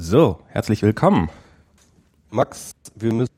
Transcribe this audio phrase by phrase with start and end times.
[0.00, 1.28] So, herzlich willkommen.
[2.30, 3.32] Max, wir müssen.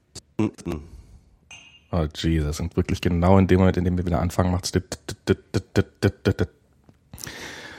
[1.90, 4.70] Oh Jesus, und wirklich genau in dem Moment, in dem wir wieder anfangen, macht's.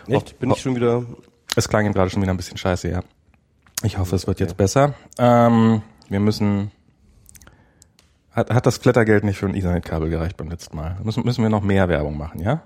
[0.08, 0.40] Echt?
[0.40, 1.06] Bin ich schon wieder.
[1.56, 3.04] Es klang ihm gerade schon wieder ein bisschen scheiße, ja.
[3.84, 4.96] Ich hoffe, es wird jetzt besser.
[5.20, 6.72] Ähm, wir müssen.
[8.32, 10.98] Hat, hat das Klettergeld nicht für ein Ethernet-Kabel gereicht beim letzten Mal?
[11.04, 12.64] Müssen, müssen wir noch mehr Werbung machen, ja?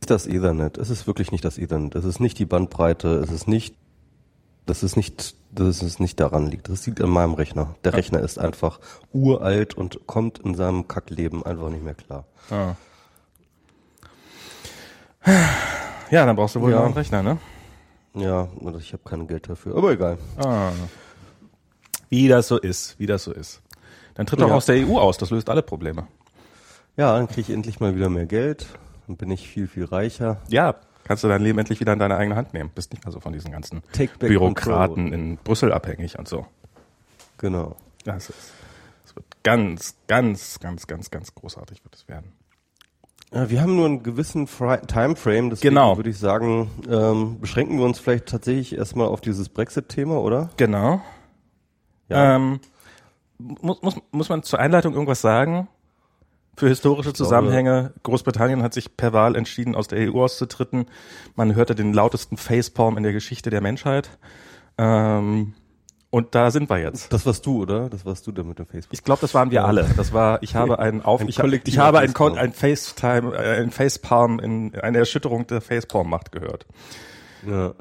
[0.00, 0.78] Ist das Ethernet?
[0.78, 1.94] Es ist wirklich nicht das Ethernet.
[1.94, 3.16] Es ist nicht die Bandbreite.
[3.18, 3.74] Es ist nicht.
[4.68, 6.68] Das ist nicht, dass es nicht daran liegt.
[6.68, 7.74] Das liegt an meinem Rechner.
[7.84, 8.80] Der Rechner ist einfach
[9.14, 12.26] uralt und kommt in seinem Kackleben einfach nicht mehr klar.
[12.50, 12.74] Ah.
[16.10, 16.84] Ja, dann brauchst du wohl Ja.
[16.84, 17.38] einen Rechner, ne?
[18.14, 18.48] Ja,
[18.78, 19.74] ich habe kein Geld dafür.
[19.76, 20.18] Aber egal.
[20.36, 20.70] Ah.
[22.10, 23.62] Wie das so ist, wie das so ist.
[24.14, 24.54] Dann tritt doch Ja.
[24.54, 26.06] aus der EU aus, das löst alle Probleme.
[26.96, 28.66] Ja, dann kriege ich endlich mal wieder mehr Geld.
[29.06, 30.42] Dann bin ich viel, viel reicher.
[30.48, 30.74] Ja,
[31.08, 32.70] kannst du dein Leben endlich wieder in deine eigene Hand nehmen.
[32.74, 33.82] Bist nicht mehr so von diesen ganzen
[34.18, 36.46] Bürokraten in Brüssel abhängig und so.
[37.38, 37.76] Genau.
[38.04, 38.52] Das ist,
[39.04, 42.32] es wird ganz, ganz, ganz, ganz, ganz großartig wird es werden.
[43.32, 45.96] Ja, wir haben nur einen gewissen Fri Timeframe, deswegen Genau.
[45.96, 50.50] würde ich sagen, ähm, beschränken wir uns vielleicht tatsächlich erstmal auf dieses Brexit-Thema, oder?
[50.56, 51.02] Genau.
[52.08, 52.36] Ja.
[52.36, 52.60] Ähm,
[53.38, 55.68] muss, muss, muss man zur Einleitung irgendwas sagen?
[56.58, 60.86] Für historische Zusammenhänge, Großbritannien hat sich per Wahl entschieden, aus der EU auszutreten.
[61.36, 64.10] Man hörte den lautesten Facepalm in der Geschichte der Menschheit.
[64.76, 65.54] Ähm,
[66.10, 67.12] und da sind wir jetzt.
[67.12, 67.88] Das warst du, oder?
[67.88, 68.92] Das warst du da mit dem Facebook.
[68.92, 69.88] Ich glaube, das waren wir alle.
[69.96, 72.38] Das war, ich habe einen Auf, Ein ich, ich habe ein, Facepalm.
[72.38, 76.66] Ein FaceTime, äh, ein Facepalm in eine Erschütterung der Facepalm-Macht gehört.
[77.48, 77.74] Ja.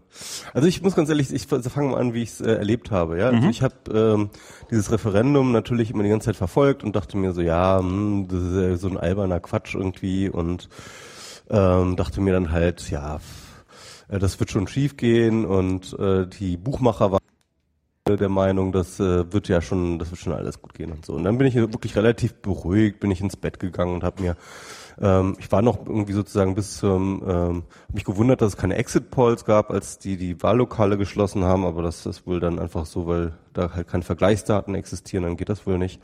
[0.54, 3.20] Also ich muss ganz ehrlich, ich fange mal an, wie ich es äh, erlebt habe.
[3.20, 4.30] Ja, also ich habe ähm,
[4.72, 8.42] dieses Referendum natürlich immer die ganze Zeit verfolgt und dachte mir so, ja, hm, das
[8.42, 10.70] ist ja so ein alberner Quatsch irgendwie und
[11.50, 13.20] ähm, dachte mir dann halt, ja,
[14.08, 17.22] äh, das wird schon schief gehen und äh, die Buchmacher waren
[18.08, 21.14] der Meinung, das äh, wird ja schon, das wird schon alles gut gehen und so.
[21.14, 24.38] Und dann bin ich wirklich relativ beruhigt, bin ich ins Bett gegangen und habe mir,
[25.00, 27.64] ähm, ich war noch irgendwie sozusagen bis zum, ähm,
[27.94, 31.84] mich gewundert, dass es keine Exit Polls gab, als die die Wahllokale geschlossen haben, aber
[31.84, 35.68] das ist wohl dann einfach so, weil da halt keine Vergleichsdaten existieren, dann geht das
[35.68, 36.02] wohl nicht.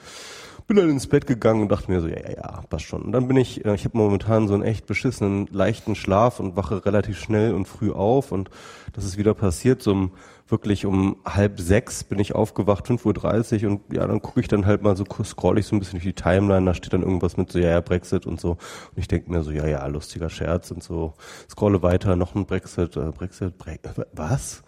[0.68, 3.02] Bin dann ins Bett gegangen und dachte mir so, ja, ja, ja, passt schon.
[3.02, 6.56] Und dann bin ich, äh, ich habe momentan so einen echt beschissenen, leichten Schlaf und
[6.56, 8.50] wache relativ schnell und früh auf und
[8.94, 10.12] das ist wieder passiert, so um
[10.48, 14.66] wirklich um halb sechs bin ich aufgewacht, 5.30 Uhr und ja, dann gucke ich dann
[14.66, 17.38] halt mal so, scroll ich so ein bisschen durch die Timeline, da steht dann irgendwas
[17.38, 18.52] mit so, ja, ja, Brexit und so.
[18.52, 21.14] Und ich denke mir so, ja, ja, lustiger Scherz und so.
[21.50, 23.80] Scrolle weiter, noch ein Brexit, äh, Brexit, Bre
[24.14, 24.64] was?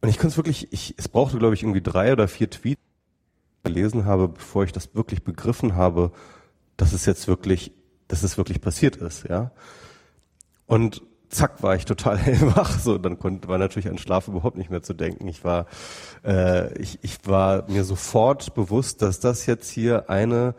[0.00, 2.80] Und ich konnte es wirklich, ich, es brauchte, glaube ich, irgendwie drei oder vier Tweets
[3.62, 6.12] gelesen habe, bevor ich das wirklich begriffen habe,
[6.76, 7.72] dass es jetzt wirklich,
[8.08, 9.50] dass es wirklich passiert ist, ja.
[10.66, 11.02] Und
[11.34, 14.82] zack war ich total hellwach, so dann konnte war natürlich an Schlaf überhaupt nicht mehr
[14.82, 15.28] zu denken.
[15.28, 15.66] Ich war,
[16.24, 20.54] äh, ich, ich war mir sofort bewusst, dass das jetzt hier eine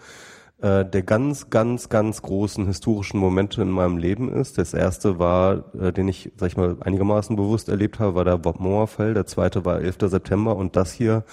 [0.62, 4.58] äh, der ganz, ganz, ganz großen historischen Momente in meinem Leben ist.
[4.58, 8.38] Das erste war, äh, den ich, sag ich mal, einigermaßen bewusst erlebt habe, war der
[8.38, 9.14] Bob Moore-Fall.
[9.14, 9.98] Der zweite war 11.
[10.04, 11.24] September und das hier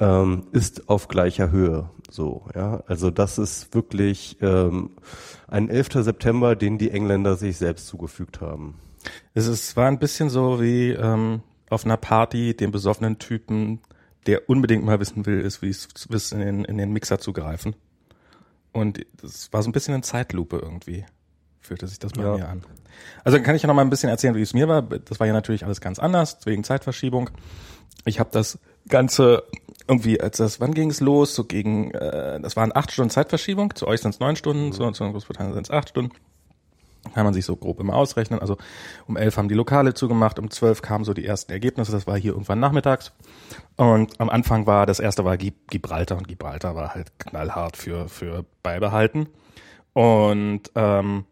[0.00, 1.90] ähm, ist auf gleicher Höhe.
[2.10, 2.82] So, ja.
[2.86, 4.90] Also das ist wirklich ähm,
[5.48, 6.04] ein 11.
[6.04, 8.74] September, den die Engländer sich selbst zugefügt haben.
[9.34, 13.80] Es ist, war ein bisschen so wie ähm, auf einer Party den besoffenen Typen,
[14.26, 17.32] der unbedingt mal wissen will, ist, wie es ist, in den, in den Mixer zu
[17.32, 17.74] greifen.
[18.72, 21.04] Und das war so ein bisschen eine Zeitlupe irgendwie.
[21.60, 22.36] Fühlte sich das bei Ja.
[22.36, 22.62] mir an.
[23.24, 24.82] Also dann kann ich ja noch mal ein bisschen erzählen, wie es mir war.
[24.82, 27.30] Das war ja natürlich alles ganz anders, wegen Zeitverschiebung.
[28.04, 29.44] Ich habe das Ganze
[29.86, 31.34] irgendwie, als das, wann ging es los?
[31.34, 33.74] So gegen, äh, das waren acht Stunden Zeitverschiebung.
[33.74, 36.12] Zu euch sind es neun Stunden, zu, zu Großbritannien sind es acht Stunden.
[37.12, 38.40] Kann man sich so grob immer ausrechnen.
[38.40, 38.56] Also
[39.06, 41.92] um elf haben die Lokale zugemacht, um zwölf kamen so die ersten Ergebnisse.
[41.92, 43.12] Das war hier irgendwann nachmittags.
[43.76, 48.08] Und am Anfang war, das erste war Gib- Gibraltar und Gibraltar war halt knallhart für,
[48.08, 49.28] für beibehalten.
[49.92, 51.26] Und ähm,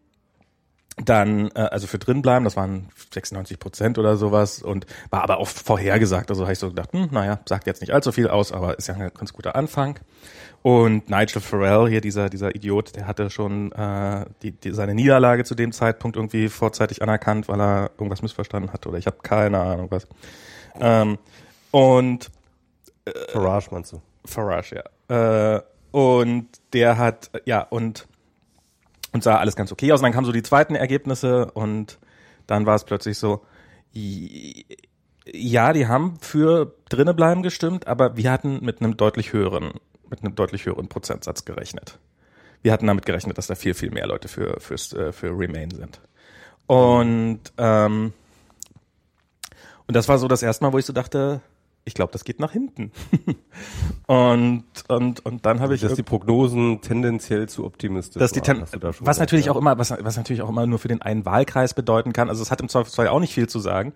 [0.97, 5.37] dann, äh, also für drin bleiben, das waren 96 Prozent oder sowas und war aber
[5.37, 6.29] auch vorhergesagt.
[6.29, 8.87] Also habe ich so gedacht, hm, naja, sagt jetzt nicht allzu viel aus, aber ist
[8.87, 9.99] ja ein ganz guter Anfang.
[10.61, 15.43] Und Nigel Farrell, hier dieser, dieser Idiot, der hatte schon äh, die, die, seine Niederlage
[15.43, 19.59] zu dem Zeitpunkt irgendwie vorzeitig anerkannt, weil er irgendwas missverstanden hatte oder ich habe keine
[19.59, 20.07] Ahnung was.
[20.79, 21.17] Ähm,
[21.71, 22.29] und
[23.29, 24.01] Farage meinst du?
[24.25, 25.55] Farage, ja.
[25.55, 25.61] Äh,
[25.91, 28.07] und der hat, ja, und,
[29.13, 30.01] und sah alles ganz okay aus.
[30.01, 31.99] Und dann kamen so die zweiten Ergebnisse und
[32.47, 33.45] dann war es plötzlich so,
[33.93, 39.73] ja, die haben für drinnen bleiben gestimmt, aber wir hatten mit einem deutlich höheren,
[40.09, 41.99] mit einem deutlich höheren Prozentsatz gerechnet.
[42.61, 45.71] Wir hatten damit gerechnet, dass da viel, viel mehr Leute für, fürs, äh, für Remain
[45.71, 46.01] sind.
[46.65, 48.13] Und, ähm,
[49.85, 51.41] und das war so das erste Mal, wo ich so dachte,
[51.85, 52.91] ich glaube, das geht nach hinten.
[54.07, 55.81] und, und, und dann habe ich.
[55.81, 59.57] Dass die Prognosen tendenziell zu optimistisch dass die ten waren, du da was natürlich auch
[59.57, 62.29] immer, was, was natürlich auch immer nur für den einen Wahlkreis bedeuten kann.
[62.29, 63.93] Also es hat im Zweifelsfall auch nicht viel zu sagen.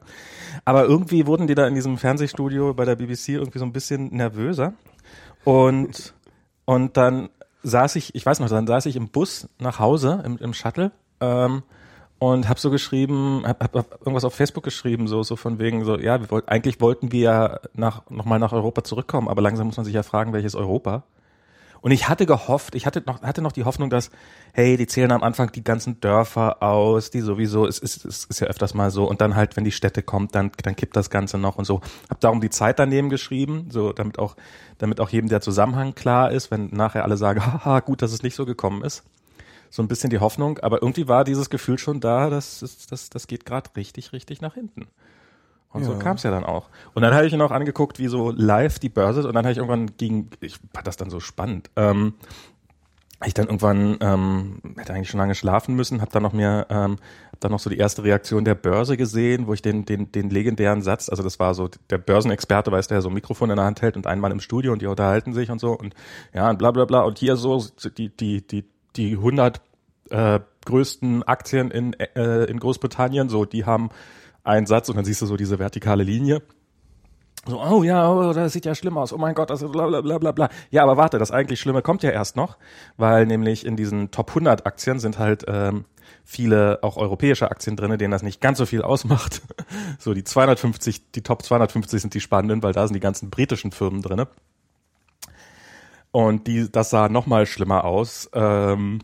[0.66, 4.14] Aber irgendwie wurden die da in diesem Fernsehstudio bei der BBC irgendwie so ein bisschen
[4.14, 4.74] nervöser.
[5.46, 6.14] Und,
[6.66, 7.30] und dann
[7.64, 10.92] saß ich, ich weiß noch, dann saß ich im Bus nach Hause, im, im Shuttle,
[11.22, 11.64] ähm,
[12.20, 15.86] und habe so geschrieben, hab, hab, hab irgendwas auf Facebook geschrieben, so so von wegen
[15.86, 19.68] so, ja, wir wollten eigentlich wollten wir ja nach nochmal nach Europa zurückkommen, aber langsam
[19.68, 21.04] muss man sich ja fragen, welches Europa.
[21.80, 24.10] Und ich hatte gehofft, ich hatte noch hatte noch die Hoffnung, dass
[24.54, 28.40] hey, die zählen am Anfang die ganzen Dörfer aus, die sowieso es ist es ist
[28.40, 31.12] ja öfters mal so und dann halt, wenn die Städte kommt, dann dann kippt das
[31.12, 31.82] Ganze noch und so.
[32.10, 34.36] Hab darum die Zeit daneben geschrieben, so damit auch
[34.80, 38.24] damit auch jedem der Zusammenhang klar ist, wenn nachher alle sagen, haha, gut, dass es
[38.24, 39.04] nicht so gekommen ist
[39.70, 43.10] so ein bisschen die Hoffnung, aber irgendwie war dieses Gefühl schon da, dass das, das,
[43.10, 44.88] das geht gerade richtig, richtig nach hinten.
[45.70, 45.98] Und so Ja.
[46.00, 46.70] kam es ja dann auch.
[46.94, 49.52] Und dann habe ich mir noch angeguckt, wie so live die Börse, und dann habe
[49.52, 52.14] ich irgendwann gegen, ich fand das dann so spannend, ähm,
[53.26, 56.98] ich dann irgendwann ähm, hätte eigentlich schon lange schlafen müssen, habe dann noch mir ähm,
[57.32, 60.30] hab dann noch so die erste Reaktion der Börse gesehen, wo ich den den den
[60.30, 63.66] legendären Satz, also das war so der Börsenexperte, weiß der so ein Mikrofon in der
[63.66, 65.96] Hand hält und ein Mann im Studio und die unterhalten sich und so und
[66.32, 67.66] ja und bla bla bla und hier so
[67.98, 68.66] die die die
[68.98, 69.62] die 100
[70.10, 73.90] äh, größten Aktien in äh, in Großbritannien, so die haben
[74.44, 76.42] einen Satz und dann siehst du so diese vertikale Linie
[77.48, 79.14] so, oh ja, oh, das sieht ja schlimm aus.
[79.14, 80.50] Oh mein Gott, das ist bla bla bla bla.
[80.70, 82.58] Ja, aber warte, das eigentlich Schlimme kommt ja erst noch,
[82.98, 85.86] weil nämlich in diesen Top 100 Aktien sind halt ähm,
[86.26, 89.42] viele auch europäische Aktien drinne, denen das nicht ganz so viel ausmacht.
[90.00, 93.72] So die 250, die Top 250 sind die spannenden, weil da sind die ganzen britischen
[93.72, 94.28] Firmen drinne.
[96.12, 98.30] Und die, das sah noch mal schlimmer aus.
[98.34, 99.00] Ähm,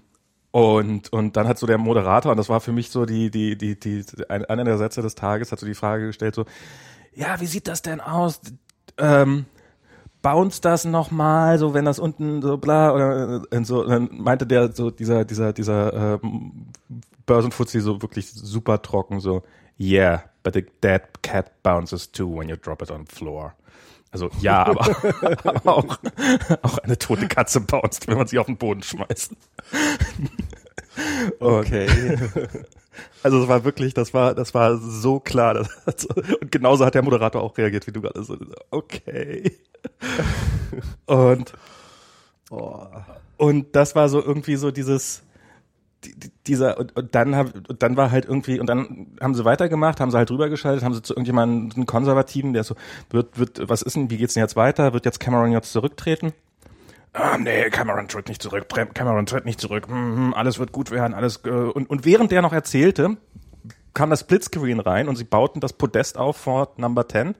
[0.52, 3.58] und, und dann hat so der Moderator, und das war für mich so die, die,
[3.58, 6.46] die, die, ein- einer der Sätze des Tages, hat so die Frage gestellt, so,
[7.14, 8.42] ja, wie sieht das denn aus?
[8.98, 9.46] Ähm,
[10.22, 14.72] bounce das nochmal, so wenn das unten so bla oder und so, dann meinte der
[14.72, 16.68] so dieser dieser dieser ähm,
[17.26, 19.44] Börsenfuzzi so wirklich super trocken so
[19.80, 23.54] yeah, but a dead cat bounces too when you drop it on the floor.
[24.14, 24.88] Also ja, aber,
[25.44, 25.98] aber auch,
[26.62, 29.34] auch eine tote Katze bounced, wenn man sie auf den Boden schmeißt.
[31.40, 32.18] Okay.
[33.24, 35.66] also es war wirklich, das war, das war so klar.
[35.86, 38.38] Das, und genauso hat der Moderator auch reagiert, wie du gerade so,
[38.70, 39.58] okay.
[41.08, 41.54] Und,
[42.52, 42.86] oh.
[43.38, 45.33] und das war so irgendwie so dieses, die- die-
[46.48, 50.00] dieser, und, und dann hab, und dann war halt irgendwie, und dann haben sie weitergemacht,
[50.00, 52.76] haben sie halt rübergeschaltet, haben sie zu irgendjemandem, einen Konservativen, der so,
[53.10, 54.94] wird, wird, was ist denn, wie geht's denn jetzt weiter?
[54.94, 56.34] Wird jetzt Cameron jetzt zurücktreten?
[57.14, 61.14] Ah, nee, Cameron tritt nicht zurück, Cameron tritt nicht zurück, hm, alles wird gut werden,
[61.14, 63.18] alles, äh, und, und während der noch erzählte,
[63.94, 67.36] kam das Splitscreen rein und sie bauten das Podest auf vor Number 10.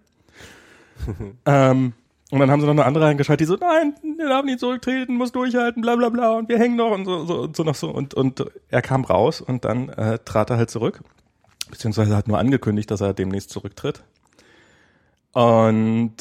[1.46, 1.94] ähm,
[2.32, 5.16] und dann haben sie noch eine andere eingeschaltet, die so, nein, wir darf nicht zurücktreten,
[5.16, 7.76] muss durchhalten, bla bla bla und wir hängen noch und so, so, und so noch
[7.76, 7.90] so.
[7.92, 11.04] Und, und er kam raus und dann äh, trat er halt zurück.
[11.70, 14.04] Beziehungsweise hat nur angekündigt, dass er demnächst zurücktritt.
[15.34, 16.14] Und,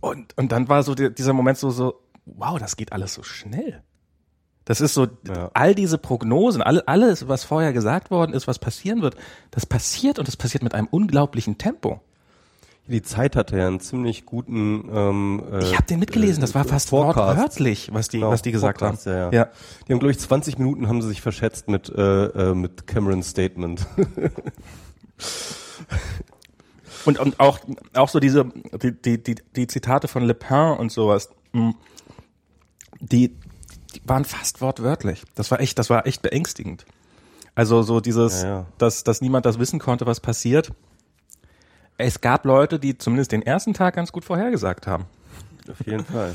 [0.00, 3.22] und, und dann war so die, dieser Moment so, so, wow, das geht alles so
[3.22, 3.82] schnell.
[4.64, 5.50] Das ist so, Ja.
[5.54, 9.16] all diese Prognosen, alle, alles, was vorher gesagt worden ist, was passieren wird,
[9.50, 12.00] das passiert und das passiert mit einem unglaublichen Tempo.
[12.88, 14.88] Die Zeit hatte ja einen ziemlich guten.
[14.92, 17.16] Ähm, äh, Ich habe den mitgelesen, das war fast Forecast.
[17.38, 19.12] wortwörtlich, was die, Genau, was die gesagt Forecast, haben.
[19.14, 19.32] Ja, ja.
[19.32, 19.48] ja.
[19.86, 23.28] Die haben, glaube ich, 20 Minuten haben sie sich verschätzt mit, äh, äh, mit Camerons
[23.28, 23.86] Statement.
[27.04, 27.58] Und, und auch,
[27.94, 28.44] auch so diese,
[28.80, 31.30] die, die, die, die Zitate von Le Pen und sowas,
[33.00, 33.30] die,
[33.94, 35.24] die waren fast wortwörtlich.
[35.34, 36.84] Das war echt, das war echt beängstigend.
[37.56, 38.66] Also so dieses, Ja, ja.
[38.78, 40.70] Dass, dass niemand das wissen konnte, was passiert.
[42.02, 45.04] Es gab Leute, die zumindest den ersten Tag ganz gut vorhergesagt haben.
[45.70, 46.34] Auf jeden Fall.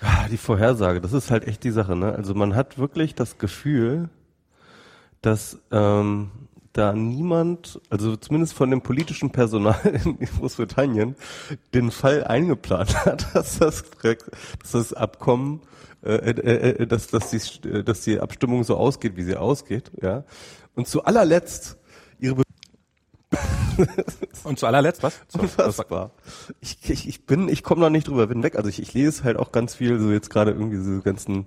[0.00, 2.14] Ah, Die Vorhersage, das ist halt echt die Sache, ne?
[2.14, 4.08] Also man hat wirklich das Gefühl,
[5.20, 6.30] dass ähm,
[6.72, 11.16] da niemand, also zumindest von dem politischen Personal in Großbritannien,
[11.74, 15.60] den Fall eingeplant hat, dass das, dass das Abkommen,
[16.02, 19.90] äh, äh, äh, dass, dass, die, äh, dass die Abstimmung so ausgeht, wie sie ausgeht,
[20.00, 20.24] ja.
[20.74, 21.76] Und zu allerletzt
[24.44, 25.20] Und zu allerletzt, was?
[25.28, 26.10] So, Unfassbar.
[26.60, 28.56] Ich, ich, ich bin, ich komme da nicht drüber hinweg.
[28.56, 31.46] Also ich, ich lese halt auch ganz viel, so jetzt gerade irgendwie diese ganzen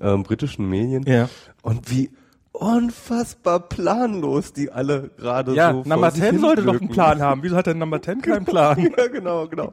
[0.00, 1.04] ähm, britischen Medien.
[1.04, 1.28] Ja.
[1.62, 2.10] Und wie
[2.52, 6.90] unfassbar planlos die alle gerade Ja, so vor Number sich 10 sollte doch einen.
[6.90, 7.42] Plan haben.
[7.42, 8.78] Wieso hat denn Number 10 keinen Plan?
[8.96, 9.72] ja, genau, genau.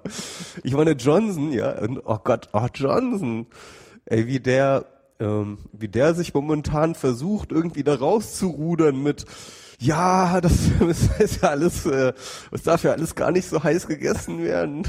[0.63, 3.48] Ich meine, Johnson, ja, und, oh Gott, oh Johnson,
[4.06, 4.86] ey, wie der,
[5.20, 9.25] ähm, wie der sich momentan versucht, irgendwie da rauszurudern mit,
[9.79, 12.13] ja, das, das ist ja alles, äh,
[12.51, 14.88] das darf ja alles gar nicht so heiß gegessen werden.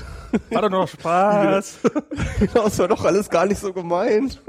[0.51, 1.79] War doch noch Spaß.
[2.41, 4.43] genau, das war doch alles gar nicht so gemeint.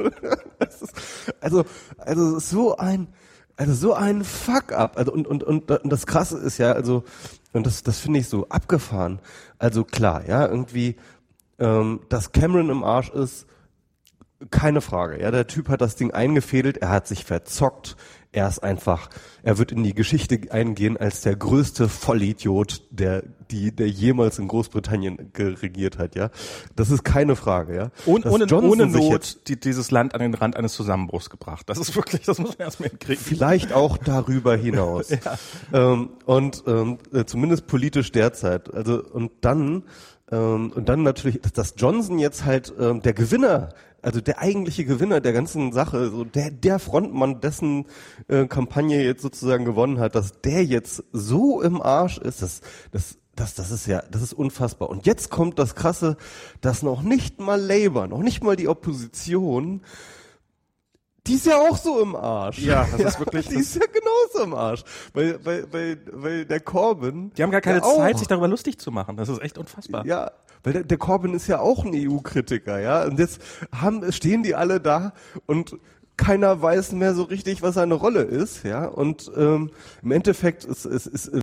[0.59, 0.93] Ist,
[1.39, 1.63] also,
[1.97, 3.07] also so ein,
[3.55, 4.97] also so ein Fuck-up.
[4.97, 7.03] Also und, und, und, und das Krasse ist ja, also,
[7.53, 9.19] und das, das finde ich so abgefahren.
[9.59, 10.95] Also klar, ja, irgendwie,
[11.59, 13.45] ähm, dass Cameron im Arsch ist,
[14.49, 15.21] keine Frage.
[15.21, 17.95] Ja, der Typ hat das Ding eingefädelt, er hat sich verzockt,
[18.33, 19.09] er ist einfach,
[19.43, 24.47] er wird in die Geschichte eingehen als der größte Vollidiot, der, die, der jemals in
[24.47, 26.29] Großbritannien regiert hat, ja.
[26.75, 27.91] Das ist keine Frage, ja.
[28.05, 31.67] Und ohne, ohne Not die, dieses Land an den Rand eines Zusammenbruchs gebracht.
[31.67, 33.21] Das ist wirklich, das muss man erstmal hinkriegen.
[33.21, 35.09] Vielleicht auch darüber hinaus.
[35.09, 35.37] ja.
[35.73, 38.73] ähm, und ähm, äh, zumindest politisch derzeit.
[38.73, 39.83] Also und dann
[40.31, 43.69] ähm, und dann natürlich, dass Johnson jetzt halt ähm, der Gewinner
[44.01, 47.85] also der eigentliche Gewinner der ganzen Sache, so der, der Frontmann, dessen
[48.27, 53.17] äh, Kampagne jetzt sozusagen gewonnen hat, dass der jetzt so im Arsch ist, das, das,
[53.35, 54.89] das, das ist ja, das ist unfassbar.
[54.89, 56.17] Und jetzt kommt das Krasse,
[56.61, 59.81] dass noch nicht mal Labour, noch nicht mal die Opposition,
[61.27, 62.59] die ist ja auch so im Arsch.
[62.59, 63.47] Ja, das ja, ist wirklich.
[63.49, 64.83] Die ist ja genauso im Arsch.
[65.13, 67.31] Weil, weil, weil, weil der Corbyn.
[67.37, 69.17] Die haben gar keine Zeit, sich darüber lustig zu machen.
[69.17, 70.03] Das ist echt unfassbar.
[70.03, 70.31] Ja,
[70.63, 73.05] weil der, der Corbyn ist ja auch ein EU-Kritiker, ja.
[73.05, 73.41] Und jetzt
[73.73, 75.13] haben, stehen die alle da
[75.45, 75.77] und
[76.17, 78.85] keiner weiß mehr so richtig, was seine Rolle ist, ja.
[78.85, 79.71] Und ähm,
[80.03, 81.41] im Endeffekt ist, ist, ist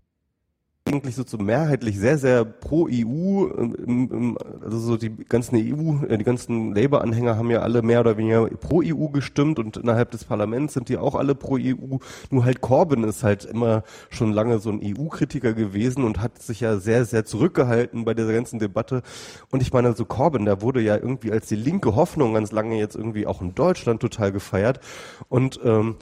[0.89, 6.19] eigentlich so zu mehrheitlich sehr, sehr pro EU, ähm, also so die ganzen EU, äh,
[6.19, 10.25] die ganzen Labour-Anhänger haben ja alle mehr oder weniger pro EU gestimmt und innerhalb des
[10.25, 11.99] Parlaments sind die auch alle pro EU.
[12.31, 16.61] Nur halt Corbyn ist halt immer schon lange so ein EU-Kritiker gewesen und hat sich
[16.61, 19.03] ja sehr, sehr zurückgehalten bei dieser ganzen Debatte.
[19.51, 22.79] Und ich meine, so Corbyn, der wurde ja irgendwie als die linke Hoffnung ganz lange
[22.79, 24.81] jetzt irgendwie auch in Deutschland total gefeiert.
[25.29, 25.97] Und ähm,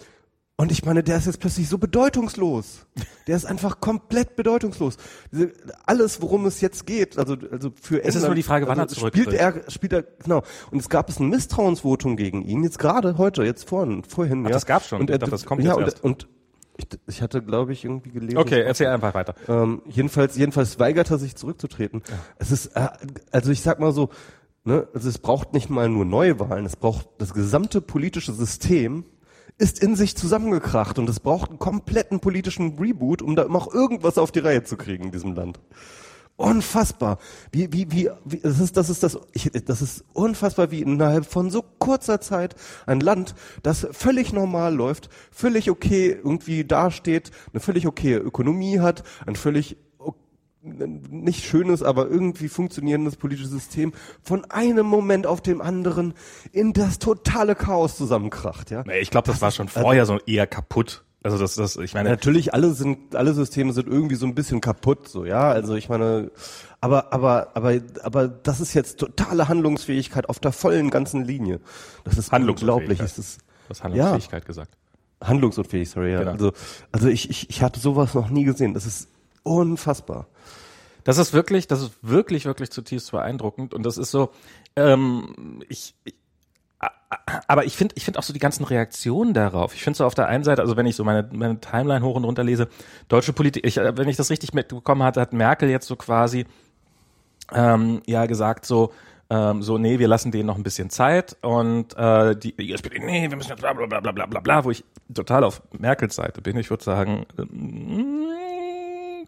[0.59, 2.87] und ich meine, der ist jetzt plötzlich so bedeutungslos.
[3.27, 4.97] Der ist einfach komplett bedeutungslos.
[5.85, 8.95] Alles, worum es jetzt geht, also, also für Es ist nur die Frage, wann also
[8.95, 9.25] er zurücktritt.
[9.25, 10.43] Spielt er, spielt er, genau.
[10.71, 14.49] Und es gab es ein Misstrauensvotum gegen ihn, jetzt gerade heute, jetzt vorhin, vorhin, Ach,
[14.49, 14.55] ja.
[14.55, 15.01] das gab's schon.
[15.01, 16.05] Und er, ich dachte, das kommt ja, jetzt und, erst.
[16.05, 16.29] und
[16.79, 18.39] ich, ich hatte, glaube ich, irgendwie gelesen.
[18.39, 19.35] Okay, erzähl einfach weiter.
[19.49, 22.03] Ähm, jedenfalls, jedenfalls weigert er sich zurückzutreten.
[22.09, 22.15] Ja.
[22.39, 22.89] Es ist, äh,
[23.31, 24.09] also ich sag mal so,
[24.65, 29.05] ne, also es braucht nicht mal nur Neuwahlen, es braucht das gesamte politische System
[29.59, 34.19] ist in sich zusammengekracht und es braucht einen kompletten politischen Reboot, um da noch irgendwas
[34.19, 35.59] auf die Reihe zu kriegen in diesem Land.
[36.37, 37.19] Unfassbar.
[37.51, 41.25] Wie, wie, wie, wie das ist, das ist das, ich, das ist unfassbar, wie innerhalb
[41.25, 47.61] von so kurzer Zeit ein Land, das völlig normal läuft, völlig okay irgendwie dasteht, eine
[47.61, 49.79] völlig okay Ökonomie hat, ein völlig
[50.67, 53.93] nicht schönes, aber irgendwie funktionierendes politisches System
[54.23, 56.15] von einem Moment auf dem anderen
[56.53, 58.85] in das totale Chaos zusammenkracht, ja.
[59.01, 61.05] Ich glaube, das, das, war schon vorher also, so eher kaputt.
[61.23, 62.09] Also das, das, ich meine.
[62.09, 65.51] Natürlich, alle sind, alle Systeme sind irgendwie so ein bisschen kaputt, so, ja.
[65.51, 66.31] Also ich meine,
[66.81, 71.61] aber, aber, aber, aber das ist jetzt totale Handlungsfähigkeit auf der vollen ganzen Linie.
[72.05, 73.01] Das ist unglaublich.
[73.01, 74.47] Ist, du hast Handlungsfähigkeit ja.
[74.47, 74.77] gesagt.
[75.21, 76.21] Handlungsunfähig, sorry, ja.
[76.21, 76.33] Genau.
[76.33, 76.53] Also,
[76.93, 78.75] also ich, ich, ich hatte sowas noch nie gesehen.
[78.75, 79.09] Das ist
[79.43, 80.27] unfassbar.
[81.07, 83.75] Das ist wirklich, das ist wirklich, wirklich zutiefst beeindruckend.
[83.75, 84.33] Und das ist so,
[84.75, 86.15] ähm, ich, ich
[87.47, 89.73] aber ich finde ich finde auch so die ganzen Reaktionen darauf.
[89.73, 92.17] Ich finde so auf der einen Seite, also wenn ich so meine, meine Timeline hoch
[92.17, 92.69] und runter lese,
[93.07, 96.45] deutsche Politik, ich, wenn ich das richtig mitbekommen hatte, hat Merkel jetzt so quasi
[97.53, 98.93] ähm, ja gesagt so,
[99.31, 102.99] ähm, so, nee, wir lassen denen noch ein bisschen Zeit und äh, die, die SPD,
[102.99, 104.85] nee, wir müssen jetzt bla bla bla bla bla bla, wo ich
[105.15, 106.57] total auf Merkels Seite bin.
[106.57, 107.45] Ich würde sagen, äh,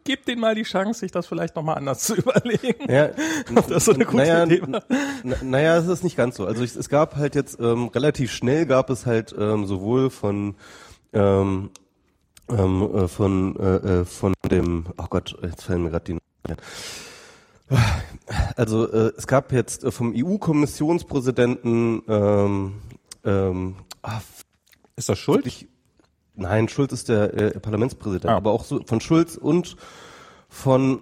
[0.05, 2.91] gebt denen mal die Chance, sich das vielleicht nochmal anders zu überlegen.
[2.91, 3.11] Ja,
[3.69, 4.63] das so eine gute naja, Idee.
[5.43, 6.47] Naja, es ist nicht ganz so.
[6.47, 10.55] Also ich, es gab halt jetzt ähm, relativ schnell gab es halt ähm, sowohl von
[11.13, 11.71] ähm,
[12.49, 16.19] ähm, äh, von äh, äh von dem, oh Gott, jetzt fallen mir gerade die
[18.57, 22.75] also äh, es gab jetzt äh, vom EU-Kommissionspräsidenten ähm,
[23.25, 24.21] ähm, ah,
[24.97, 25.47] ist das Schuld?
[25.47, 25.69] Ich,
[26.39, 28.37] Nein, Schulz ist der äh, Parlamentspräsident, ah.
[28.37, 29.77] aber auch so von Schulz und
[30.49, 31.01] von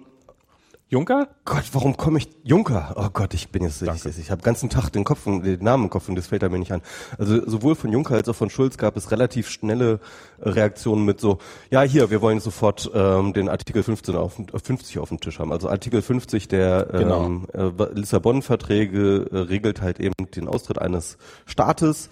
[0.89, 1.27] Juncker?
[1.43, 2.93] Gott, warum komme ich Juncker?
[2.95, 4.07] Oh Gott, ich bin jetzt Danke.
[4.07, 6.49] ich, ich habe ganzen Tag den Kopf und den Namen im Kopf und das fällt
[6.49, 6.81] mir nicht an.
[7.17, 9.99] Also sowohl von Juncker als auch von Schulz gab es relativ schnelle
[10.39, 11.39] Reaktionen mit so,
[11.69, 15.51] ja, hier, wir wollen sofort ähm, den Artikel 15 auf 50 auf dem Tisch haben.
[15.51, 17.25] Also Artikel 50 der genau.
[17.25, 22.09] ähm, äh, Lissabon Verträge äh, regelt halt eben den Austritt eines Staates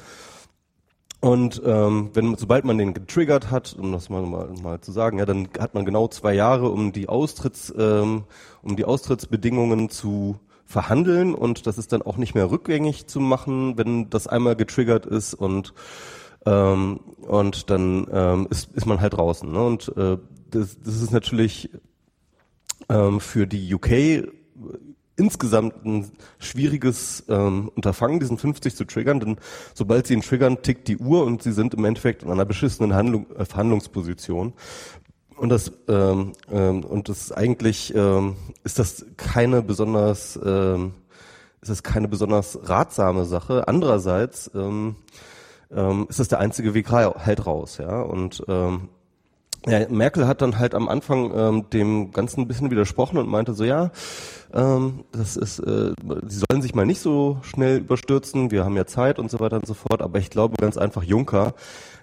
[1.22, 5.20] und ähm, wenn sobald man den getriggert hat, um das mal, mal, mal zu sagen,
[5.20, 8.26] ja, dann hat man genau zwei Jahre, um die Austritts, ähm,
[8.62, 13.78] um die Austrittsbedingungen zu verhandeln und das ist dann auch nicht mehr rückgängig zu machen,
[13.78, 15.74] wenn das einmal getriggert ist und
[16.48, 19.52] Ähm, und dann ähm, ist, ist man halt draußen.
[19.52, 19.66] Ne?
[19.66, 20.20] Und äh,
[20.52, 21.72] das, das ist natürlich
[22.88, 24.28] ähm, für die UK
[25.18, 29.38] insgesamt ein schwieriges ähm, Unterfangen, diesen 50 zu triggern, denn
[29.74, 32.94] sobald sie ihn triggern, tickt die Uhr und sie sind im Endeffekt in einer beschissenen
[32.94, 34.54] Handlung, äh, Verhandlungsposition.
[35.38, 40.94] Und das ähm, ähm, und das eigentlich ähm, ist das keine besonders ähm,
[41.62, 43.68] ist das keine besonders ratsame Sache.
[43.68, 44.96] Andererseits ähm,
[45.72, 48.90] ähm, ist das der einzige Weg halt raus, ja und ähm,
[49.68, 53.54] ja, Merkel hat dann halt am Anfang ähm, dem Ganzen ein bisschen widersprochen und meinte
[53.54, 53.92] so, ja,
[54.54, 55.94] ähm, das ist, äh,
[56.28, 59.58] sie sollen sich mal nicht so schnell überstürzen, wir haben ja Zeit und so weiter
[59.58, 61.54] und so fort, aber ich glaube ganz einfach Juncker,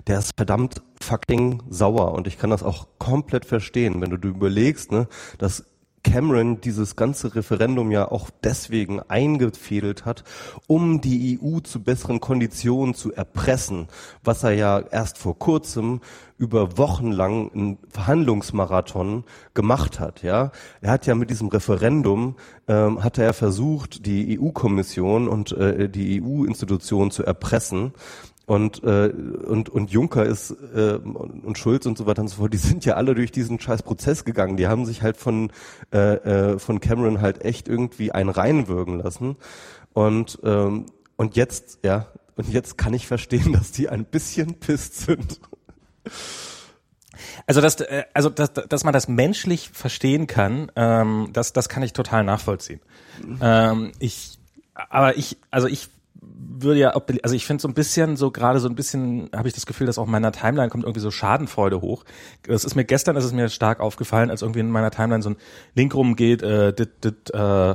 [0.06, 4.28] der ist verdammt fucking sauer und ich kann das auch komplett verstehen, wenn du, du
[4.28, 5.06] überlegst, ne,
[5.38, 5.64] dass
[6.02, 10.24] Cameron dieses ganze Referendum ja auch deswegen eingefädelt hat,
[10.66, 13.88] um die EU zu besseren Konditionen zu erpressen,
[14.24, 16.00] was er ja erst vor kurzem
[16.38, 19.22] über Wochen lang einen Verhandlungsmarathon
[19.54, 20.22] gemacht hat.
[20.22, 22.34] Ja, er hat ja mit diesem Referendum
[22.66, 27.92] ähm, hat er versucht, die EU-Kommission und äh, die EU-Institutionen zu erpressen
[28.52, 32.52] und, äh, und, und Juncker ist äh, und Schulz und so weiter und so fort,
[32.52, 34.58] die sind ja alle durch diesen scheiß Prozess gegangen.
[34.58, 35.50] Die haben sich halt von,
[35.90, 39.36] äh, äh, von Cameron halt echt irgendwie einen reinwürgen lassen.
[39.94, 40.84] Und, ähm,
[41.16, 45.40] und jetzt, ja, und jetzt kann ich verstehen, dass die ein bisschen pisst sind.
[47.46, 51.82] Also dass, äh, also dass, dass man das menschlich verstehen kann, ähm, das, das kann
[51.82, 52.82] ich total nachvollziehen.
[53.26, 53.38] Mhm.
[53.40, 54.38] Ähm, ich,
[54.74, 55.88] aber ich, also ich
[56.44, 56.90] würde ja,
[57.22, 59.86] also ich finde so ein bisschen, so gerade so ein bisschen, habe ich das Gefühl,
[59.86, 62.04] dass auch in meiner Timeline kommt irgendwie so Schadenfreude hoch.
[62.42, 65.30] Das ist mir gestern, ist es mir stark aufgefallen, als irgendwie in meiner Timeline so
[65.30, 65.36] ein
[65.74, 67.74] Link rumgeht, äh, did, did uh,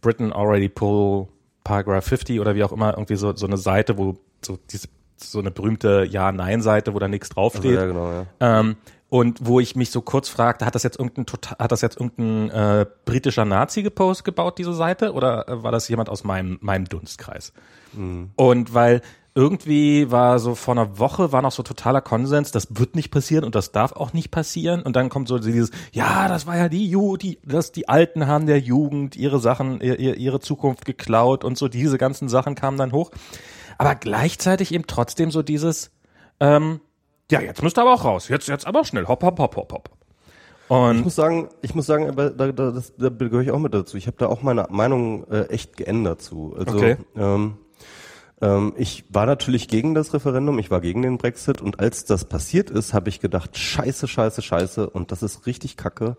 [0.00, 1.28] Britain already pull
[1.64, 5.40] Paragraph 50 oder wie auch immer, irgendwie so, so eine Seite, wo so diese, so
[5.40, 7.78] eine berühmte Ja-Nein-Seite, wo da nichts draufsteht.
[7.78, 8.60] Also, ja, genau, ja.
[8.60, 8.76] Ähm,
[9.10, 11.26] und wo ich mich so kurz fragte, hat das jetzt irgendein
[11.58, 15.88] hat das jetzt irgendein äh, britischer Nazi gepost gebaut diese Seite oder äh, war das
[15.88, 17.52] jemand aus meinem meinem Dunstkreis?
[17.94, 18.30] Mhm.
[18.36, 19.00] Und weil
[19.34, 23.44] irgendwie war so vor einer Woche war noch so totaler Konsens, das wird nicht passieren
[23.44, 26.68] und das darf auch nicht passieren und dann kommt so dieses ja, das war ja
[26.68, 31.44] die Jugend, die das die Alten haben der Jugend ihre Sachen ihr, ihre Zukunft geklaut
[31.44, 33.10] und so diese ganzen Sachen kamen dann hoch,
[33.78, 35.92] aber gleichzeitig eben trotzdem so dieses
[36.40, 36.80] ähm,
[37.30, 38.28] ja, jetzt müsst ihr aber auch raus.
[38.28, 39.06] Jetzt, jetzt aber schnell.
[39.06, 39.90] Hopp, hopp, hopp, hopp, hopp.
[40.68, 43.72] Und ich muss sagen, ich muss sagen, da, da, das, da gehöre ich auch mit
[43.72, 43.96] dazu.
[43.96, 46.54] Ich habe da auch meine Meinung äh, echt geändert zu.
[46.58, 46.96] Also, okay.
[47.16, 47.56] ähm,
[48.40, 52.26] ähm, ich war natürlich gegen das Referendum, ich war gegen den Brexit und als das
[52.26, 56.16] passiert ist, habe ich gedacht, scheiße, scheiße, scheiße und das ist richtig kacke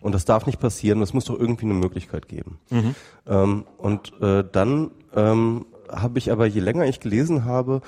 [0.00, 2.58] und das darf nicht passieren, es muss doch irgendwie eine Möglichkeit geben.
[2.70, 2.94] Mhm.
[3.26, 7.82] Ähm, und äh, dann ähm, habe ich aber, je länger ich gelesen habe,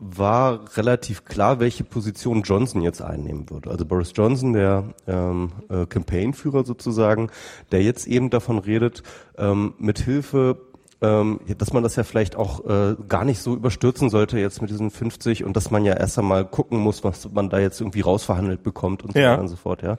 [0.00, 3.70] war relativ klar, welche Position Johnson jetzt einnehmen würde.
[3.70, 7.30] Also Boris Johnson, der ähm, äh, Campaignführer sozusagen,
[7.72, 9.02] der jetzt eben davon redet,
[9.36, 10.58] ähm, mit Hilfe
[11.00, 14.70] ähm, dass man das ja vielleicht auch äh, gar nicht so überstürzen sollte jetzt mit
[14.70, 18.00] diesen 50 und dass man ja erst einmal gucken muss, was man da jetzt irgendwie
[18.00, 19.98] rausverhandelt bekommt und so weiter und so fort, ja.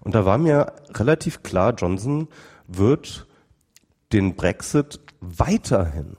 [0.00, 2.28] Und da war mir relativ klar, Johnson
[2.68, 3.26] wird
[4.12, 6.16] den Brexit weiterhin,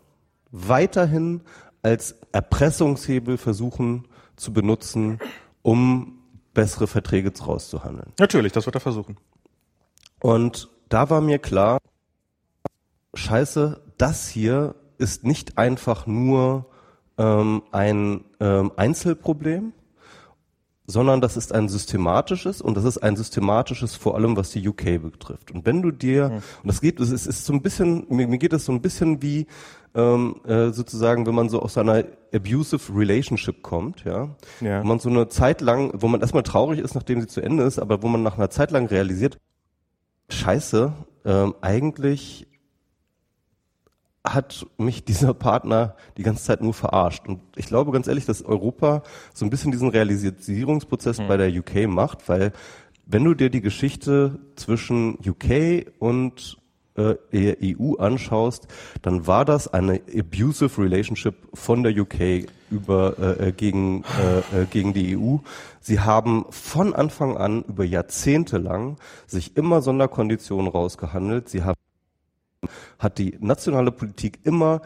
[0.52, 1.42] weiterhin
[1.86, 5.20] als Erpressungshebel versuchen zu benutzen,
[5.62, 6.18] um
[6.56, 8.12] bessere Verträge rauszuhandeln.
[8.20, 9.18] Natürlich, das wird er versuchen.
[10.20, 11.78] Und da war mir klar,
[13.14, 16.66] scheiße, das hier ist nicht einfach nur
[17.20, 19.74] ähm, ein ähm, Einzelproblem,
[20.88, 25.02] sondern das ist ein systematisches und das ist ein systematisches vor allem, was die UK
[25.02, 25.52] betrifft.
[25.52, 26.36] Und wenn du dir, mhm.
[26.36, 28.82] und das geht, es ist, ist so ein bisschen, mir, mir geht es so ein
[28.82, 29.46] bisschen wie
[29.96, 32.04] ähm, äh, sozusagen, wenn man so aus einer
[32.34, 34.82] abusive Relationship kommt, ja, ja.
[34.84, 37.64] wo man so eine Zeit lang, wo man erstmal traurig ist, nachdem sie zu Ende
[37.64, 39.38] ist, aber wo man nach einer Zeit lang realisiert,
[40.30, 40.92] Scheiße,
[41.24, 42.48] ähm, eigentlich
[44.26, 47.28] hat mich dieser Partner die ganze Zeit nur verarscht.
[47.28, 49.04] Und ich glaube ganz ehrlich, dass Europa
[49.34, 51.28] so ein bisschen diesen Realisierungsprozess mhm.
[51.28, 52.52] bei der UK macht, weil
[53.06, 56.58] wenn du dir die Geschichte zwischen UK und
[56.98, 58.68] äh, EU anschaust,
[59.02, 64.66] dann war das eine abusive relationship von der UK über äh, äh, gegen äh, äh
[64.70, 65.38] gegen die EU.
[65.82, 71.50] Sie haben von Anfang an über Jahrzehnte lang sich immer Sonderkonditionen rausgehandelt.
[71.50, 71.76] Sie haben
[72.98, 74.82] hat die nationale Politik immer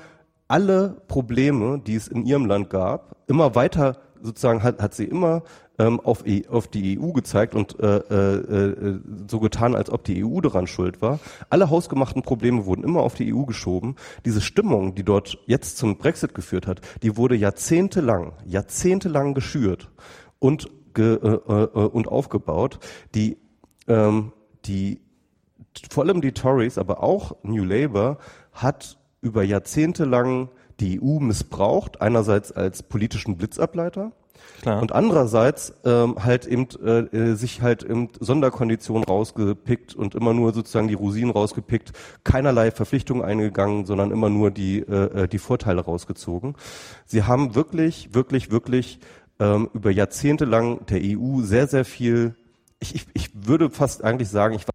[0.48, 5.44] alle Probleme, die es in ihrem Land gab, immer weiter sozusagen hat, hat sie immer
[5.78, 10.04] ähm, auf, e, auf die EU gezeigt und äh, äh, äh, so getan, als ob
[10.04, 11.20] die EU daran schuld war.
[11.50, 13.96] Alle hausgemachten Probleme wurden immer auf die EU geschoben.
[14.26, 19.90] Diese Stimmung, die dort jetzt zum Brexit geführt hat, die wurde jahrzehntelang, jahrzehntelang geschürt
[20.40, 22.80] und ge, äh, äh, und aufgebaut.
[23.16, 23.38] Die
[23.88, 24.34] ähm,
[24.66, 25.02] die
[25.90, 28.18] vor allem die Tories, aber auch New Labour
[28.52, 34.12] hat über Jahrzehnte lang die EU missbraucht, einerseits als politischen Blitzableiter
[34.62, 34.82] Klar.
[34.82, 40.54] und andererseits ähm, halt eben äh, äh, sich halt eben Sonderkonditionen rausgepickt und immer nur
[40.54, 45.82] sozusagen die Rosinen rausgepickt, keinerlei Verpflichtungen eingegangen, sondern immer nur die äh, äh die Vorteile
[45.82, 46.56] rausgezogen.
[47.06, 49.00] Sie haben wirklich, wirklich, wirklich
[49.40, 52.36] ähm, über Jahrzehnte lang der EU sehr, sehr viel
[52.80, 54.66] ich, ich, ich würde fast eigentlich sagen, ich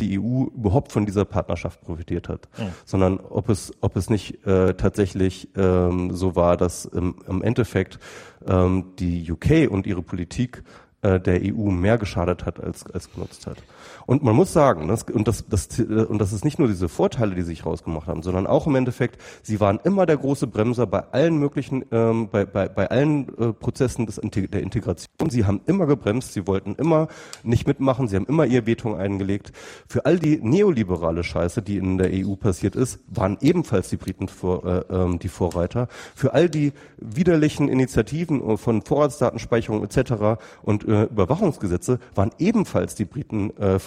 [0.00, 2.72] die EU überhaupt von dieser Partnerschaft profitiert hat, mhm.
[2.84, 8.00] sondern ob es, ob es nicht äh, tatsächlich ähm, so war, dass ähm, im Endeffekt
[8.46, 10.64] ähm, die UK und ihre Politik
[11.02, 13.58] äh, der EU mehr geschadet hat als, als genutzt hat.
[14.06, 17.34] Und man muss sagen, das, und, das, das, und das ist nicht nur diese Vorteile,
[17.34, 21.04] die sich rausgemacht haben, sondern auch im Endeffekt, sie waren immer der große Bremser bei
[21.12, 25.30] allen möglichen, ähm, bei, bei, bei allen äh, Prozessen des, der Integration.
[25.30, 27.08] Sie haben immer gebremst, sie wollten immer
[27.42, 29.52] nicht mitmachen, sie haben immer ihr Veto eingelegt.
[29.88, 34.28] Für all die neoliberale Scheiße, die in der EU passiert ist, waren ebenfalls die Briten
[34.28, 35.88] vor, äh, ähm, die Vorreiter.
[36.14, 40.40] Für all die widerlichen Initiativen von Vorratsdatenspeicherung etc.
[40.62, 43.78] und äh, Überwachungsgesetze waren ebenfalls die Briten äh.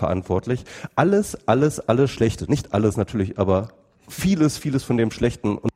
[0.96, 3.70] Alles, alles, alles Schlechte, nicht alles natürlich, aber
[4.08, 5.72] vieles, vieles von dem Schlechten und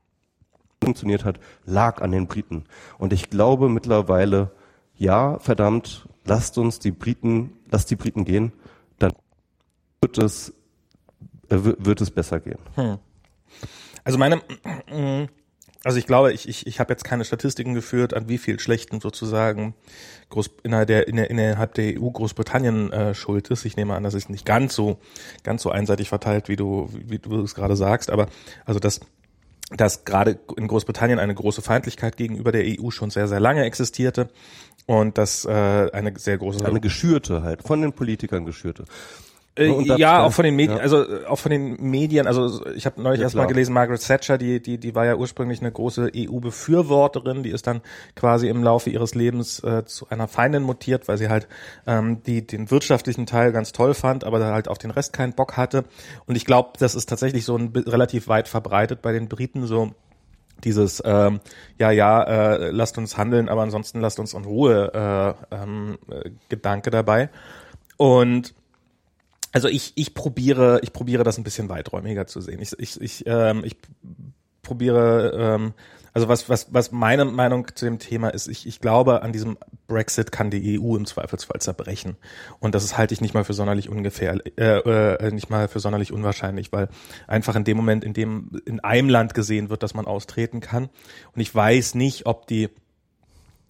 [0.83, 2.65] funktioniert hat, lag an den Briten.
[2.97, 4.51] Und ich glaube mittlerweile,
[4.97, 8.51] ja, verdammt, lasst uns die Briten, lasst die Briten gehen,
[8.99, 9.13] dann
[10.01, 10.53] wird es,
[11.49, 12.59] äh, wird es besser gehen.
[12.75, 12.97] Hm.
[14.03, 14.41] Also meine,
[15.83, 19.01] also ich glaube, ich, ich, ich habe jetzt keine Statistiken geführt, an wie viel schlechten
[19.01, 19.73] sozusagen
[20.29, 23.65] Groß, innerhalb, der, innerhalb der EU Großbritannien äh, schuld ist.
[23.65, 24.99] Ich nehme an, das ist nicht ganz so
[25.43, 28.27] ganz so einseitig verteilt, wie du wie du es gerade sagst, aber
[28.65, 29.01] also das
[29.71, 34.29] dass gerade in Großbritannien eine große Feindlichkeit gegenüber der EU schon sehr, sehr lange existierte
[34.85, 38.85] und dass äh, eine sehr große eine geschürte halt von den Politikern geschürte
[39.57, 40.83] äh, ja, auch von den Medien, ja.
[40.83, 42.25] also äh, auch von den Medien.
[42.25, 45.15] Also ich habe neulich ja, erst mal gelesen, Margaret Thatcher, die die die war ja
[45.15, 47.81] ursprünglich eine große EU-Befürworterin, die ist dann
[48.15, 51.49] quasi im Laufe ihres Lebens äh, zu einer Feindin mutiert, weil sie halt
[51.85, 55.57] ähm, die den wirtschaftlichen Teil ganz toll fand, aber halt auf den Rest keinen Bock
[55.57, 55.83] hatte.
[56.25, 59.91] Und ich glaube, das ist tatsächlich so ein relativ weit verbreitet bei den Briten so
[60.63, 61.41] dieses ähm,
[61.77, 66.29] ja ja äh, lasst uns handeln, aber ansonsten lasst uns in Ruhe äh, ähm, äh,
[66.47, 67.29] Gedanke dabei
[67.97, 68.53] und
[69.51, 72.61] also ich, ich probiere, ich probiere das ein bisschen weiträumiger zu sehen.
[72.61, 73.77] Ich, ich, ich, ähm, ich
[74.61, 75.73] probiere, ähm,
[76.13, 79.57] also was, was, was meine Meinung zu dem Thema ist, ich, ich glaube, an diesem
[79.87, 82.17] Brexit kann die EU im Zweifelsfall zerbrechen.
[82.59, 86.11] Und das halte ich nicht mal für sonderlich ungefähr, äh, äh, nicht mal für sonderlich
[86.11, 86.89] unwahrscheinlich, weil
[87.27, 90.89] einfach in dem Moment, in dem in einem Land gesehen wird, dass man austreten kann.
[91.33, 92.69] Und ich weiß nicht, ob die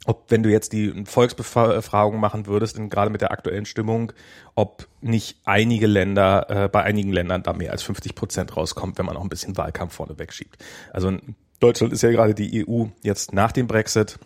[0.06, 4.14] ob wenn du jetzt die Volksbefragung machen würdest, gerade mit der aktuellen Stimmung,
[4.56, 9.06] ob nicht einige Länder, äh, bei einigen Ländern da mehr als 50 Prozent rauskommt, wenn
[9.06, 10.58] man auch ein bisschen Wahlkampf vorne wegschiebt.
[10.92, 11.16] Also
[11.60, 14.18] Deutschland ist ja gerade die EU jetzt nach dem Brexit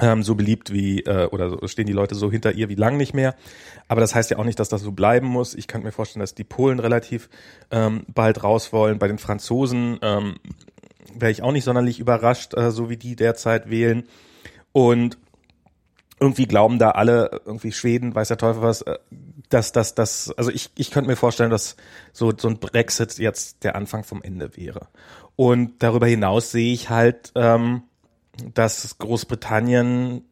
[0.00, 2.96] ähm, so beliebt wie, äh, oder so, stehen die Leute so hinter ihr wie lang
[2.96, 3.36] nicht mehr.
[3.86, 5.54] Aber das heißt ja auch nicht, dass das so bleiben muss.
[5.54, 7.28] Ich kann mir vorstellen, dass die Polen relativ
[7.70, 8.98] ähm, bald raus wollen.
[8.98, 10.36] Bei den Franzosen ähm,
[11.14, 14.08] wäre ich auch nicht sonderlich überrascht, äh, so wie die derzeit wählen.
[14.74, 15.18] Und
[16.18, 18.98] irgendwie glauben da alle, irgendwie Schweden, weiß der Teufel was, äh,
[19.48, 21.76] dass das, das, also ich, ich könnte mir vorstellen, dass
[22.12, 24.88] so, so ein Brexit jetzt der Anfang vom Ende wäre.
[25.36, 27.84] Und darüber hinaus sehe ich halt, ähm,
[28.52, 30.24] dass Großbritannien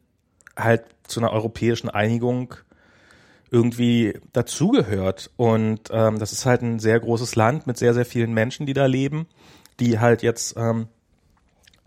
[0.57, 2.55] halt zu einer europäischen Einigung
[3.49, 5.31] irgendwie dazugehört.
[5.37, 8.73] Und ähm, das ist halt ein sehr großes Land mit sehr, sehr vielen Menschen, die
[8.73, 9.25] da leben,
[9.79, 10.87] die halt jetzt ähm,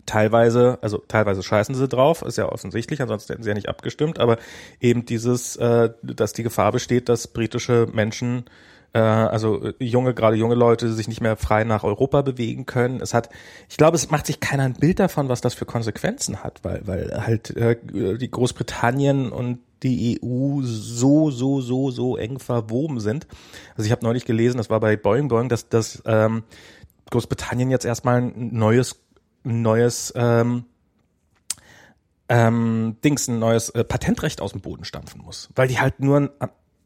[0.07, 4.19] teilweise, also teilweise scheißen sie drauf, ist ja offensichtlich, ansonsten hätten sie ja nicht abgestimmt,
[4.19, 4.37] aber
[4.79, 8.45] eben dieses, äh, dass die Gefahr besteht, dass britische Menschen
[8.93, 12.99] äh, also junge, gerade junge Leute sich nicht mehr frei nach Europa bewegen können.
[13.01, 13.29] Es hat,
[13.69, 16.81] ich glaube, es macht sich keiner ein Bild davon, was das für Konsequenzen hat, weil,
[16.85, 17.77] weil halt äh,
[18.17, 23.27] die Großbritannien und die EU so, so, so, so eng verwoben sind.
[23.75, 26.43] Also ich habe neulich gelesen, das war bei Boeing Boeing, dass, dass ähm,
[27.11, 28.99] Großbritannien jetzt erstmal ein neues
[29.47, 30.65] ein neues ähm,
[32.29, 36.17] ähm, Dings, ein neues äh, Patentrecht aus dem Boden stampfen muss, weil die halt nur
[36.17, 36.29] ein,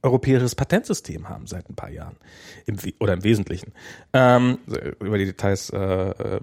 [0.04, 2.16] europäisches Patentsystem haben seit ein paar Jahren
[2.66, 3.72] im, oder im Wesentlichen.
[4.14, 4.58] Ähm,
[5.00, 6.42] über die Details, äh, äh,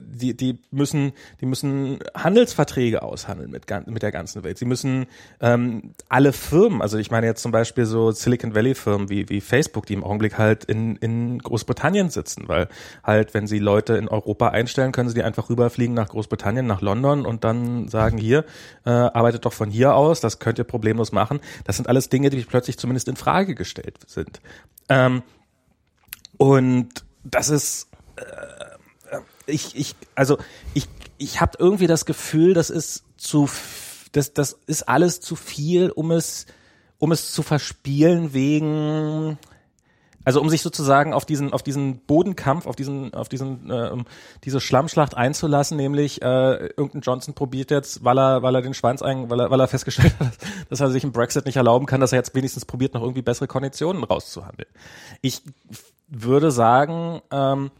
[0.00, 4.58] die, die müssen, die müssen Handelsverträge aushandeln mit, mit der ganzen Welt.
[4.58, 5.06] Sie müssen
[5.40, 9.40] ähm, alle Firmen, also ich meine jetzt zum Beispiel so Silicon Valley Firmen wie, wie
[9.40, 12.68] Facebook, die im Augenblick halt in, in Großbritannien sitzen, weil
[13.02, 16.80] halt, wenn sie Leute in Europa einstellen, können sie die einfach rüberfliegen nach Großbritannien, nach
[16.80, 18.44] London und dann sagen, hier,
[18.84, 21.40] äh, arbeitet doch von hier aus, das könnt ihr problemlos machen.
[21.64, 24.40] Das sind alles Dinge, die plötzlich zumindest in Frage gestellt sind.
[24.88, 25.22] Ähm,
[26.36, 28.66] und das ist äh,
[29.46, 30.38] ich ich also
[30.74, 33.48] ich ich habe irgendwie das Gefühl, das ist zu
[34.12, 36.46] das das ist alles zu viel, um es
[36.98, 39.38] um es zu verspielen wegen
[40.26, 43.92] also um sich sozusagen auf diesen auf diesen Bodenkampf, auf diesen auf diesen äh,
[44.42, 49.02] diese Schlammschlacht einzulassen, nämlich äh, irgendein Johnson probiert jetzt, weil er weil er den Schwanz
[49.02, 50.32] ein, weil er weil er festgestellt hat,
[50.68, 53.22] dass er sich im Brexit nicht erlauben kann, dass er jetzt wenigstens probiert noch irgendwie
[53.22, 54.68] bessere Konditionen rauszuhandeln.
[55.20, 55.42] Ich
[56.08, 57.70] würde sagen, ähm,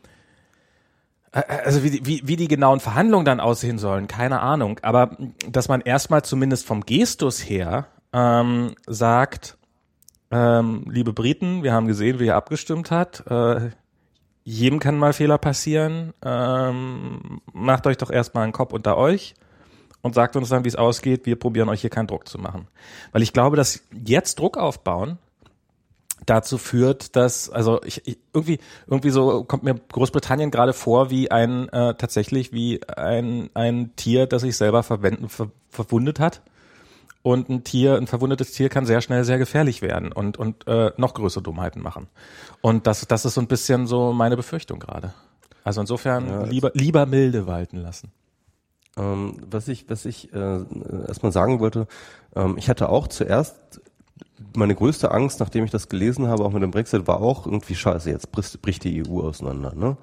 [1.32, 4.78] äh, also wie, wie, wie die genauen Verhandlungen dann aussehen sollen, keine Ahnung.
[4.82, 5.16] Aber
[5.50, 9.58] dass man erstmal zumindest vom Gestus her ähm, sagt,
[10.30, 13.24] ähm, liebe Briten, wir haben gesehen, wie ihr abgestimmt hat.
[13.28, 13.70] Äh,
[14.44, 16.14] jedem kann mal Fehler passieren.
[16.24, 19.34] Ähm, macht euch doch erstmal einen Kopf unter euch
[20.02, 21.26] und sagt uns dann, wie es ausgeht.
[21.26, 22.68] Wir probieren euch hier keinen Druck zu machen.
[23.12, 25.18] Weil ich glaube, dass jetzt Druck aufbauen
[26.24, 31.30] dazu führt, dass also ich, ich irgendwie irgendwie so kommt mir Großbritannien gerade vor wie
[31.30, 36.42] ein äh, tatsächlich wie ein ein Tier, das sich selber verwenden, ver, verwundet hat
[37.26, 40.92] und ein Tier, ein verwundetes Tier kann sehr schnell sehr gefährlich werden und, und äh,
[40.96, 42.06] noch größere Dummheiten machen.
[42.60, 45.12] Und das, das ist so ein bisschen so meine Befürchtung gerade.
[45.64, 48.12] Also insofern ja, lieber, lieber milde walten lassen.
[48.96, 50.60] Ähm, was ich, was ich äh,
[51.08, 51.88] erstmal sagen wollte,
[52.36, 53.80] ähm, ich hatte auch zuerst
[54.54, 57.74] meine größte Angst, nachdem ich das gelesen habe, auch mit dem Brexit, war auch irgendwie
[57.74, 59.74] scheiße, jetzt bricht, bricht die EU auseinander.
[59.74, 59.96] Ne?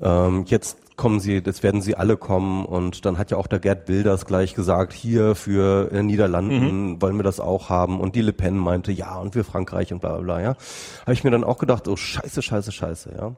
[0.00, 3.58] Ähm, jetzt kommen sie, jetzt werden sie alle kommen und dann hat ja auch der
[3.58, 7.02] Gerd Wilders gleich gesagt, hier für äh, Niederlanden mhm.
[7.02, 10.00] wollen wir das auch haben und die Le Pen meinte, ja und wir Frankreich und
[10.00, 10.56] bla bla bla, ja.
[11.02, 13.36] Habe ich mir dann auch gedacht, oh scheiße, scheiße, scheiße, ja.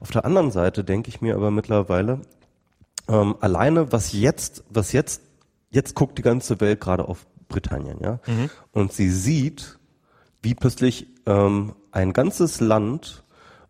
[0.00, 2.20] Auf der anderen Seite denke ich mir aber mittlerweile,
[3.08, 5.22] ähm, alleine was jetzt, was jetzt,
[5.70, 8.18] jetzt guckt die ganze Welt gerade auf Britannien, ja.
[8.26, 8.50] Mhm.
[8.72, 9.78] Und sie sieht,
[10.42, 13.22] wie plötzlich ähm, ein ganzes Land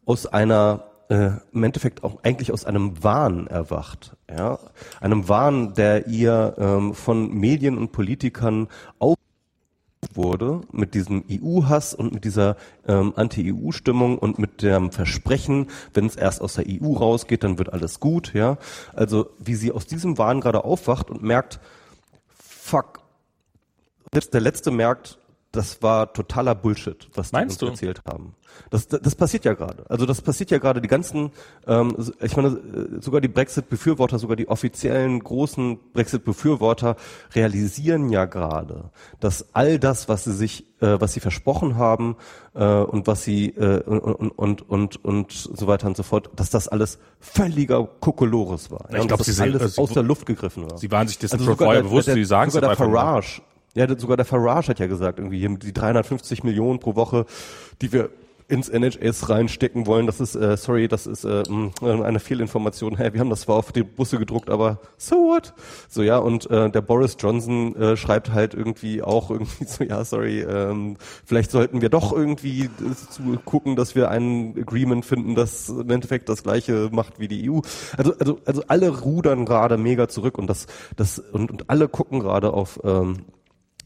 [0.06, 4.58] aus einer äh, im Endeffekt auch eigentlich aus einem Wahn erwacht, ja,
[5.00, 9.16] einem Wahn, der ihr ähm, von Medien und Politikern auf
[10.14, 16.16] wurde mit diesem EU-Hass und mit dieser ähm, Anti-EU-Stimmung und mit dem Versprechen, wenn es
[16.16, 18.58] erst aus der EU rausgeht, dann wird alles gut, ja.
[18.94, 21.60] Also wie sie aus diesem Wahn gerade aufwacht und merkt,
[22.38, 23.00] fuck,
[24.12, 25.18] selbst der Letzte merkt,
[25.56, 27.66] das war totaler Bullshit, was die uns du?
[27.66, 28.34] erzählt haben.
[28.70, 29.84] Das, das, das passiert ja gerade.
[29.88, 30.80] Also das passiert ja gerade.
[30.80, 31.30] Die ganzen,
[31.66, 32.58] ähm, ich meine,
[33.00, 36.96] sogar die Brexit-Befürworter, sogar die offiziellen großen Brexit-Befürworter
[37.34, 38.90] realisieren ja gerade,
[39.20, 42.16] dass all das, was sie sich, äh, was sie versprochen haben
[42.54, 46.50] äh, und was sie äh, und, und, und und so weiter und so fort, dass
[46.50, 48.88] das alles völliger Kokolores war.
[48.90, 50.78] Ja, ich glaube, sie alles also aus der Luft gegriffen war.
[50.78, 53.42] Sie waren sich dessen also vorher bewusst, sie sagen sogar der Farage,
[53.76, 57.26] ja, sogar der Farage hat ja gesagt, irgendwie hier die 350 Millionen pro Woche,
[57.82, 58.10] die wir
[58.48, 60.06] ins NHS reinstecken wollen.
[60.06, 61.42] Das ist, äh, sorry, das ist äh,
[61.82, 62.96] eine Fehlinformation.
[62.96, 65.52] Hey, wir haben das zwar auf die Busse gedruckt, aber so what?
[65.88, 70.04] So ja, und äh, der Boris Johnson äh, schreibt halt irgendwie auch irgendwie so, ja,
[70.04, 75.34] sorry, ähm, vielleicht sollten wir doch irgendwie äh, zu gucken, dass wir ein Agreement finden,
[75.34, 77.60] das im Endeffekt das gleiche macht wie die EU.
[77.96, 82.20] Also, also, also alle rudern gerade mega zurück und das, das und, und alle gucken
[82.20, 83.24] gerade auf ähm,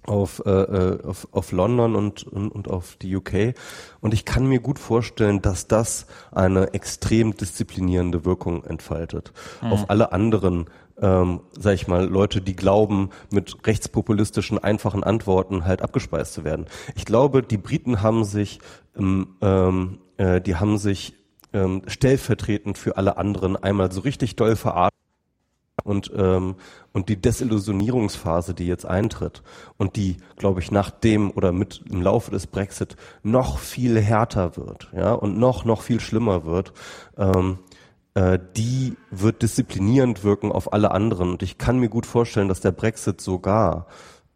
[0.06, 3.54] auf, äh, äh, auf, auf London und, und, und auf die UK.
[4.00, 9.32] Und ich kann mir gut vorstellen, dass das eine extrem disziplinierende Wirkung entfaltet.
[9.62, 9.72] Mhm.
[9.72, 10.66] Auf alle anderen,
[11.00, 16.66] ähm, sag ich mal, Leute, die glauben, mit rechtspopulistischen, einfachen Antworten halt abgespeist zu werden.
[16.94, 18.60] Ich glaube, die Briten haben sich,
[18.96, 21.14] ähm, ähm, äh, die haben sich
[21.52, 24.89] ähm, stellvertretend für alle anderen einmal so richtig doll verarscht
[25.84, 26.56] und ähm,
[26.92, 29.42] und die Desillusionierungsphase, die jetzt eintritt
[29.76, 34.56] und die, glaube ich, nach dem oder mit im Laufe des Brexit noch viel härter
[34.56, 36.72] wird, ja und noch noch viel schlimmer wird,
[37.16, 37.58] ähm,
[38.14, 41.30] äh, die wird disziplinierend wirken auf alle anderen.
[41.30, 43.86] Und ich kann mir gut vorstellen, dass der Brexit sogar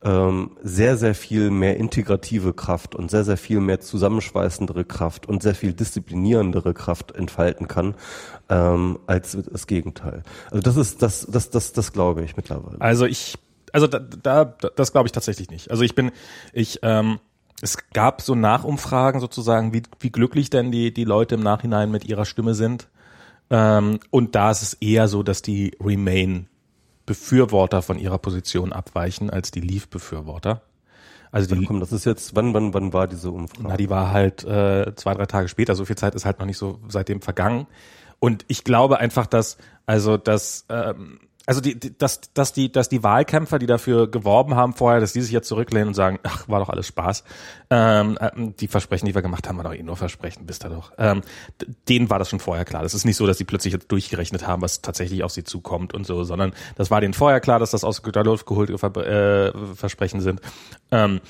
[0.05, 5.43] ähm, sehr, sehr viel mehr integrative Kraft und sehr, sehr viel mehr zusammenschweißendere Kraft und
[5.43, 7.95] sehr viel disziplinierendere Kraft entfalten kann,
[8.49, 10.23] ähm, als das Gegenteil.
[10.51, 12.81] Also das ist, das, das, das, das glaube ich mittlerweile.
[12.81, 13.39] Also ich,
[13.73, 15.71] also da, da das glaube ich tatsächlich nicht.
[15.71, 16.13] Also ich bin,
[16.53, 17.19] ich, ähm,
[17.63, 22.05] es gab so Nachumfragen sozusagen, wie, wie glücklich denn die, die Leute im Nachhinein mit
[22.05, 22.89] ihrer Stimme sind.
[23.51, 26.49] Ähm, und da ist es eher so, dass die Remain
[27.07, 30.63] Befürworter von ihrer Position abweichen als die Leave-Befürworter.
[31.31, 33.69] Also die, komm, das ist jetzt, wann, wann, wann war diese Umfrage?
[33.69, 35.75] Na, die war halt äh, zwei, drei Tage später.
[35.75, 37.67] So viel Zeit ist halt noch nicht so seitdem vergangen.
[38.25, 42.89] Und ich glaube einfach, dass, also, dass ähm, also die, die, dass, dass die, dass
[42.89, 46.49] die Wahlkämpfer, die dafür geworben haben vorher, dass die sich jetzt zurücklehnen und sagen, ach,
[46.49, 47.23] war doch alles Spaß.
[47.69, 50.71] Ähm, äh, die Versprechen, die wir gemacht haben, war doch eh nur Versprechen, bist du
[50.71, 50.93] doch.
[50.97, 51.21] Ähm,
[51.87, 52.83] denen war das schon vorher klar.
[52.83, 55.93] Das ist nicht so, dass die plötzlich jetzt durchgerechnet haben, was tatsächlich auf sie zukommt
[55.93, 60.23] und so, sondern das war denen vorher klar, dass das aus Luft geholte äh, Versprechen
[60.23, 60.41] sind.
[60.91, 61.21] Ähm,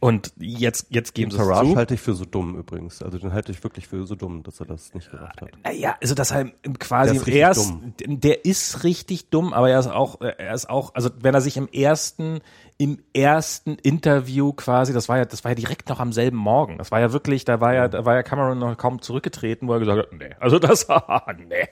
[0.00, 1.76] und jetzt, jetzt geben sie es zu.
[1.76, 3.02] halte ich für so dumm übrigens.
[3.02, 5.50] Also den halte ich wirklich für so dumm, dass er das nicht gemacht hat.
[5.62, 7.94] Naja, also das halt quasi der ist erst, dumm.
[8.20, 11.58] der ist richtig dumm, aber er ist auch, er ist auch, also wenn er sich
[11.58, 12.40] im ersten,
[12.78, 16.78] im ersten Interview quasi, das war ja, das war ja direkt noch am selben Morgen.
[16.78, 19.74] Das war ja wirklich, da war ja, da war ja Cameron noch kaum zurückgetreten, wo
[19.74, 20.88] er gesagt hat, nee, also das,
[21.46, 21.68] nee.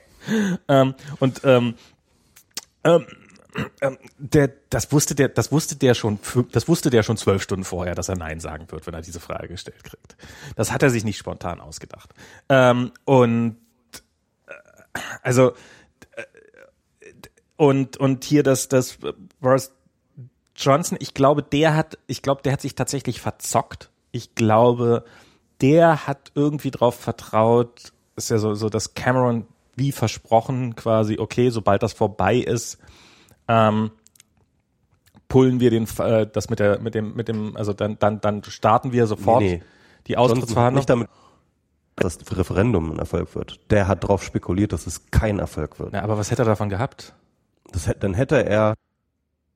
[0.67, 1.73] Ähm, und ähm,
[2.83, 3.05] ähm,
[3.81, 6.19] ähm, der, das wusste der, das wusste der schon,
[6.51, 9.19] das wusste der schon zwölf Stunden vorher, dass er Nein sagen wird, wenn er diese
[9.19, 10.15] Frage gestellt kriegt.
[10.55, 12.11] Das hat er sich nicht spontan ausgedacht.
[12.47, 13.57] Ähm, und
[14.47, 15.53] äh, also
[16.15, 16.23] äh,
[17.55, 18.99] und und hier das das
[19.39, 19.71] Boris
[20.55, 23.89] Johnson, ich glaube, der hat, ich glaube, der hat sich tatsächlich verzockt.
[24.11, 25.05] Ich glaube,
[25.61, 31.49] der hat irgendwie drauf vertraut, ist ja so so, dass Cameron wie versprochen quasi, okay,
[31.49, 32.77] sobald das vorbei ist,
[33.49, 33.91] ähm,
[35.27, 38.43] pullen wir den äh, das mit der mit dem mit dem also dann dann dann
[38.43, 39.63] starten wir sofort nee, nee.
[40.07, 40.75] die Austrittsverhandlungen.
[40.75, 41.09] Nicht damit
[41.95, 43.59] dass das Referendum ein Erfolg wird.
[43.71, 45.93] Der hat darauf spekuliert, dass es kein Erfolg wird.
[45.93, 47.13] Ja, aber was hätte er davon gehabt?
[47.73, 48.75] Das, dann hätte er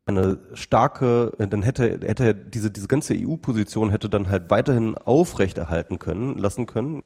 [0.05, 5.99] eine starke, dann hätte, hätte er diese, diese ganze EU-Position hätte dann halt weiterhin aufrechterhalten
[5.99, 7.03] können, lassen können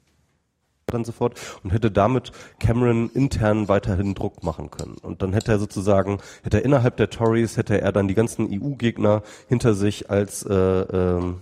[0.94, 4.96] dann sofort und hätte damit Cameron intern weiterhin Druck machen können.
[5.02, 8.48] Und dann hätte er sozusagen, hätte er innerhalb der Tories, hätte er dann die ganzen
[8.50, 11.42] EU-Gegner hinter sich als äh, ähm,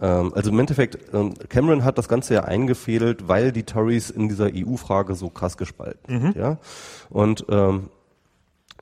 [0.00, 4.28] ähm, also im Endeffekt, ähm, Cameron hat das Ganze ja eingefädelt, weil die Tories in
[4.28, 6.34] dieser EU-Frage so krass gespalten mhm.
[6.36, 6.58] Ja?
[7.10, 7.90] Und ähm,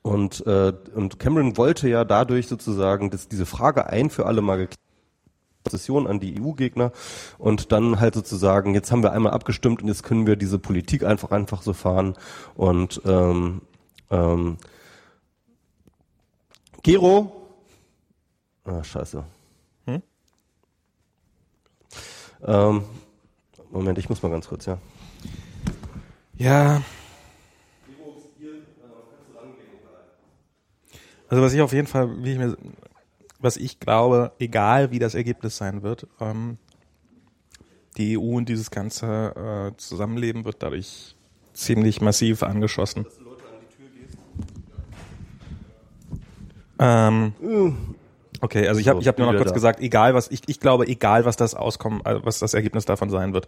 [0.01, 4.57] und, äh, und Cameron wollte ja dadurch sozusagen dass diese Frage ein für alle Mal
[4.57, 4.82] geklärt
[5.69, 6.91] Session an die EU-Gegner
[7.37, 11.03] und dann halt sozusagen, jetzt haben wir einmal abgestimmt und jetzt können wir diese Politik
[11.03, 12.15] einfach einfach so fahren
[12.55, 13.61] und ähm,
[14.09, 14.57] ähm,
[16.83, 17.31] Gero,
[18.65, 19.23] ah scheiße.
[19.85, 20.01] Hm?
[22.43, 22.83] Ähm,
[23.71, 24.77] Moment, ich muss mal ganz kurz, ja.
[26.35, 26.81] Ja.
[31.29, 32.55] Also was ich auf jeden Fall, wie ich mir
[33.43, 36.57] was ich glaube, egal wie das Ergebnis sein wird, ähm,
[37.97, 41.15] die EU und dieses ganze äh, Zusammenleben wird dadurch
[41.53, 43.05] ziemlich massiv angeschossen.
[46.79, 47.33] Ähm,
[48.41, 49.53] okay, also ich habe ich hab nur noch kurz da.
[49.53, 53.09] gesagt, egal was ich ich glaube, egal was das Auskommen, äh, was das Ergebnis davon
[53.09, 53.47] sein wird,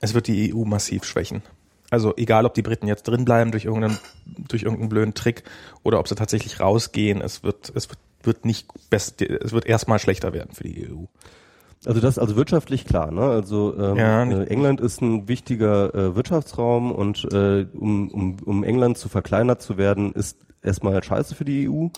[0.00, 1.42] es wird die EU massiv schwächen.
[1.88, 3.98] Also egal, ob die Briten jetzt drin bleiben durch irgendeinen
[4.48, 5.44] durch irgendeinen blöden Trick
[5.82, 9.98] oder ob sie tatsächlich rausgehen, es wird es wird wird nicht best, es wird erstmal
[9.98, 11.04] schlechter werden für die EU.
[11.84, 13.22] Also das also wirtschaftlich klar, ne?
[13.22, 18.64] Also ähm, ja, äh, England ist ein wichtiger äh, Wirtschaftsraum und äh, um, um, um
[18.64, 21.88] England zu verkleinert zu werden, ist erstmal scheiße für die EU.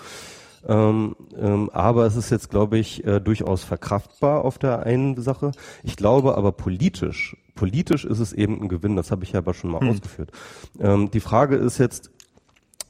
[0.67, 5.53] Ähm, ähm, aber es ist jetzt, glaube ich, äh, durchaus verkraftbar auf der einen Sache.
[5.85, 8.97] Ich glaube aber politisch, politisch ist es eben ein Gewinn.
[8.97, 9.91] Das habe ich ja aber schon mal hm.
[9.91, 10.33] ausgeführt.
[10.81, 12.11] Ähm, die Frage ist jetzt,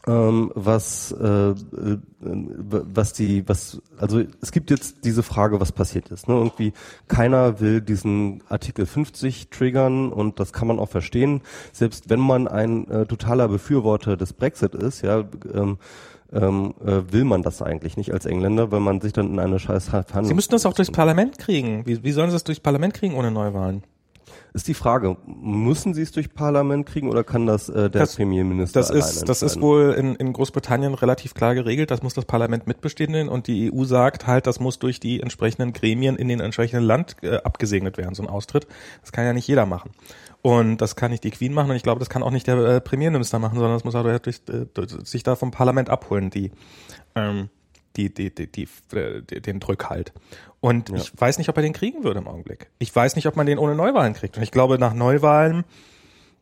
[0.09, 1.55] ähm, was, äh, äh,
[2.21, 6.29] was die, was, also es gibt jetzt diese Frage, was passiert ist.
[6.29, 6.35] Ne?
[6.35, 6.73] Irgendwie
[7.09, 11.42] keiner will diesen Artikel 50 triggern und das kann man auch verstehen.
[11.73, 15.77] Selbst wenn man ein äh, totaler Befürworter des Brexit ist, ja, ähm,
[16.33, 19.59] ähm, äh, will man das eigentlich nicht als Engländer, weil man sich dann in eine
[19.59, 20.27] scheiß Verhandlung...
[20.27, 21.87] Sie müssten das auch durchs Parlament kriegen.
[21.87, 23.83] Wie, wie sollen Sie das durchs Parlament kriegen ohne Neuwahlen?
[24.54, 28.16] Ist die Frage, müssen sie es durch Parlament kriegen oder kann das äh, der das,
[28.16, 31.90] Premierminister Das ist, das ist wohl in, in Großbritannien relativ klar geregelt.
[31.90, 35.72] Das muss das Parlament mitbestehen und die EU sagt halt, das muss durch die entsprechenden
[35.72, 38.66] Gremien in den entsprechenden Land äh, abgesegnet werden, so ein Austritt.
[39.02, 39.90] Das kann ja nicht jeder machen.
[40.40, 42.58] Und das kann nicht die Queen machen und ich glaube, das kann auch nicht der
[42.58, 46.52] äh, Premierminister machen, sondern das muss auch durch, äh, sich da vom Parlament abholen, die
[47.16, 47.48] ähm,
[47.98, 50.12] die, die, die, die, den Drückhalt.
[50.61, 50.96] Und ja.
[50.96, 52.68] ich weiß nicht, ob er den kriegen würde im Augenblick.
[52.78, 54.36] Ich weiß nicht, ob man den ohne Neuwahlen kriegt.
[54.36, 55.64] Und ich glaube, nach Neuwahlen,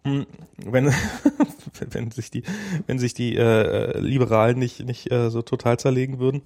[0.04, 0.26] hm,
[0.58, 0.92] wenn,
[1.90, 2.42] wenn sich die,
[2.86, 6.42] wenn sich die äh, Liberalen nicht, nicht äh, so total zerlegen würden,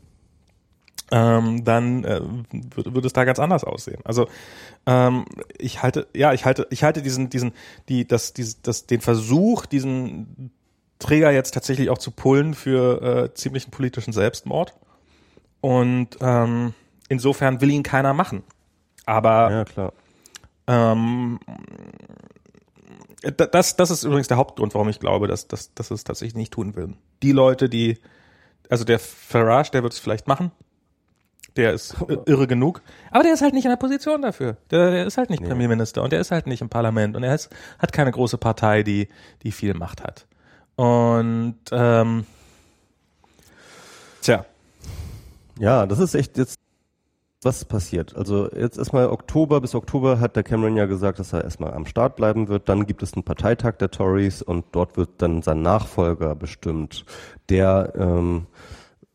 [1.12, 2.20] ähm, dann äh,
[2.52, 4.00] würde, würde es da ganz anders aussehen.
[4.04, 4.28] Also
[4.86, 5.24] ähm,
[5.58, 7.52] ich halte, ja, ich halte, ich halte diesen, diesen,
[7.88, 10.52] die, das, dieses, das, den Versuch, diesen
[11.00, 14.74] Träger jetzt tatsächlich auch zu pullen für äh, ziemlichen politischen Selbstmord.
[15.60, 16.74] Und ähm,
[17.08, 18.42] insofern will ihn keiner machen.
[19.06, 19.92] Aber Ja, klar.
[20.66, 21.38] ähm,
[23.36, 26.52] das, das ist übrigens der Hauptgrund, warum ich glaube, dass, dass, dass es tatsächlich nicht
[26.52, 26.94] tun will.
[27.22, 27.98] Die Leute, die,
[28.70, 30.52] also der Farage, der wird es vielleicht machen.
[31.56, 31.96] Der ist
[32.26, 32.80] irre genug.
[33.10, 34.56] Aber der ist halt nicht in der Position dafür.
[34.70, 37.34] Der, der ist halt nicht Premierminister und der ist halt nicht im Parlament und er
[37.34, 39.08] ist, hat keine große Partei, die,
[39.42, 40.26] die viel Macht hat.
[40.76, 42.24] Und ähm,
[44.22, 44.46] tja,
[45.60, 46.58] Ja, das ist echt jetzt
[47.42, 48.16] was passiert.
[48.16, 51.86] Also jetzt erstmal Oktober bis Oktober hat der Cameron ja gesagt, dass er erstmal am
[51.86, 52.68] Start bleiben wird.
[52.68, 57.04] Dann gibt es einen Parteitag der Tories und dort wird dann sein Nachfolger bestimmt,
[57.48, 58.46] der ähm,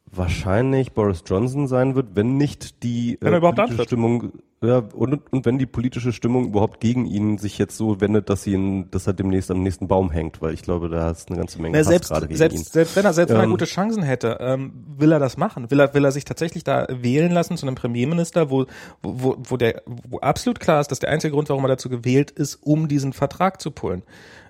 [0.06, 3.88] wahrscheinlich Boris Johnson sein wird, wenn nicht die antritt.
[3.88, 4.32] Stimmung
[4.66, 8.44] ja, und, und wenn die politische Stimmung überhaupt gegen ihn sich jetzt so wendet, dass
[8.44, 11.38] sie ihn, dass er demnächst am nächsten Baum hängt, weil ich glaube, da ist eine
[11.38, 12.64] ganze Menge Na, selbst, gerade gegen selbst, ihn.
[12.64, 15.72] selbst wenn er, selbst wenn er Ähm, gute Chancen hätte, ähm, will er das machen?
[15.72, 18.66] Will er, will er sich tatsächlich da wählen lassen zu einem Premierminister, wo,
[19.02, 22.32] wo, wo der, wo absolut klar ist, dass der einzige Grund, warum er dazu gewählt
[22.32, 24.04] ist, um diesen Vertrag zu pullen.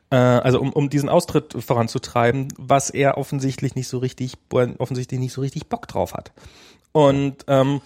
[0.10, 4.34] Äh, also um, um diesen Austritt voranzutreiben, was er offensichtlich nicht so richtig,
[4.78, 6.32] offensichtlich nicht so richtig Bock drauf hat.
[6.92, 7.82] Und, ähm,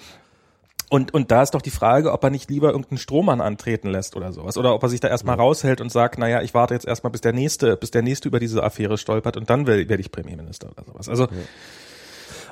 [0.90, 4.16] und, und da ist doch die Frage, ob er nicht lieber irgendeinen Strohmann antreten lässt
[4.16, 4.58] oder sowas.
[4.58, 7.22] Oder ob er sich da erstmal raushält und sagt, naja, ich warte jetzt erstmal, bis
[7.22, 10.70] der nächste, bis der nächste über diese Affäre stolpert und dann werde werd ich Premierminister
[10.72, 11.08] oder sowas.
[11.10, 11.28] Also,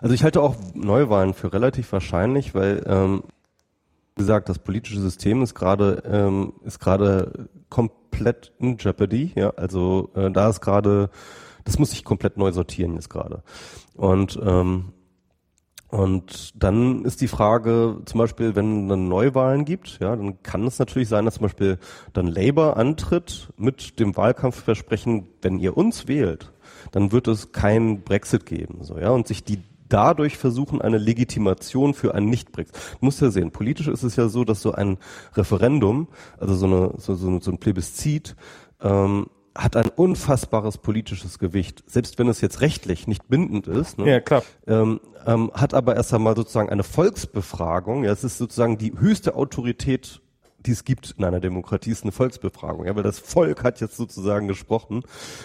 [0.01, 3.23] Also ich halte auch Neuwahlen für relativ wahrscheinlich, weil ähm,
[4.15, 9.31] wie gesagt, das politische System ist gerade ähm, ist gerade komplett in Jeopardy.
[9.35, 11.09] Ja, also äh, da ist gerade,
[11.65, 13.43] das muss sich komplett neu sortieren jetzt gerade.
[13.95, 14.93] Und ähm,
[15.89, 20.79] und dann ist die Frage, zum Beispiel, wenn dann Neuwahlen gibt, ja, dann kann es
[20.79, 21.77] natürlich sein, dass zum Beispiel
[22.13, 26.51] dann Labour antritt mit dem Wahlkampfversprechen, wenn ihr uns wählt,
[26.91, 31.93] dann wird es kein Brexit geben, so, ja, und sich die dadurch versuchen, eine Legitimation
[31.93, 32.75] für einen Nicht-Brexit.
[32.99, 34.97] Du musst ja sehen, politisch ist es ja so, dass so ein
[35.35, 38.35] Referendum, also so, eine, so, so, so ein Plebiszit,
[38.81, 39.27] ähm,
[39.57, 41.83] hat ein unfassbares politisches Gewicht.
[41.87, 44.43] Selbst wenn es jetzt rechtlich nicht bindend ist, ne, ja, klar.
[44.67, 48.03] ähm, ähm, hat aber erst einmal sozusagen eine Volksbefragung.
[48.03, 50.21] Ja, es ist sozusagen die höchste Autorität,
[50.59, 52.85] die es gibt in einer Demokratie, ist eine Volksbefragung.
[52.85, 55.03] Ja, weil das Volk hat jetzt sozusagen gesprochen.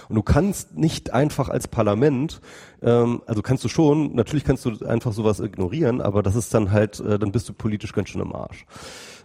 [0.09, 2.41] Und du kannst nicht einfach als Parlament,
[2.83, 6.71] ähm, also kannst du schon, natürlich kannst du einfach sowas ignorieren, aber das ist dann
[6.71, 8.67] halt, äh, dann bist du politisch ganz schön im Arsch.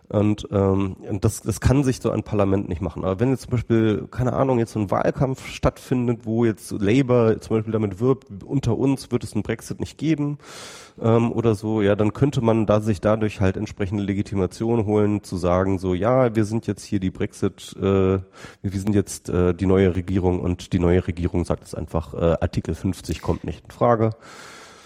[0.10, 3.04] Und, ähm, das, das kann sich so ein Parlament nicht machen.
[3.04, 7.42] Aber wenn jetzt zum Beispiel, keine Ahnung, jetzt so ein Wahlkampf stattfindet, wo jetzt Labour
[7.42, 10.38] zum Beispiel damit wirbt, unter uns wird es einen Brexit nicht geben
[11.02, 15.36] ähm, oder so, ja, dann könnte man da sich dadurch halt entsprechende Legitimation holen, zu
[15.36, 18.24] sagen, so, ja, wir sind jetzt hier die Brexit, äh, wir
[18.64, 22.76] sind jetzt äh, die neue Regierung und die neue Regierung sagt es einfach, äh, Artikel
[22.76, 24.12] 50 kommt nicht in Frage.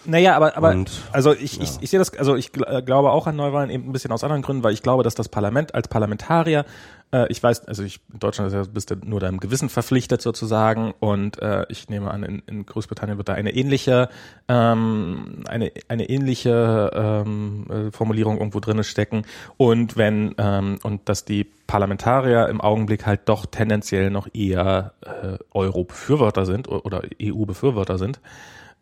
[0.05, 3.11] Naja, aber, aber Und, also ich, ich, ich sehe das, also ich gl- äh, glaube
[3.11, 5.75] auch an Neuwahlen eben ein bisschen aus anderen Gründen, weil ich glaube, dass das Parlament
[5.75, 6.65] als Parlamentarier,
[7.13, 10.21] äh, ich weiß, also ich, in Deutschland ist ja, bist du nur deinem Gewissen verpflichtet
[10.21, 14.09] sozusagen und äh, ich nehme an, in, in Großbritannien wird da eine ähnliche,
[14.47, 19.23] ähm, eine, eine ähnliche ähm, äh, Formulierung irgendwo drinne stecken
[19.57, 25.37] und wenn, ähm, und dass die Parlamentarier im Augenblick halt doch tendenziell noch eher äh,
[25.53, 28.19] Euro-Befürworter sind oder EU-Befürworter sind,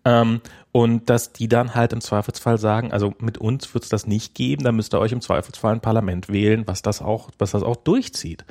[0.06, 0.42] ähm,
[0.72, 4.36] und dass die dann halt im Zweifelsfall sagen, also mit uns wird es das nicht
[4.36, 7.64] geben, dann müsst ihr euch im Zweifelsfall ein Parlament wählen, was das auch, was das
[7.64, 8.46] auch durchzieht.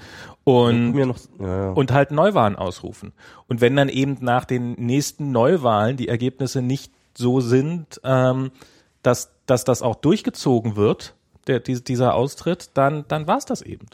[0.45, 1.71] Und, noch, ja, ja.
[1.71, 3.13] und halt Neuwahlen ausrufen.
[3.47, 8.51] Und wenn dann eben nach den nächsten Neuwahlen die Ergebnisse nicht so sind, ähm,
[9.03, 11.15] dass, dass das auch durchgezogen wird,
[11.47, 13.87] der, die, dieser Austritt, dann, dann war es das eben.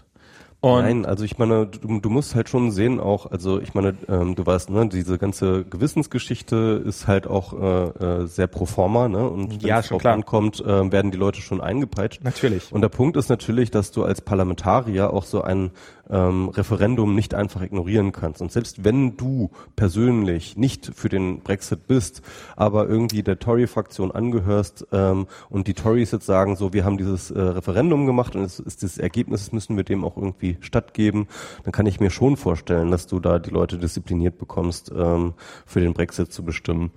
[0.64, 3.94] Und Nein, also ich meine, du, du musst halt schon sehen auch, also ich meine,
[4.08, 9.08] ähm, du weißt, ne, diese ganze Gewissensgeschichte ist halt auch äh, äh, sehr pro forma,
[9.08, 9.28] ne?
[9.28, 10.14] Und wenn Ja, es drauf klar.
[10.14, 12.24] ankommt, äh, werden die Leute schon eingepeitscht.
[12.24, 12.72] Natürlich.
[12.72, 15.70] Und der Punkt ist natürlich, dass du als Parlamentarier auch so ein
[16.10, 18.42] ähm, Referendum nicht einfach ignorieren kannst.
[18.42, 22.22] Und selbst wenn du persönlich nicht für den Brexit bist,
[22.56, 27.30] aber irgendwie der Tory-Fraktion angehörst ähm, und die Tories jetzt sagen, so, wir haben dieses
[27.30, 31.28] äh, Referendum gemacht und es ist das Ergebnis, das müssen wir dem auch irgendwie stattgeben,
[31.64, 35.34] dann kann ich mir schon vorstellen, dass du da die Leute diszipliniert bekommst, ähm,
[35.66, 36.90] für den Brexit zu bestimmen.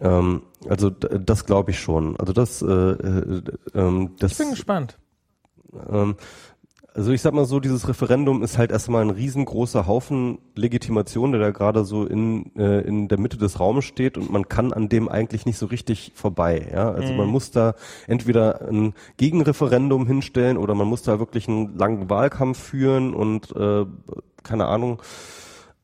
[0.00, 2.16] Ähm, also das glaube ich schon.
[2.18, 3.42] Also das, äh, äh,
[3.74, 4.98] ähm, das ich bin gespannt.
[5.90, 6.16] ähm,
[7.00, 11.40] Also ich sag mal so, dieses Referendum ist halt erstmal ein riesengroßer Haufen Legitimation, der
[11.40, 14.90] da gerade so in, äh, in der Mitte des Raumes steht und man kann an
[14.90, 16.68] dem eigentlich nicht so richtig vorbei.
[16.70, 16.90] Ja?
[16.90, 17.16] Also mhm.
[17.20, 17.74] man muss da
[18.06, 23.86] entweder ein Gegenreferendum hinstellen oder man muss da wirklich einen langen Wahlkampf führen und äh,
[24.42, 25.00] keine Ahnung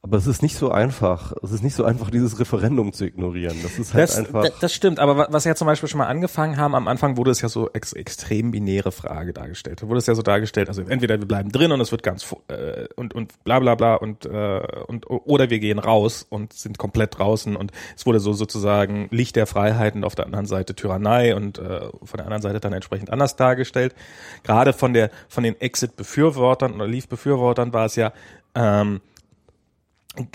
[0.07, 1.33] aber es ist nicht so einfach.
[1.43, 3.57] Es ist nicht so einfach, dieses Referendum zu ignorieren.
[3.65, 4.49] Das ist halt das, einfach.
[4.61, 5.01] Das stimmt.
[5.01, 7.71] Aber was ja zum Beispiel schon mal angefangen haben, am Anfang wurde es ja so
[7.73, 9.83] ex extrem binäre Frage dargestellt.
[9.83, 12.25] Da wurde es ja so dargestellt, also entweder wir bleiben drin und es wird ganz
[12.47, 16.79] äh, und und bla bla bla und äh, und oder wir gehen raus und sind
[16.79, 20.77] komplett draußen und es wurde so sozusagen Licht der Freiheit und auf der anderen Seite
[20.77, 23.93] Tyrannei und äh, von der anderen Seite dann entsprechend anders dargestellt.
[24.45, 28.13] Gerade von der von den Exit-Befürwortern oder Leave-Befürwortern war es ja
[28.55, 29.01] ähm,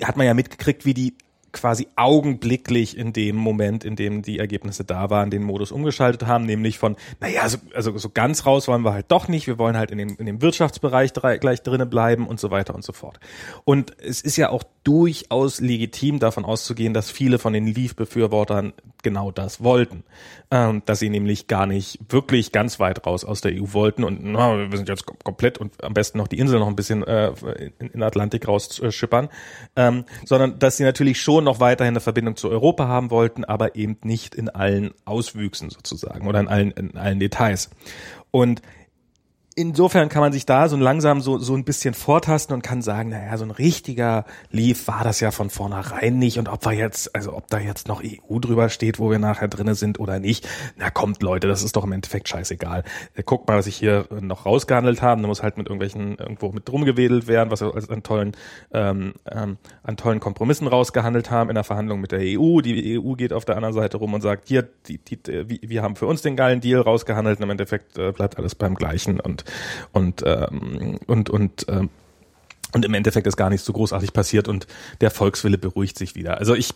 [0.03, 1.15] hat man ja mitgekriegt, wie die
[1.51, 6.45] quasi augenblicklich in dem Moment, in dem die Ergebnisse da waren, den Modus umgeschaltet haben,
[6.45, 9.77] nämlich von, naja, so, also so ganz raus wollen wir halt doch nicht, wir wollen
[9.77, 13.19] halt in dem, in dem Wirtschaftsbereich gleich drinnen bleiben und so weiter und so fort.
[13.63, 18.73] Und es ist ja auch durchaus legitim davon auszugehen, dass viele von den Leave-Befürwortern
[19.03, 20.03] genau das wollten.
[20.53, 24.21] Ähm, dass sie nämlich gar nicht wirklich ganz weit raus aus der EU wollten und
[24.21, 27.31] na, wir sind jetzt komplett und am besten noch die Insel noch ein bisschen äh,
[27.79, 29.29] in, in Atlantik rausschippern,
[29.77, 33.75] ähm, sondern dass sie natürlich schon noch weiterhin eine Verbindung zu Europa haben wollten, aber
[33.75, 37.69] eben nicht in allen Auswüchsen sozusagen oder in allen, in allen Details.
[38.31, 38.61] Und
[39.61, 43.09] insofern kann man sich da so langsam so, so ein bisschen vortasten und kann sagen,
[43.09, 47.15] naja, so ein richtiger Leaf war das ja von vornherein nicht und ob wir jetzt,
[47.15, 50.47] also ob da jetzt noch EU drüber steht, wo wir nachher drinnen sind oder nicht,
[50.77, 52.83] na kommt Leute, das ist doch im Endeffekt scheißegal.
[53.15, 56.51] Äh, guckt mal, was ich hier noch rausgehandelt habe, da muss halt mit irgendwelchen irgendwo
[56.51, 58.35] mit rumgewedelt werden, was wir an tollen,
[58.73, 62.61] ähm, ähm, an tollen Kompromissen rausgehandelt haben in der Verhandlung mit der EU.
[62.61, 65.19] Die EU geht auf der anderen Seite rum und sagt, hier, die, die,
[65.61, 68.75] wir haben für uns den geilen Deal rausgehandelt und im Endeffekt äh, bleibt alles beim
[68.75, 69.43] gleichen und
[69.91, 71.89] und ähm, und und ähm,
[72.73, 74.67] und im Endeffekt ist gar nichts so großartig passiert und
[75.01, 76.37] der Volkswille beruhigt sich wieder.
[76.37, 76.73] Also ich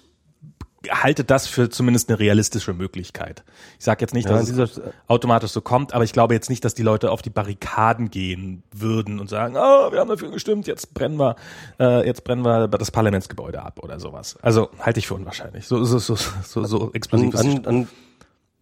[0.89, 3.43] halte das für zumindest eine realistische Möglichkeit.
[3.80, 6.63] Ich sage jetzt nicht, dass ja, es automatisch so kommt, aber ich glaube jetzt nicht,
[6.63, 10.67] dass die Leute auf die Barrikaden gehen würden und sagen, oh, wir haben dafür gestimmt,
[10.67, 11.36] jetzt brennen wir,
[11.80, 14.38] äh, jetzt brennen wir das Parlamentsgebäude ab oder sowas.
[14.41, 15.65] Also halte ich für unwahrscheinlich.
[15.65, 17.36] So so so so, so explosiv.
[17.36, 17.88] An, an, an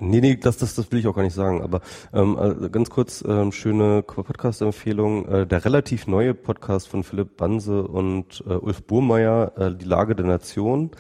[0.05, 1.61] Nee, nee, das, das, das will ich auch gar nicht sagen.
[1.61, 1.79] Aber
[2.13, 5.25] ähm, also ganz kurz, ähm, schöne Podcast-Empfehlung.
[5.27, 10.15] Äh, der relativ neue Podcast von Philipp Banse und äh, Ulf Burmeier, äh, Die Lage
[10.15, 10.91] der Nation,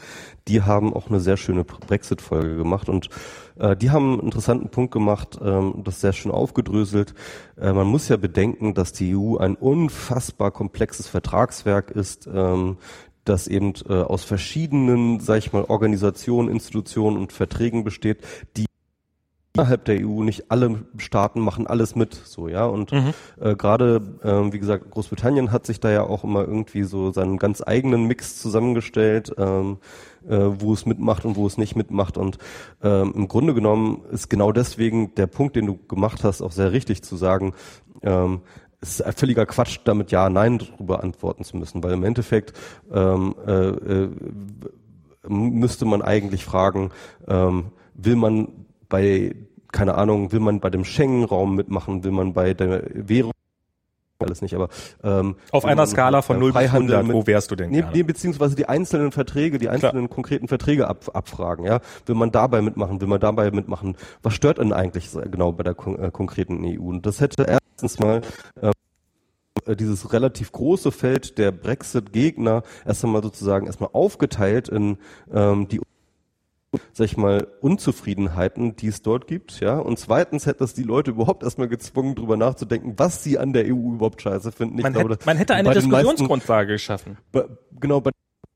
[0.47, 3.09] die haben auch eine sehr schöne Brexit-Folge gemacht und
[3.57, 7.13] äh, die haben einen interessanten Punkt gemacht, ähm, das sehr schön aufgedröselt.
[7.59, 12.77] Äh, man muss ja bedenken, dass die EU ein unfassbar komplexes Vertragswerk ist, ähm,
[13.25, 18.19] das eben äh, aus verschiedenen, sag ich mal, Organisationen, Institutionen und Verträgen besteht,
[18.57, 18.65] die
[19.55, 22.65] innerhalb der EU nicht alle Staaten machen alles mit, so ja.
[22.65, 23.13] Und mhm.
[23.39, 27.37] äh, gerade, äh, wie gesagt, Großbritannien hat sich da ja auch immer irgendwie so seinen
[27.37, 29.77] ganz eigenen Mix zusammengestellt, ähm,
[30.27, 32.17] äh, wo es mitmacht und wo es nicht mitmacht.
[32.17, 32.39] Und
[32.81, 36.71] ähm, im Grunde genommen ist genau deswegen der Punkt, den du gemacht hast, auch sehr
[36.71, 37.53] richtig zu sagen.
[38.01, 38.41] Ähm,
[38.81, 42.53] es ist völliger Quatsch, damit ja, nein drüber antworten zu müssen, weil im Endeffekt
[42.91, 44.09] ähm, äh, äh,
[45.27, 46.89] müsste man eigentlich fragen,
[47.27, 48.62] ähm, will man
[48.93, 49.35] bei,
[49.71, 53.31] keine Ahnung, will man bei dem Schengen-Raum mitmachen, will man bei der Währung
[54.19, 54.69] alles nicht, aber
[55.03, 58.03] ähm, auf einer Skala von 0 bis 100, mit, wo wärst du denn nee, nee,
[58.03, 60.15] beziehungsweise die einzelnen Verträge, die einzelnen Klar.
[60.15, 64.59] konkreten Verträge ab, abfragen, ja, will man dabei mitmachen, will man dabei mitmachen, was stört
[64.59, 66.83] denn eigentlich genau bei der kon äh, konkreten EU?
[66.83, 68.21] Und das hätte erstens mal
[68.61, 68.73] ähm,
[69.65, 74.97] äh, dieses relativ große Feld der Brexit-Gegner erst einmal sozusagen erstmal aufgeteilt in
[75.33, 75.81] ähm, die
[76.91, 79.77] sag ich mal, Unzufriedenheiten, die es dort gibt, ja.
[79.77, 83.65] Und zweitens hätte das die Leute überhaupt erstmal gezwungen, drüber nachzudenken, was sie an der
[83.65, 84.77] EU überhaupt scheiße finden.
[84.77, 87.17] Ich man, glaube, hätte, man hätte eine Diskussionsgrundlage geschaffen.
[87.31, 87.45] Bei,
[87.79, 88.11] genau, bei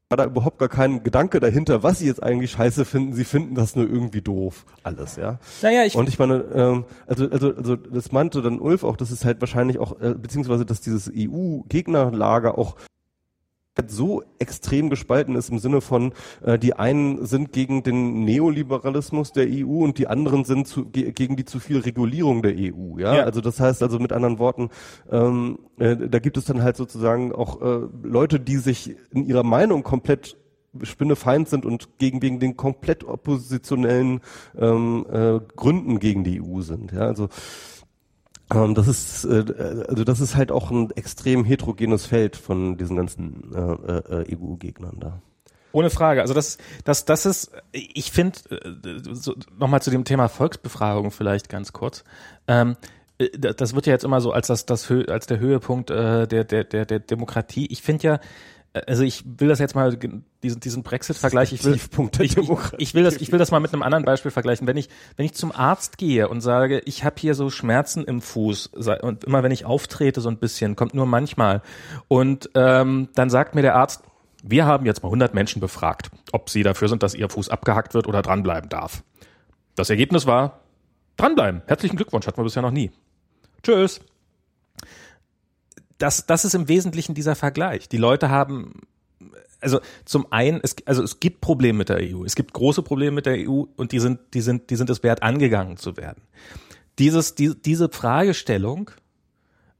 [0.09, 3.13] war da überhaupt gar kein Gedanke dahinter, was sie jetzt eigentlich scheiße finden.
[3.13, 5.39] Sie finden das nur irgendwie doof, alles, ja.
[5.61, 9.11] Naja, ich und ich meine, ähm, also, also, also das meinte dann Ulf auch, das
[9.11, 12.77] ist halt wahrscheinlich auch, äh, beziehungsweise dass dieses EU-Gegnerlager auch
[13.87, 16.13] so extrem gespalten ist im Sinne von,
[16.43, 21.11] äh, die einen sind gegen den Neoliberalismus der EU und die anderen sind zu, ge
[21.11, 22.97] gegen die zu viel Regulierung der EU.
[22.97, 23.15] Ja?
[23.15, 23.23] ja?
[23.23, 24.69] also das heißt also mit anderen Worten,
[25.11, 29.43] ähm, äh, da gibt es dann halt sozusagen auch äh, Leute, die sich in ihrer
[29.43, 30.37] Meinung komplett
[30.83, 34.21] spinnefeind sind und gegen wegen den komplett oppositionellen
[34.57, 36.91] ähm, äh, Gründen gegen die EU sind.
[36.91, 37.29] Ja, also
[38.53, 42.95] ähm, das ist äh, also das ist halt auch ein extrem heterogenes Feld von diesen
[42.95, 45.21] ganzen äh, äh, EU-Gegnern da.
[45.73, 46.21] Ohne Frage.
[46.21, 51.49] Also das, das, das ist, ich finde, äh, so, nochmal zu dem Thema Volksbefragung vielleicht
[51.49, 52.03] ganz kurz.
[52.47, 52.77] Ähm,
[53.17, 56.45] äh, das wird ja jetzt immer so als das, das als der Höhepunkt äh, der,
[56.45, 57.67] der, der, der Demokratie.
[57.67, 58.19] Ich finde ja,
[58.85, 59.97] also ich will das jetzt mal
[60.43, 61.53] diesen diesen Brexit-Vergleich.
[61.53, 62.37] Ich will, ich, ich,
[62.77, 64.67] ich, will das, ich will das mal mit einem anderen Beispiel vergleichen.
[64.67, 68.21] Wenn ich wenn ich zum Arzt gehe und sage, ich habe hier so Schmerzen im
[68.21, 68.67] Fuß
[69.01, 71.61] und immer wenn ich auftrete so ein bisschen, kommt nur manchmal
[72.07, 74.03] und ähm, dann sagt mir der Arzt,
[74.43, 77.93] wir haben jetzt mal 100 Menschen befragt, ob sie dafür sind, dass ihr Fuß abgehackt
[77.93, 79.03] wird oder dranbleiben darf.
[79.75, 80.61] Das Ergebnis war
[81.17, 81.61] dranbleiben.
[81.67, 82.91] Herzlichen Glückwunsch, hatten wir bisher noch nie.
[83.63, 84.01] Tschüss.
[85.97, 87.89] Das, das ist im Wesentlichen dieser Vergleich.
[87.89, 88.81] Die Leute haben,
[89.59, 92.23] also zum einen, es, also es gibt Probleme mit der EU.
[92.23, 95.03] Es gibt große Probleme mit der EU und die sind, die sind, die sind es
[95.03, 96.21] wert, angegangen zu werden.
[96.99, 98.91] Dieses, die, diese Fragestellung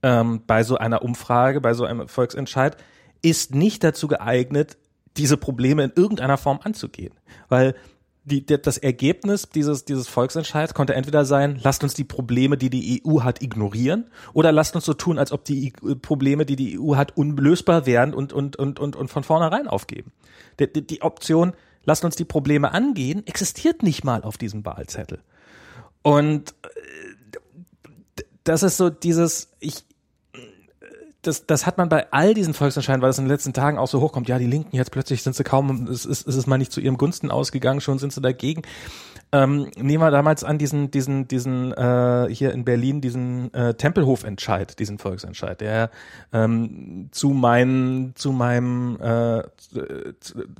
[0.03, 2.78] ähm, bei so einer Umfrage, bei so einem Volksentscheid,
[3.22, 4.78] ist nicht dazu geeignet,
[5.18, 7.13] diese Probleme in irgendeiner Form anzugehen.
[7.49, 7.76] Weil
[8.28, 13.01] die, das Ergebnis dieses, dieses Volksentscheids konnte entweder sein, lasst uns die Probleme, die die
[13.05, 15.71] EU hat, ignorieren, oder lasst uns so tun, als ob die
[16.01, 20.11] Probleme, die die EU hat, unlösbar wären und, und, und, und, und von vornherein aufgeben.
[20.59, 21.53] Die, die, die Option,
[21.86, 25.19] lasst uns die Probleme angehen, existiert nicht mal auf diesem Wahlzettel.
[26.01, 27.38] Und äh,
[28.43, 29.86] das ist so dieses, ich,
[31.28, 33.88] das, das hat man bei all diesen Volksentscheiden, weil es in den letzten Tagen auch
[33.88, 36.57] so hochkommt, ja, die Linken jetzt plötzlich sind sie kaum, es ist, es ist mal
[36.57, 38.61] nicht zu ihrem Gunsten ausgegangen, schon sind sie dagegen.
[39.34, 44.80] Ähm, nehmen wir damals an diesen, diesen, diesen äh, hier in Berlin, diesen äh, Tempelhof-Entscheid,
[44.80, 45.91] diesen Volksentscheid, der
[46.32, 49.43] ähm, zu meinem, zu meinem, äh,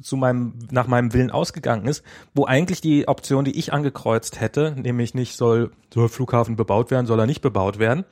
[0.02, 2.04] zu meinem, nach meinem Willen ausgegangen ist,
[2.36, 7.06] wo eigentlich die Option, die ich angekreuzt hätte, nämlich nicht soll, soll Flughafen bebaut werden,
[7.06, 8.04] soll er nicht bebaut werden,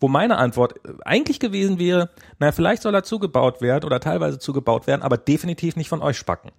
[0.00, 0.74] wo meine Antwort
[1.04, 5.76] eigentlich gewesen wäre, na, vielleicht soll er zugebaut werden oder teilweise zugebaut werden, aber definitiv
[5.76, 6.50] nicht von euch Spacken.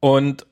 [0.00, 0.46] Und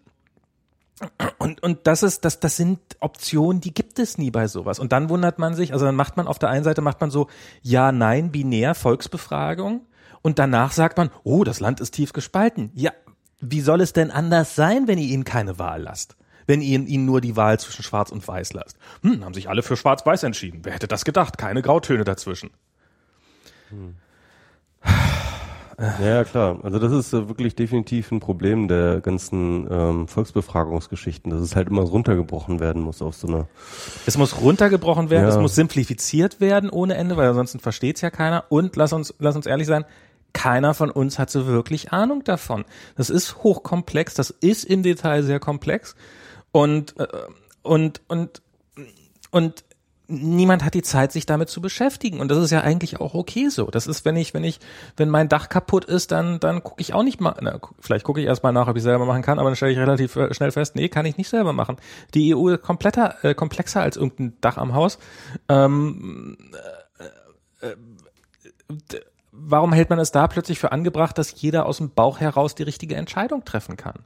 [1.39, 4.79] und, und das ist, das, das sind Optionen, die gibt es nie bei sowas.
[4.79, 7.11] Und dann wundert man sich, also dann macht man auf der einen Seite macht man
[7.11, 7.29] so
[7.63, 9.87] Ja, Nein, binär, Volksbefragung.
[10.21, 12.71] Und danach sagt man, oh, das Land ist tief gespalten.
[12.75, 12.93] Ja,
[13.41, 16.17] wie soll es denn anders sein, wenn ihr ihnen keine Wahl lasst?
[16.51, 18.77] Wenn ihr ihnen nur die Wahl zwischen Schwarz und Weiß lasst.
[19.03, 20.61] Hm, haben sich alle für Schwarz-Weiß entschieden.
[20.65, 21.39] Wer hätte das gedacht?
[21.39, 22.51] Keine Grautöne dazwischen.
[23.69, 23.95] Hm.
[26.03, 26.59] Ja, klar.
[26.63, 31.69] Also das ist äh, wirklich definitiv ein Problem der ganzen ähm, Volksbefragungsgeschichten, dass es halt
[31.69, 33.47] immer runtergebrochen werden muss auf so eine.
[34.05, 35.31] Es muss runtergebrochen werden, ja.
[35.31, 38.45] es muss simplifiziert werden ohne Ende, weil ansonsten versteht es ja keiner.
[38.49, 39.85] Und lass uns, lass uns ehrlich sein,
[40.33, 42.65] keiner von uns hat so wirklich Ahnung davon.
[42.97, 45.95] Das ist hochkomplex, das ist im Detail sehr komplex.
[46.53, 47.07] Und, äh,
[47.63, 48.43] und, und,
[49.31, 49.65] und
[50.11, 52.21] niemand hat die Zeit, sich damit zu beschäftigen.
[52.21, 53.67] Und das ist ja eigentlich auch okay so.
[53.67, 54.59] Das ist, wenn ich, wenn ich,
[54.97, 58.21] wenn mein Dach kaputt ist, dann, dann gucke ich auch nicht mal, na, vielleicht gucke
[58.21, 60.35] ich erst mal nach, ob ich selber machen kann, aber dann stelle ich relativ äh,
[60.35, 61.77] schnell fest, nee, kann ich nicht selber machen.
[62.15, 64.99] Die EU ist kompletter, äh, komplexer als irgendein Dach am Haus.
[65.49, 66.37] Ähm,
[67.61, 67.77] äh, äh,
[69.33, 72.65] warum hält man es da plötzlich für angebracht, dass jeder aus dem Bauch heraus die
[72.65, 74.01] richtige Entscheidung treffen kann?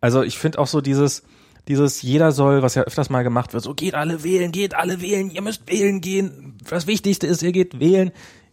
[0.00, 1.24] Also ich finde auch so dieses,
[1.68, 5.00] dieses jeder soll, was ja öfters mal gemacht wird, so geht alle wählen, geht alle
[5.00, 6.56] wählen, ihr müsst wählen gehen.
[6.68, 8.10] Das Wichtigste ist, ihr geht wählen.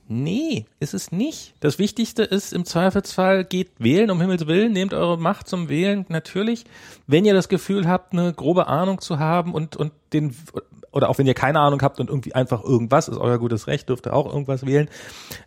[0.07, 1.55] Nee, ist es nicht.
[1.61, 6.05] Das Wichtigste ist im Zweifelsfall, geht wählen, um Himmels Willen, nehmt eure Macht zum Wählen.
[6.09, 6.65] Natürlich,
[7.07, 10.35] wenn ihr das Gefühl habt, eine grobe Ahnung zu haben und, und den,
[10.95, 13.89] oder auch wenn ihr keine Ahnung habt und irgendwie einfach irgendwas, ist euer gutes Recht,
[13.89, 14.89] dürft ihr auch irgendwas wählen.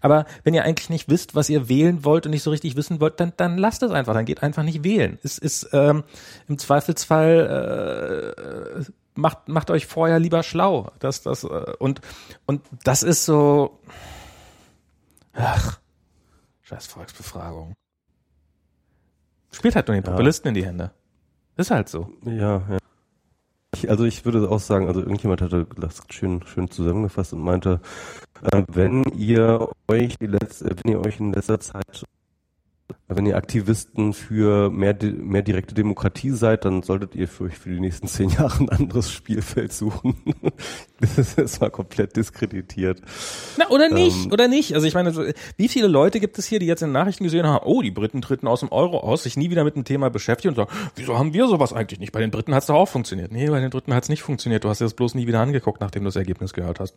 [0.03, 3.01] Aber wenn ihr eigentlich nicht wisst, was ihr wählen wollt und nicht so richtig wissen
[3.01, 5.19] wollt, dann, dann lasst es einfach, dann geht einfach nicht wählen.
[5.23, 6.05] Es ist ähm,
[6.49, 8.37] im Zweifelsfall
[8.77, 10.93] äh, macht, macht euch vorher lieber schlau.
[10.99, 12.03] Das, das, äh, und,
[12.45, 13.79] und das ist so.
[15.33, 15.79] Ach,
[16.63, 17.73] scheiß Volksbefragung.
[19.51, 20.49] Spielt halt nur den Populisten ja.
[20.51, 20.91] in die Hände.
[21.57, 22.11] Ist halt so.
[22.25, 22.78] Ja, ja.
[23.79, 27.81] Ich, also ich würde auch sagen, also irgendjemand hatte das schön, schön zusammengefasst und meinte,
[28.51, 32.05] äh, wenn ihr euch die letzte, wenn ihr euch in letzter Zeit
[33.09, 37.71] wenn ihr Aktivisten für mehr, mehr direkte Demokratie seid, dann solltet ihr für euch für
[37.71, 40.17] die nächsten zehn Jahre ein anderes Spielfeld suchen.
[41.01, 43.01] das ist mal komplett diskreditiert.
[43.57, 44.75] Na, oder nicht, ähm, oder nicht.
[44.75, 47.47] Also ich meine, wie viele Leute gibt es hier, die jetzt in den Nachrichten gesehen
[47.47, 50.11] haben, oh, die Briten treten aus dem Euro aus, sich nie wieder mit dem Thema
[50.11, 52.13] beschäftigen und sagen, wieso haben wir sowas eigentlich nicht?
[52.13, 53.33] Bei den Briten hat es doch auch funktioniert.
[53.33, 54.65] Nee, bei den Briten hat es nicht funktioniert.
[54.65, 56.95] Du hast dir das bloß nie wieder angeguckt, nachdem du das Ergebnis gehört hast.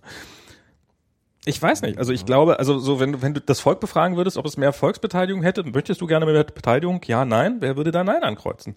[1.46, 1.98] Ich weiß nicht.
[1.98, 4.58] Also ich glaube, also so wenn du wenn du das Volk befragen würdest, ob es
[4.58, 7.02] mehr Volksbeteiligung hätte, möchtest du gerne mehr Beteiligung?
[7.06, 7.58] Ja, nein.
[7.62, 8.76] Wer würde da nein ankreuzen?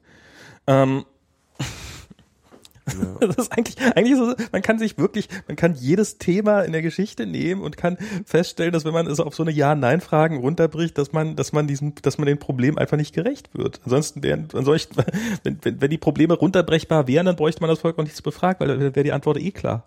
[0.66, 1.04] Ähm,
[2.92, 3.16] ja.
[3.20, 6.82] Das ist eigentlich, eigentlich so, man kann sich wirklich, man kann jedes Thema in der
[6.82, 7.96] Geschichte nehmen und kann
[8.26, 11.94] feststellen, dass wenn man es auf so eine Ja-Nein-Fragen runterbricht, dass man, dass man diesem,
[12.02, 13.80] dass man dem Problem einfach nicht gerecht wird.
[13.84, 14.96] Ansonsten wären, ansonsten,
[15.44, 18.60] wenn, wenn, wenn die Probleme runterbrechbar wären, dann bräuchte man das Volk auch nichts befragt,
[18.60, 19.84] weil dann wäre die Antwort eh klar.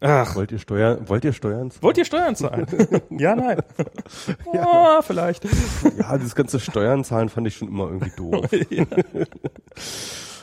[0.00, 0.36] Ach.
[0.36, 1.82] Wollt ihr Steuern, wollt ihr Steuern zahlen?
[1.82, 2.66] Wollt ihr Steuern zahlen?
[3.10, 3.62] ja, nein.
[4.52, 4.98] ja.
[4.98, 5.44] Oh, vielleicht.
[5.98, 8.46] Ja, dieses ganze Steuern zahlen fand ich schon immer irgendwie doof.
[8.70, 8.84] ja.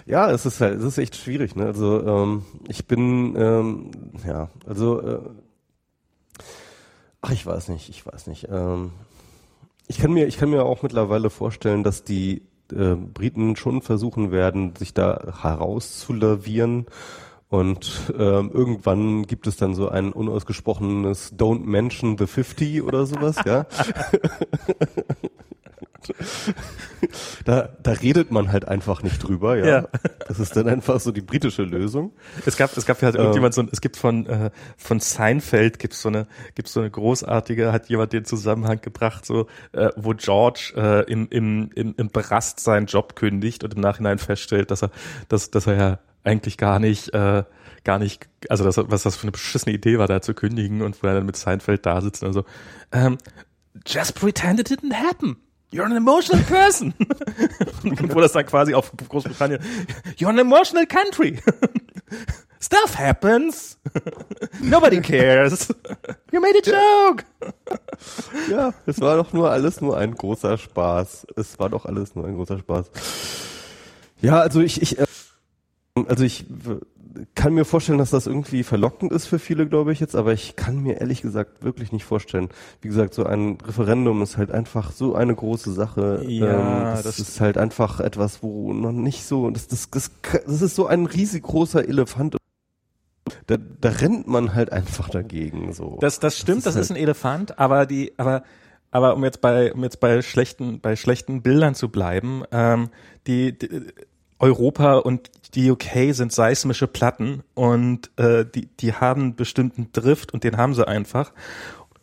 [0.05, 1.65] ja, es ist halt, es ist echt schwierig, ne?
[1.65, 3.91] Also, ähm, ich bin, ähm,
[4.25, 5.19] ja, also, äh,
[7.21, 8.47] ach, ich weiß nicht, ich weiß nicht.
[8.49, 8.91] Ähm,
[9.87, 12.41] ich kann mir, ich kann mir auch mittlerweile vorstellen, dass die
[12.71, 16.87] äh, Briten schon versuchen werden, sich da herauszulavieren
[17.53, 23.35] und ähm, irgendwann gibt es dann so ein unausgesprochenes Don't mention the 50 oder sowas,
[23.45, 23.67] ja.
[27.45, 29.65] da, da redet man halt einfach nicht drüber, ja.
[29.67, 29.87] ja.
[30.27, 32.13] Das ist dann einfach so die britische Lösung.
[32.43, 35.77] Es gab, es gab ja halt irgendjemand ähm, so, es gibt von äh, von Seinfeld
[35.77, 36.25] gibt's so eine,
[36.55, 41.27] gibt's so eine großartige, hat jemand den Zusammenhang gebracht, so äh, wo George äh, im,
[41.29, 44.89] im, im, im Berast seinen Job kündigt und im Nachhinein feststellt, dass er,
[45.27, 47.43] dass, dass er ja eigentlich gar nicht, äh,
[47.83, 51.01] gar nicht, also das, was das für eine beschissene Idee war, da zu kündigen und
[51.01, 52.45] wo er dann mit Seinfeld da sitzt und so,
[52.91, 53.17] ähm,
[53.85, 55.37] just pretend it didn't happen.
[55.71, 56.93] You're an emotional person.
[57.83, 59.59] und wo das dann quasi auf Großbritannien,
[60.17, 61.39] you're an emotional country.
[62.61, 63.77] Stuff happens.
[64.61, 65.67] Nobody cares.
[66.31, 67.25] You made a joke.
[68.49, 71.27] Ja, es war doch nur alles nur ein großer Spaß.
[71.35, 72.91] Es war doch alles nur ein großer Spaß.
[74.21, 75.05] Ja, also ich, ich äh
[75.95, 76.45] also ich
[77.35, 80.55] kann mir vorstellen, dass das irgendwie verlockend ist für viele, glaube ich jetzt, aber ich
[80.55, 82.49] kann mir ehrlich gesagt wirklich nicht vorstellen.
[82.81, 86.23] Wie gesagt, so ein Referendum ist halt einfach so eine große Sache.
[86.27, 90.11] Ja, ähm, das, das, ist halt einfach etwas, wo noch nicht so, das, das, das,
[90.45, 92.37] das ist so ein riesig großer Elefant.
[93.47, 95.73] Da, da rennt man halt einfach dagegen.
[95.73, 95.97] So.
[96.01, 98.43] Das, das stimmt, das ist, das ist halt ein Elefant, aber die, aber
[98.91, 102.89] aber um jetzt bei um jetzt bei schlechten bei schlechten Bildern zu bleiben, ähm,
[103.25, 103.87] die, die
[104.43, 110.43] Europa und die UK sind seismische Platten und äh, die, die haben bestimmten Drift und
[110.43, 111.31] den haben sie einfach.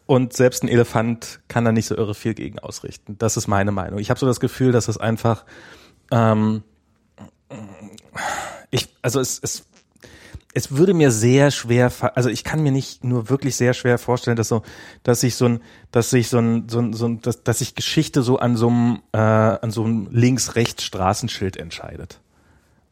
[0.07, 3.17] Und selbst ein Elefant kann da nicht so irre viel gegen ausrichten.
[3.19, 3.99] Das ist meine Meinung.
[3.99, 5.45] Ich habe so das Gefühl, dass es einfach
[6.11, 6.63] ähm,
[8.71, 9.65] ich, also es, es
[10.53, 14.37] es würde mir sehr schwer, also ich kann mir nicht nur wirklich sehr schwer vorstellen,
[14.37, 14.63] dass so,
[15.03, 15.61] dass sich so ein,
[15.93, 18.69] dass sich so ein, so ein, so ein dass, dass sich Geschichte so an so
[18.69, 22.21] einem, äh, an so einem links-rechts Straßenschild entscheidet.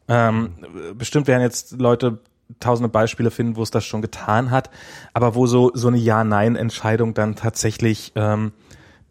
[0.09, 0.55] Ähm,
[0.95, 2.19] bestimmt werden jetzt Leute
[2.59, 4.69] tausende Beispiele finden, wo es das schon getan hat,
[5.13, 8.51] aber wo so so eine Ja-Nein-Entscheidung dann tatsächlich ähm,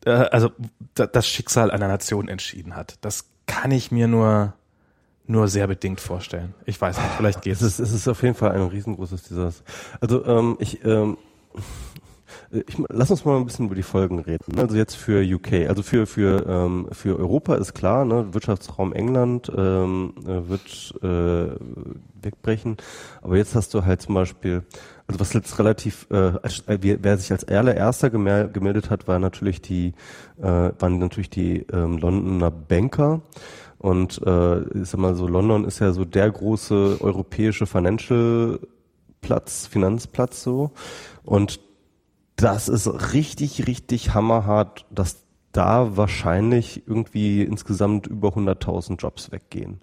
[0.05, 0.51] äh, also
[0.95, 2.99] das Schicksal einer Nation entschieden hat.
[3.01, 4.55] Das kann ich mir nur
[5.27, 6.55] nur sehr bedingt vorstellen.
[6.65, 7.63] Ich weiß nicht, vielleicht geht es.
[7.63, 9.63] Ist, es ist auf jeden Fall ein riesengroßes Desaster.
[10.01, 11.19] Also ähm, ich ähm,
[12.51, 14.59] ich, lass uns mal ein bisschen über die Folgen reden.
[14.59, 19.53] Also jetzt für UK, also für für ähm, für Europa ist klar, ne, Wirtschaftsraum England
[19.55, 21.55] ähm, äh, wird äh,
[22.23, 22.79] wegbrechen.
[23.21, 24.63] Aber jetzt hast du halt zum Beispiel,
[25.07, 26.29] also was jetzt relativ, äh,
[26.67, 29.93] äh wer sich als allererster gemeldet hat, war natürlich die,
[30.39, 33.21] äh, waren natürlich die ähm, Londoner Banker.
[33.79, 38.59] Und äh, ich sag mal so, London ist ja so der große europäische Financial
[39.21, 40.73] Platz, Finanzplatz so.
[41.25, 41.61] Und
[42.39, 49.81] das ist richtig, richtig hammerhart, dass da wahrscheinlich irgendwie insgesamt über 100.000 Jobs weggehen.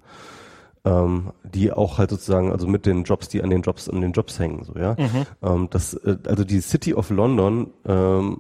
[0.86, 4.14] Ähm, die auch halt sozusagen, also mit den Jobs, die an den Jobs, an den
[4.14, 4.96] Jobs hängen, so, ja.
[4.98, 5.26] Mhm.
[5.42, 8.40] Ähm, das, äh, also die City of London, ähm,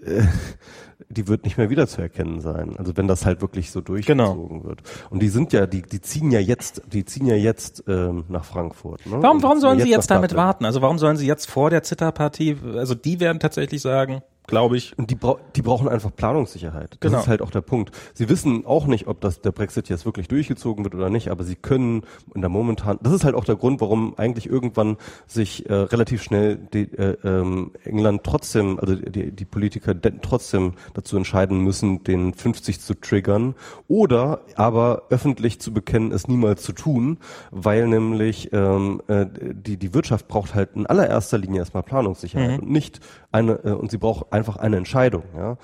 [0.00, 0.22] äh,
[1.08, 2.76] die wird nicht mehr wiederzuerkennen sein.
[2.76, 4.64] Also wenn das halt wirklich so durchgezogen genau.
[4.64, 4.82] wird.
[5.10, 8.44] Und die sind ja, die, die ziehen ja jetzt, die ziehen ja jetzt ähm, nach
[8.44, 9.04] Frankfurt.
[9.06, 9.16] Ne?
[9.20, 10.64] Warum, warum sollen sie jetzt damit warten?
[10.64, 14.96] Also warum sollen sie jetzt vor der Zitterpartie, also die werden tatsächlich sagen, glaube ich.
[14.98, 16.96] Und die, bra die brauchen einfach Planungssicherheit.
[17.00, 17.20] Das genau.
[17.20, 17.92] ist halt auch der Punkt.
[18.14, 21.44] Sie wissen auch nicht, ob das der Brexit jetzt wirklich durchgezogen wird oder nicht, aber
[21.44, 22.02] sie können
[22.34, 26.22] in der momentan, das ist halt auch der Grund, warum eigentlich irgendwann sich äh, relativ
[26.22, 32.34] schnell die, äh, ähm, England trotzdem, also die, die Politiker trotzdem dazu entscheiden müssen, den
[32.34, 33.54] 50 zu triggern
[33.88, 37.18] oder aber öffentlich zu bekennen, es niemals zu tun,
[37.50, 42.64] weil nämlich ähm, äh, die, die Wirtschaft braucht halt in allererster Linie erstmal Planungssicherheit mhm.
[42.64, 45.56] und nicht eine, äh, und sie braucht einfach eine Entscheidung, ja.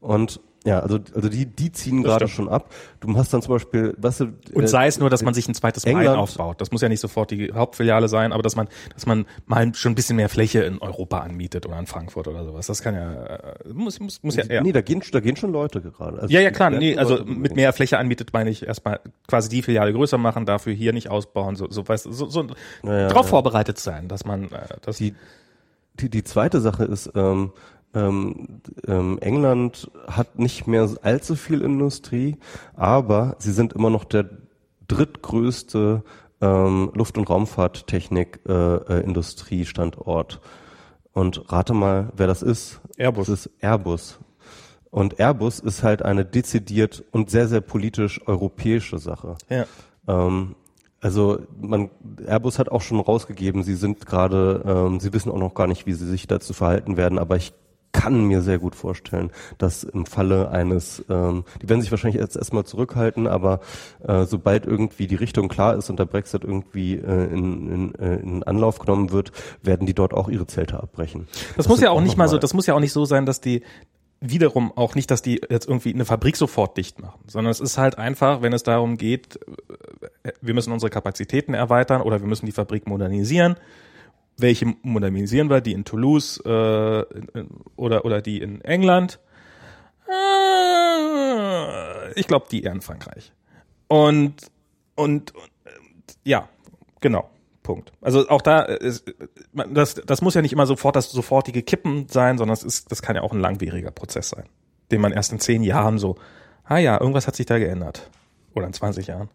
[0.00, 2.74] Und ja, also, also die, die ziehen gerade schon ab.
[3.00, 5.54] Du hast dann zum Beispiel, weißt du, Und sei es nur, dass man sich ein
[5.54, 6.60] zweites England, Bein aufbaut.
[6.60, 9.92] Das muss ja nicht sofort die Hauptfiliale sein, aber dass man, dass man mal schon
[9.92, 12.66] ein bisschen mehr Fläche in Europa anmietet oder in Frankfurt oder sowas.
[12.66, 14.60] Das kann ja, äh, muss, muss, muss ja, ja.
[14.60, 16.18] Nee, da gehen, da gehen schon Leute gerade.
[16.20, 19.62] Also ja, ja, klar, nee, also mit mehr Fläche anmietet meine ich erstmal quasi die
[19.62, 22.46] Filiale größer machen, dafür hier nicht ausbauen, so, so, weißt, so, so
[22.82, 23.30] ja, drauf ja.
[23.30, 24.98] vorbereitet sein, dass man, äh, das.
[24.98, 25.14] Die,
[25.94, 27.52] die, die zweite Sache ist, ähm,
[27.94, 32.36] ähm, ähm, England hat nicht mehr allzu viel Industrie,
[32.74, 34.28] aber sie sind immer noch der
[34.88, 36.02] drittgrößte
[36.40, 39.14] ähm, Luft- und Raumfahrttechnik äh, äh.
[41.12, 42.80] Und rate mal, wer das ist.
[42.96, 43.26] Airbus.
[43.26, 44.18] Das ist Airbus.
[44.90, 49.36] Und Airbus ist halt eine dezidiert und sehr, sehr politisch europäische Sache.
[49.48, 49.66] Ja.
[50.06, 50.54] Ähm,
[51.00, 51.90] also man,
[52.26, 55.86] Airbus hat auch schon rausgegeben, sie sind gerade, ähm, sie wissen auch noch gar nicht,
[55.86, 57.52] wie sie sich dazu verhalten werden, aber ich
[58.08, 62.36] kann mir sehr gut vorstellen, dass im Falle eines, ähm, die werden sich wahrscheinlich jetzt
[62.36, 63.60] erstmal zurückhalten, aber
[64.02, 68.16] äh, sobald irgendwie die Richtung klar ist und der Brexit irgendwie äh, in, in, äh,
[68.16, 69.32] in Anlauf genommen wird,
[69.62, 71.28] werden die dort auch ihre Zelte abbrechen.
[71.48, 73.26] Das, das muss ja auch nicht mal so, das muss ja auch nicht so sein,
[73.26, 73.62] dass die
[74.20, 77.76] wiederum auch nicht, dass die jetzt irgendwie eine Fabrik sofort dicht machen, sondern es ist
[77.76, 79.38] halt einfach, wenn es darum geht,
[80.22, 83.56] äh, wir müssen unsere Kapazitäten erweitern oder wir müssen die Fabrik modernisieren.
[84.38, 85.60] Welche modernisieren wir?
[85.60, 87.04] Die in Toulouse äh,
[87.76, 89.18] oder oder die in England?
[90.08, 93.32] Äh, ich glaube, die eher in Frankreich.
[93.88, 94.34] Und
[94.94, 95.42] und, und
[96.24, 96.48] ja,
[97.00, 97.30] genau.
[97.62, 97.92] Punkt.
[98.00, 99.12] Also auch da ist,
[99.52, 103.02] das, das muss ja nicht immer sofort das sofortige Kippen sein, sondern es ist, das
[103.02, 104.44] kann ja auch ein langwieriger Prozess sein,
[104.90, 106.16] den man erst in zehn Jahren so,
[106.64, 108.10] ah ja, irgendwas hat sich da geändert.
[108.54, 109.28] Oder in 20 Jahren.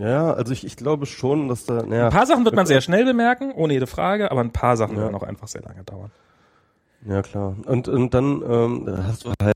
[0.00, 1.82] Ja, also ich, ich glaube schon, dass da.
[1.82, 4.78] Naja, ein paar Sachen wird man sehr schnell bemerken, ohne jede Frage, aber ein paar
[4.78, 5.02] Sachen ja.
[5.02, 6.10] werden auch einfach sehr lange dauern.
[7.06, 7.54] Ja, klar.
[7.66, 9.54] Und, und dann ähm, hast du halt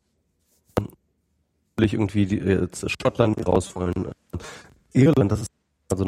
[1.81, 4.13] irgendwie die, jetzt Schottland raus wollen.
[4.93, 5.51] Irland, das ist
[5.91, 6.07] also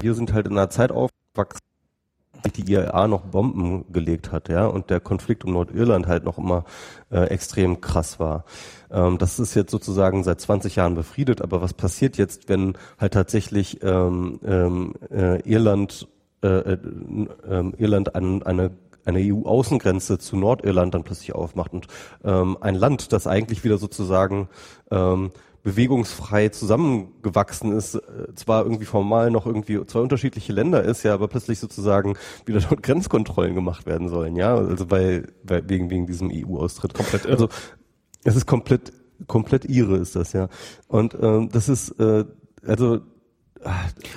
[0.00, 1.60] wir sind halt in einer Zeit aufgewachsen,
[2.50, 6.64] die IAA noch Bomben gelegt hat, ja, und der Konflikt um Nordirland halt noch immer
[7.10, 8.44] äh, extrem krass war.
[8.90, 13.14] Ähm, das ist jetzt sozusagen seit 20 Jahren befriedet, aber was passiert jetzt, wenn halt
[13.14, 16.08] tatsächlich ähm, ähm, äh, Irland
[16.42, 16.78] äh, äh,
[17.48, 18.72] äh, Irland an eine
[19.04, 21.86] eine EU-Außengrenze zu Nordirland dann plötzlich aufmacht und
[22.24, 24.48] ähm, ein Land, das eigentlich wieder sozusagen
[24.90, 25.32] ähm,
[25.62, 31.28] bewegungsfrei zusammengewachsen ist, äh, zwar irgendwie formal noch irgendwie zwei unterschiedliche Länder ist, ja, aber
[31.28, 36.30] plötzlich sozusagen wieder dort Grenzkontrollen gemacht werden sollen, ja, also bei, bei wegen wegen diesem
[36.32, 36.94] EU-Austritt.
[36.94, 37.32] Komplett irre.
[37.32, 37.48] Also
[38.24, 38.92] es ist komplett
[39.28, 40.48] komplett ihre ist das, ja.
[40.88, 42.24] Und ähm, das ist äh,
[42.66, 43.00] also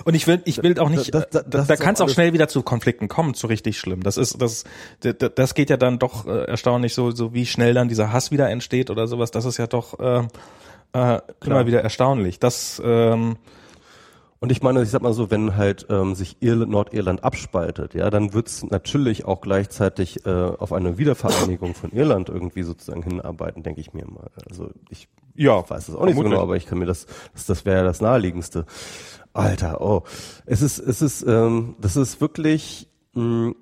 [0.05, 2.33] und ich will, ich will auch nicht, das, das, das da kann es auch schnell
[2.33, 4.01] wieder zu Konflikten kommen, zu richtig schlimm.
[4.01, 4.63] Das ist, das,
[5.01, 8.49] das geht ja dann doch äh, erstaunlich so, so wie schnell dann dieser Hass wieder
[8.49, 9.29] entsteht oder sowas.
[9.29, 10.27] Das ist ja doch äh,
[10.95, 12.39] äh, immer wieder erstaunlich.
[12.39, 13.35] Das ähm,
[14.39, 18.09] und ich meine, ich sag mal so, wenn halt ähm, sich Irland, Nordirland abspaltet, ja,
[18.09, 23.81] dann wird's natürlich auch gleichzeitig äh, auf eine Wiedervereinigung von Irland irgendwie sozusagen hinarbeiten, denke
[23.81, 24.29] ich mir mal.
[24.49, 27.45] Also ich ja, weiß es auch nicht so genau, aber ich kann mir das, das,
[27.45, 28.65] das wäre das naheliegendste.
[29.33, 30.03] Alter, oh,
[30.45, 32.87] es ist, es ist, ähm, das ist wirklich.
[33.13, 33.53] Mh,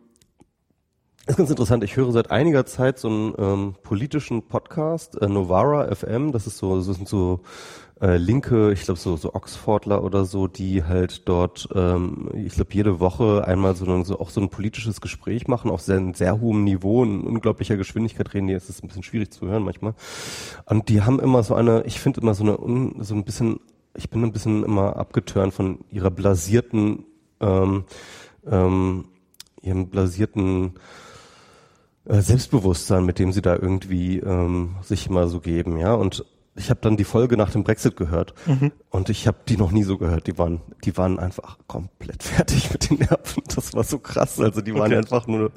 [1.25, 1.83] ist ganz interessant.
[1.85, 6.33] Ich höre seit einiger Zeit so einen ähm, politischen Podcast, äh, Novara FM.
[6.33, 7.39] Das ist so, das sind so
[8.01, 12.73] äh, linke, ich glaube so, so Oxfordler oder so, die halt dort, ähm, ich glaube
[12.73, 16.65] jede Woche einmal so, so auch so ein politisches Gespräch machen, auf sehr, sehr hohem
[16.65, 18.47] Niveau, in unglaublicher Geschwindigkeit reden.
[18.47, 19.93] Die ist es ein bisschen schwierig zu hören manchmal.
[20.65, 23.61] Und die haben immer so eine, ich finde immer so eine, so ein bisschen,
[23.95, 27.05] ich bin ein bisschen immer abgetörnt von ihrer blasierten,
[27.39, 27.85] ähm,
[28.45, 29.05] ähm,
[29.61, 30.73] ihrem blasierten
[32.05, 35.93] äh, Selbstbewusstsein, mit dem sie da irgendwie ähm, sich mal so geben, ja.
[35.93, 36.25] Und
[36.55, 38.71] ich habe dann die Folge nach dem Brexit gehört mhm.
[38.91, 40.27] und ich habe die noch nie so gehört.
[40.27, 43.41] Die waren, die waren einfach komplett fertig mit den Nerven.
[43.55, 44.39] Das war so krass.
[44.39, 44.97] Also die waren okay.
[44.97, 45.51] einfach nur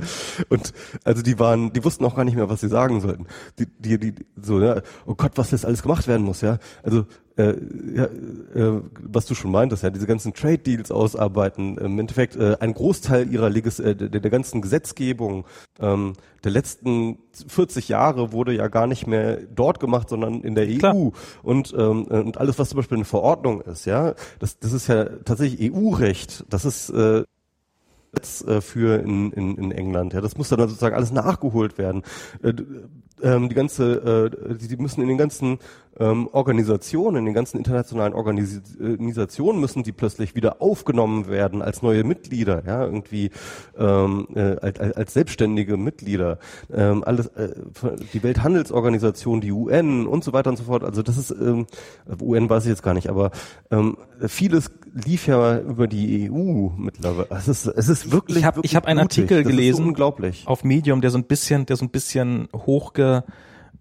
[0.48, 0.72] und
[1.04, 3.26] also die waren, die wussten auch gar nicht mehr, was sie sagen sollten.
[3.58, 6.58] Die, die, die so ja, oh Gott, was jetzt alles gemacht werden muss, ja.
[6.82, 7.04] Also
[7.36, 7.54] äh,
[7.94, 12.56] ja, äh, was du schon meintest, ja, diese ganzen Trade Deals ausarbeiten, im Endeffekt äh,
[12.60, 15.44] ein Großteil ihrer Legis äh, der, der ganzen Gesetzgebung
[15.78, 16.14] ähm,
[16.44, 17.18] der letzten
[17.48, 20.94] 40 Jahre wurde ja gar nicht mehr dort gemacht, sondern in der Klar.
[20.94, 21.10] EU
[21.42, 25.04] und ähm, und alles, was zum Beispiel eine Verordnung ist, ja, das das ist ja
[25.24, 27.24] tatsächlich EU-Recht, das ist äh,
[28.46, 30.12] äh, für in, in, in England.
[30.12, 32.02] Ja, das muss dann sozusagen alles nachgeholt werden.
[32.42, 32.54] Äh,
[33.22, 35.58] ähm, die ganze, äh, die müssen in den ganzen
[35.98, 41.80] ähm, Organisationen, in den ganzen internationalen Organis Organisationen müssen die plötzlich wieder aufgenommen werden als
[41.80, 43.30] neue Mitglieder, ja, irgendwie
[43.78, 46.38] ähm, äh, als, als selbstständige Mitglieder.
[46.70, 47.54] Ähm, alles, äh,
[48.12, 50.84] die Welthandelsorganisation, die UN und so weiter und so fort.
[50.84, 51.66] Also das ist ähm,
[52.20, 53.30] UN weiß ich jetzt gar nicht, aber
[53.70, 53.96] ähm,
[54.26, 54.70] vieles
[55.04, 57.28] lief ja über die EU mittlerweile.
[57.30, 58.38] Es ist, es ist wirklich.
[58.38, 61.66] Ich habe ich hab einen Artikel gelesen, so unglaublich, auf Medium, der so ein bisschen,
[61.66, 63.24] der so ein bisschen hochge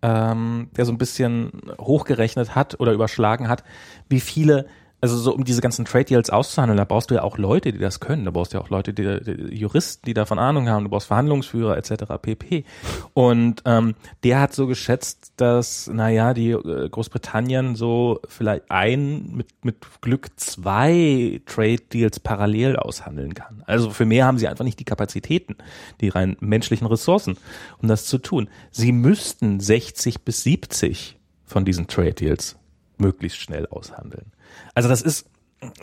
[0.01, 3.63] ähm, der so ein bisschen hochgerechnet hat oder überschlagen hat,
[4.07, 4.68] wie viele
[5.06, 7.78] also so um diese ganzen Trade Deals auszuhandeln, da brauchst du ja auch Leute, die
[7.78, 8.26] das können.
[8.26, 10.86] Da brauchst du ja auch Leute, die, die Juristen, die davon Ahnung haben.
[10.86, 12.06] Du brauchst Verhandlungsführer etc.
[12.20, 12.66] pp.
[13.14, 13.93] Und ähm,
[14.24, 20.30] der hat so geschätzt, dass naja die äh, Großbritannien so vielleicht ein mit mit Glück
[20.38, 23.62] zwei Trade Deals parallel aushandeln kann.
[23.68, 25.56] Also für mehr haben sie einfach nicht die Kapazitäten,
[26.01, 27.38] die rein menschlichen Ressourcen,
[27.80, 28.49] um das zu tun.
[28.72, 32.58] Sie müssten 60 bis 70 von diesen Trade Deals
[32.97, 34.32] möglichst schnell aushandeln.
[34.74, 35.30] Also das ist,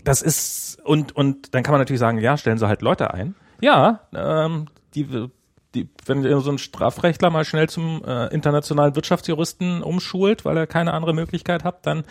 [0.05, 3.35] das ist, und, und dann kann man natürlich sagen, ja, stellen Sie halt Leute ein.
[3.61, 5.29] Ja, ähm, die,
[5.75, 10.93] die, wenn so ein Strafrechtler mal schnell zum äh, internationalen Wirtschaftsjuristen umschult, weil er keine
[10.93, 12.05] andere Möglichkeit hat, dann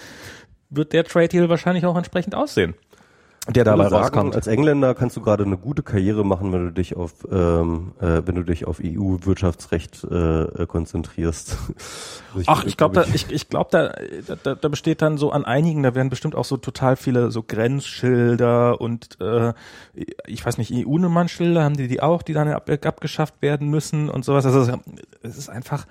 [0.69, 2.75] wird der Trade Deal wahrscheinlich auch entsprechend aussehen
[3.47, 4.35] der dabei rauskommt.
[4.35, 8.21] Als Engländer kannst du gerade eine gute Karriere machen, wenn du dich auf ähm, äh,
[8.25, 11.57] wenn du dich auf EU-Wirtschaftsrecht äh, konzentrierst.
[12.31, 13.91] Also ich, Ach, ich glaube, da, ich, ich glaube, da,
[14.41, 17.43] da, da besteht dann so an einigen, da werden bestimmt auch so total viele so
[17.43, 19.51] Grenzschilder und äh,
[20.25, 24.23] ich weiß nicht, EU-Nummernschilder haben die die auch, die dann ab, abgeschafft werden müssen und
[24.23, 24.45] sowas.
[24.45, 24.79] Also
[25.23, 25.87] es ist einfach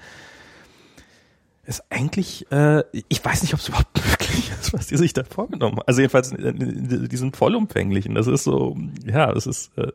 [1.70, 3.92] ist eigentlich, äh, ich weiß nicht, ob es überhaupt
[4.60, 5.86] ist, was die sich da vorgenommen haben.
[5.86, 8.14] Also jedenfalls, die sind vollumfänglichen.
[8.14, 9.92] Das ist so, ja, es ist, äh,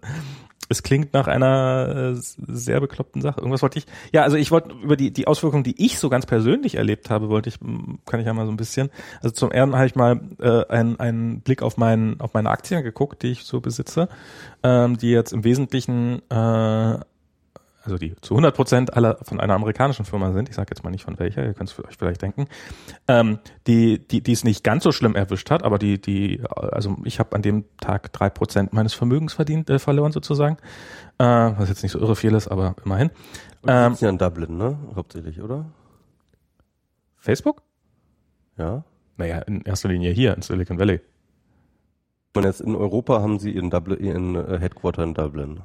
[0.70, 3.40] es klingt nach einer äh, sehr bekloppten Sache.
[3.40, 6.26] Irgendwas wollte ich, ja, also ich wollte über die, die Auswirkungen, die ich so ganz
[6.26, 7.60] persönlich erlebt habe, wollte ich,
[8.06, 8.90] kann ich ja mal so ein bisschen.
[9.22, 12.84] Also zum ersten habe ich mal äh, einen, einen Blick auf, meinen, auf meine Aktien
[12.84, 14.10] geguckt, die ich so besitze,
[14.64, 17.00] ähm, die jetzt im Wesentlichen äh,
[17.86, 20.90] also die zu 100 Prozent aller von einer amerikanischen Firma sind, ich sage jetzt mal
[20.90, 22.48] nicht von welcher, ihr könnt es euch vielleicht denken,
[23.08, 26.98] ähm, die, die, die es nicht ganz so schlimm erwischt hat, aber die, die, also
[27.04, 30.58] ich habe an dem Tag drei Prozent meines Vermögens verdient, äh, verloren sozusagen,
[31.20, 33.12] äh, was jetzt nicht so irre viel ist, aber immerhin.
[33.62, 34.78] Und ähm, ja in Dublin, ne?
[34.96, 35.66] Hauptsächlich, oder?
[37.18, 37.62] Facebook?
[38.58, 38.84] Ja.
[39.18, 41.00] Naja, in erster Linie hier in Silicon Valley
[42.36, 45.62] man jetzt in Europa haben sie ihren, Dublin, ihren äh, Headquarter in Dublin,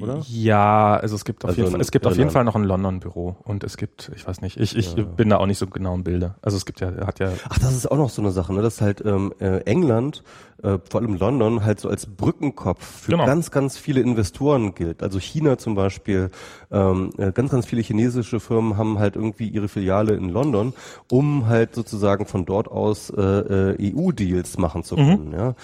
[0.00, 0.22] oder?
[0.28, 2.64] Ja, also es gibt auf also jeden Fall, es gibt auf jeden Fall noch ein
[2.64, 5.04] London-Büro und es gibt, ich weiß nicht, ich, ich ja.
[5.04, 6.34] bin da auch nicht so genau im Bilde.
[6.42, 7.32] Also es gibt ja, hat ja.
[7.48, 8.62] Ach, das ist auch noch so eine Sache, ne?
[8.62, 10.22] Dass halt ähm, äh, England,
[10.62, 13.26] äh, vor allem London, halt so als Brückenkopf für genau.
[13.26, 15.02] ganz, ganz viele Investoren gilt.
[15.02, 16.30] Also China zum Beispiel,
[16.70, 20.72] ähm, äh, ganz, ganz viele chinesische Firmen haben halt irgendwie ihre Filiale in London,
[21.10, 25.08] um halt sozusagen von dort aus äh, äh, EU-Deals machen zu mhm.
[25.08, 25.28] können.
[25.28, 25.34] Mhm.
[25.34, 25.54] Ja?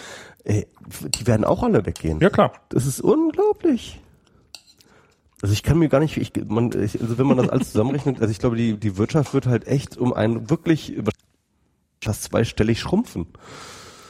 [0.45, 0.66] Ey,
[1.09, 2.20] die werden auch alle weggehen.
[2.20, 2.53] Ja, klar.
[2.68, 4.01] Das ist unglaublich.
[5.40, 8.20] Also ich kann mir gar nicht, ich, man, ich, also wenn man das alles zusammenrechnet,
[8.20, 10.97] also ich glaube, die, die Wirtschaft wird halt echt um einen wirklich
[12.01, 13.26] fast zweistellig schrumpfen.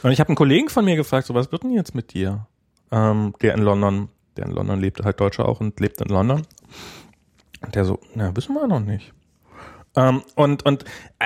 [0.03, 2.47] Und ich habe einen Kollegen von mir gefragt, so was wird denn jetzt mit dir?
[2.91, 6.43] Ähm, der in London, der in London lebt, halt Deutscher auch und lebt in London.
[7.61, 9.13] Und der so, na, wissen wir noch nicht.
[9.95, 10.85] Ähm, und, und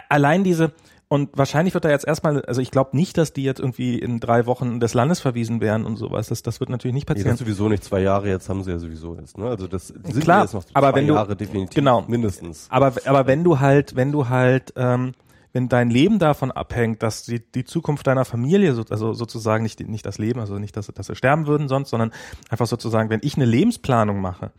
[0.09, 0.73] allein diese,
[1.09, 4.19] und wahrscheinlich wird er jetzt erstmal, also ich glaube nicht, dass die jetzt irgendwie in
[4.19, 6.27] drei Wochen des Landes verwiesen werden und sowas.
[6.27, 7.27] Das, das wird natürlich nicht passieren.
[7.27, 9.45] Nee, das sowieso nicht zwei Jahre, jetzt haben sie ja sowieso jetzt, ne?
[9.45, 12.67] Also das sind Klar, jetzt noch zwei aber wenn Jahre definitiv genau, mindestens.
[12.69, 15.13] Aber, aber wenn du halt, wenn du halt, ähm,
[15.53, 19.79] wenn dein Leben davon abhängt, dass die, die Zukunft deiner Familie, so, also sozusagen nicht,
[19.87, 22.11] nicht das Leben, also nicht, dass, dass sie sterben würden sonst, sondern
[22.49, 24.51] einfach sozusagen, wenn ich eine Lebensplanung mache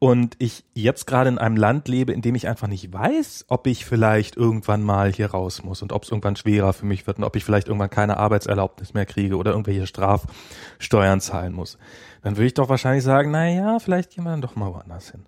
[0.00, 3.66] und ich jetzt gerade in einem Land lebe, in dem ich einfach nicht weiß, ob
[3.66, 7.18] ich vielleicht irgendwann mal hier raus muss und ob es irgendwann schwerer für mich wird
[7.18, 11.76] und ob ich vielleicht irgendwann keine Arbeitserlaubnis mehr kriege oder irgendwelche Strafsteuern zahlen muss,
[12.22, 15.10] dann würde ich doch wahrscheinlich sagen, na ja, vielleicht gehen wir dann doch mal woanders
[15.10, 15.26] hin.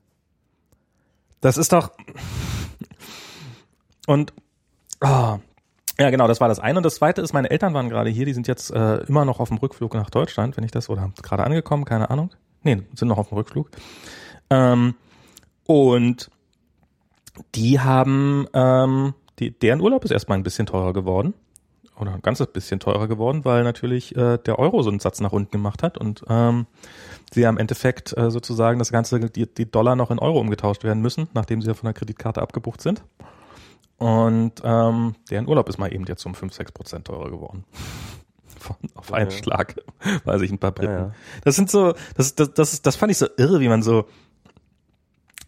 [1.43, 1.93] Das ist doch
[4.07, 4.33] und
[5.03, 5.39] oh,
[5.99, 6.79] ja, genau, das war das eine.
[6.79, 9.39] Und das zweite ist, meine Eltern waren gerade hier, die sind jetzt äh, immer noch
[9.39, 12.31] auf dem Rückflug nach Deutschland, wenn ich das, oder gerade angekommen, keine Ahnung.
[12.63, 13.71] Nee, sind noch auf dem Rückflug.
[14.53, 14.95] Ähm,
[15.67, 16.31] und
[17.55, 21.35] die haben, ähm, die, deren Urlaub ist erstmal ein bisschen teurer geworden.
[21.99, 25.33] Oder ein ganzes bisschen teurer geworden, weil natürlich äh, der Euro so einen Satz nach
[25.33, 26.67] unten gemacht hat und ähm,
[27.33, 31.03] sie am Endeffekt äh, sozusagen das Ganze, die, die Dollar noch in Euro umgetauscht werden
[31.03, 33.05] müssen, nachdem sie ja von der Kreditkarte abgebucht sind.
[33.99, 37.65] Und ähm, deren Urlaub ist mal eben jetzt um 5, 6 Prozent teurer geworden.
[38.59, 39.37] Von, auf einen ja.
[39.37, 39.75] Schlag,
[40.25, 40.93] weiß ich ein paar Briten.
[40.93, 41.15] Ja, ja.
[41.45, 44.07] Das sind so, das, das, das, das fand ich so irre, wie man so,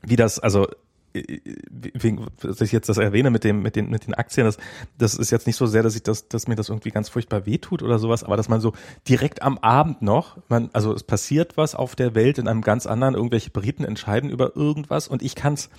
[0.06, 0.66] wie das, also
[1.14, 4.58] wegen, dass ich jetzt das erwähne mit dem, mit den, mit den Aktien, das,
[4.98, 7.46] das ist jetzt nicht so sehr, dass ich das, dass mir das irgendwie ganz furchtbar
[7.46, 8.72] wehtut oder sowas, aber dass man so
[9.08, 12.86] direkt am Abend noch, man, also es passiert was auf der Welt in einem ganz
[12.86, 15.70] anderen, irgendwelche Briten entscheiden über irgendwas und ich kann's,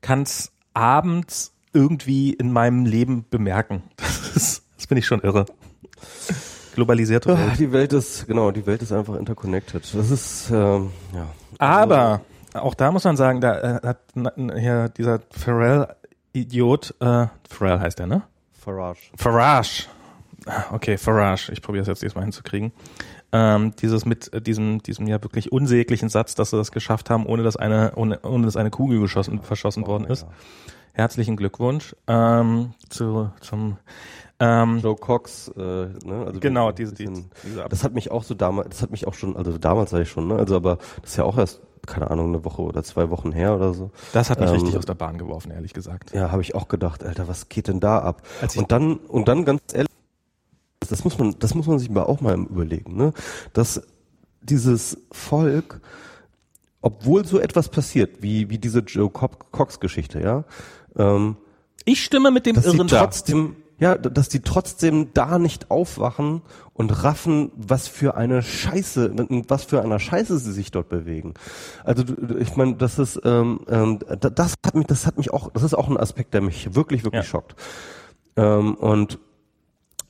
[0.00, 3.82] kann's abends irgendwie in meinem Leben bemerken.
[3.96, 5.46] Das ist, das finde ich schon irre.
[6.74, 7.58] Globalisierte Welt.
[7.60, 9.94] Die Welt ist, genau, die Welt ist einfach interconnected.
[9.94, 11.28] Das ist, ähm, ja.
[11.58, 12.22] Aber,
[12.54, 13.98] auch da muss man sagen, da äh, hat
[14.58, 18.22] hier dieser Pharrell-Idiot, äh, Pharrell heißt der, ne?
[18.52, 19.00] Farage.
[19.16, 19.86] Farage.
[20.72, 22.72] okay, Farage, ich probiere es jetzt diesmal hinzukriegen.
[23.32, 27.26] Ähm, dieses mit äh, diesem, diesem ja wirklich unsäglichen Satz, dass sie das geschafft haben,
[27.26, 30.26] ohne dass eine, ohne, ohne dass eine Kugel geschossen, verschossen worden ist.
[30.92, 33.78] Herzlichen Glückwunsch ähm, zu, zum
[34.38, 36.24] ähm, Joe Cox, äh, ne?
[36.26, 39.14] Also genau, diese, bisschen, diese Das hat mich auch so damals, das hat mich auch
[39.14, 40.36] schon, also damals sage ich schon, ne?
[40.36, 43.54] Also aber das ist ja auch erst keine Ahnung, eine Woche oder zwei Wochen her
[43.54, 43.90] oder so.
[44.12, 46.14] Das hat mich ähm, richtig aus der Bahn geworfen, ehrlich gesagt.
[46.14, 48.22] Ja, habe ich auch gedacht, Alter, was geht denn da ab?
[48.56, 49.90] Und dann, und dann ganz ehrlich,
[50.88, 53.12] das muss man, das muss man sich mal auch mal überlegen, ne?
[53.52, 53.82] Dass
[54.42, 55.80] dieses Volk,
[56.80, 60.44] obwohl so etwas passiert, wie, wie diese Joe Cox-Geschichte, ja,
[60.96, 61.36] ähm,
[61.84, 67.50] ich stimme mit dem Irren trotzdem, ja, dass die trotzdem da nicht aufwachen und raffen,
[67.56, 69.14] was für eine Scheiße,
[69.48, 71.34] was für einer Scheiße sie sich dort bewegen.
[71.82, 72.04] Also
[72.38, 75.74] ich meine, das ist, ähm, ähm, das hat mich, das hat mich auch, das ist
[75.74, 77.28] auch ein Aspekt, der mich wirklich, wirklich ja.
[77.28, 77.56] schockt.
[78.36, 79.18] Ähm, und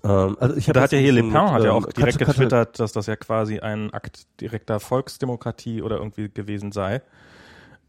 [0.02, 2.92] ähm, also ich da hat ja hier Le Pen hat ja auch direkt getwittert, dass
[2.92, 7.02] das ja quasi ein Akt direkter Volksdemokratie oder irgendwie gewesen sei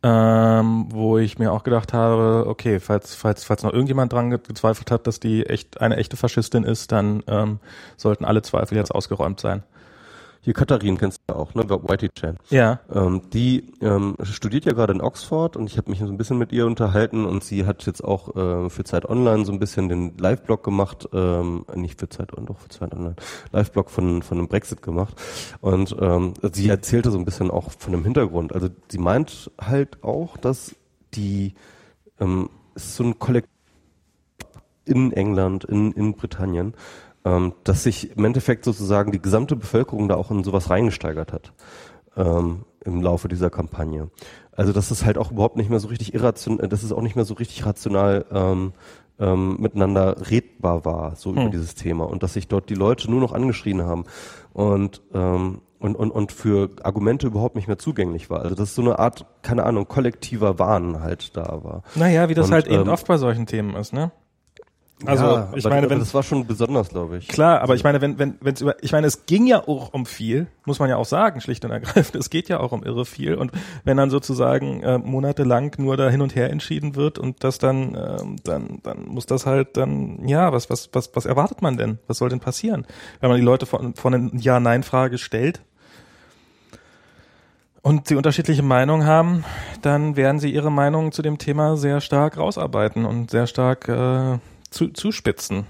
[0.08, 4.92] ähm, wo ich mir auch gedacht habe, okay, falls, falls, falls noch irgendjemand dran gezweifelt
[4.92, 7.60] hat, dass die echt eine echte Faschistin ist, dann ähm,
[7.98, 9.64] sollten alle Zweifel jetzt ausgeräumt sein.
[10.46, 11.68] Hier Katharin kennst du auch, ne?
[11.68, 12.38] Whitey Chan.
[12.52, 12.80] Ja.
[12.94, 16.38] Ähm, die ähm, studiert ja gerade in Oxford und ich habe mich so ein bisschen
[16.38, 19.90] mit ihr unterhalten und sie hat jetzt auch äh, für Zeit Online so ein bisschen
[19.90, 23.16] den Live-Blog gemacht, ähm, nicht für Zeit Online, doch für Zeit Online,
[23.54, 25.20] Live-Blog von von dem Brexit gemacht
[25.62, 28.54] und ähm, sie erzählte so ein bisschen auch von dem Hintergrund.
[28.54, 30.76] Also sie meint halt auch, dass
[31.16, 31.56] die
[32.20, 33.50] ähm, ist so ein Kollektiv
[34.86, 36.76] in England, in in Britannien
[37.26, 41.54] ähm, dass sich im Endeffekt sozusagen die gesamte Bevölkerung da auch in sowas reingesteigert hat
[42.16, 44.10] ähm, im Laufe dieser Kampagne.
[44.52, 47.16] Also dass es halt auch überhaupt nicht mehr so richtig irrational, dass es auch nicht
[47.16, 48.74] mehr so richtig rational ähm,
[49.20, 51.42] ähm, miteinander redbar war, so hm.
[51.42, 54.06] über dieses Thema und dass sich dort die Leute nur noch angeschrien haben
[54.54, 58.42] und ähm, und, und, und für Argumente überhaupt nicht mehr zugänglich war.
[58.42, 61.84] Also das ist so eine Art, keine Ahnung, kollektiver Wahn halt da war.
[61.94, 64.12] Naja, wie das und, halt eben ähm, oft bei solchen Themen ist, ne?
[65.04, 67.28] Also ja, ich meine, wenn das war schon besonders, glaube ich.
[67.28, 70.06] Klar, aber ich meine, wenn wenn wenn über, ich meine, es ging ja auch um
[70.06, 72.16] viel, muss man ja auch sagen, schlicht und ergreifend.
[72.16, 73.52] Es geht ja auch um irre viel und
[73.84, 77.94] wenn dann sozusagen äh, monatelang nur da hin und her entschieden wird und das dann
[77.94, 82.00] äh, dann dann muss das halt dann ja was was was was erwartet man denn?
[82.08, 82.88] Was soll denn passieren,
[83.20, 85.62] wenn man die Leute von von einer Ja-Nein-Frage stellt?
[87.82, 89.44] und sie unterschiedliche Meinungen haben,
[89.84, 94.40] dann werden sie ihre Meinung zu dem Thema sehr stark rausarbeiten und sehr stark äh,
[94.76, 95.66] zu, zuspitzen.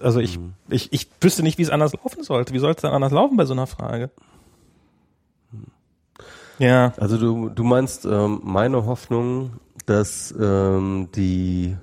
[0.00, 0.54] Also ich, mhm.
[0.68, 2.54] ich, ich wüsste nicht, wie es anders laufen sollte.
[2.54, 4.10] Wie soll es dann anders laufen bei so einer Frage?
[6.58, 6.92] Ja.
[6.98, 9.52] Also du, du meinst ähm, meine Hoffnung,
[9.86, 11.76] dass ähm, die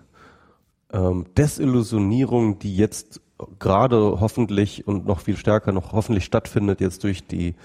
[0.91, 3.21] ähm, Desillusionierung, die jetzt
[3.57, 7.55] gerade hoffentlich und noch viel stärker noch hoffentlich stattfindet jetzt durch die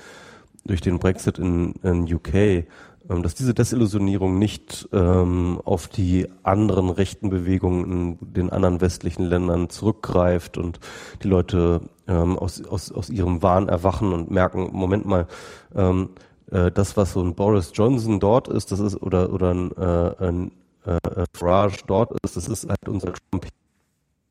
[0.66, 2.66] durch den Brexit in, in UK,
[3.08, 9.68] dass diese Desillusionierung nicht ähm, auf die anderen rechten Bewegungen in den anderen westlichen Ländern
[9.68, 10.80] zurückgreift und
[11.22, 15.26] die Leute ähm, aus, aus, aus ihrem Wahn erwachen und merken, Moment mal,
[15.74, 16.10] ähm,
[16.50, 20.26] äh, das, was so ein Boris Johnson dort ist, das ist, oder, oder ein, äh,
[20.26, 20.52] ein
[20.86, 20.98] äh,
[21.34, 23.46] Farage dort ist, das ist halt unser Trump,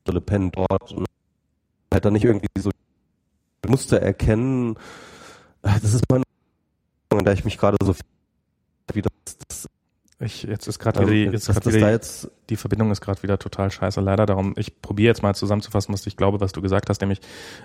[0.08, 1.06] Le Pen dort und
[1.92, 2.70] halt dann nicht irgendwie so
[3.68, 4.76] Muster erkennen.
[5.62, 6.24] Äh, das ist meine
[7.22, 8.13] da ich mich gerade so wie
[9.48, 9.68] das
[10.20, 13.70] ich, jetzt ist gerade wieder, jetzt ist wieder jetzt die Verbindung ist gerade wieder total
[13.70, 14.26] scheiße, leider.
[14.26, 17.20] Darum, ich probiere jetzt mal zusammenzufassen, was ich glaube, was du gesagt hast, nämlich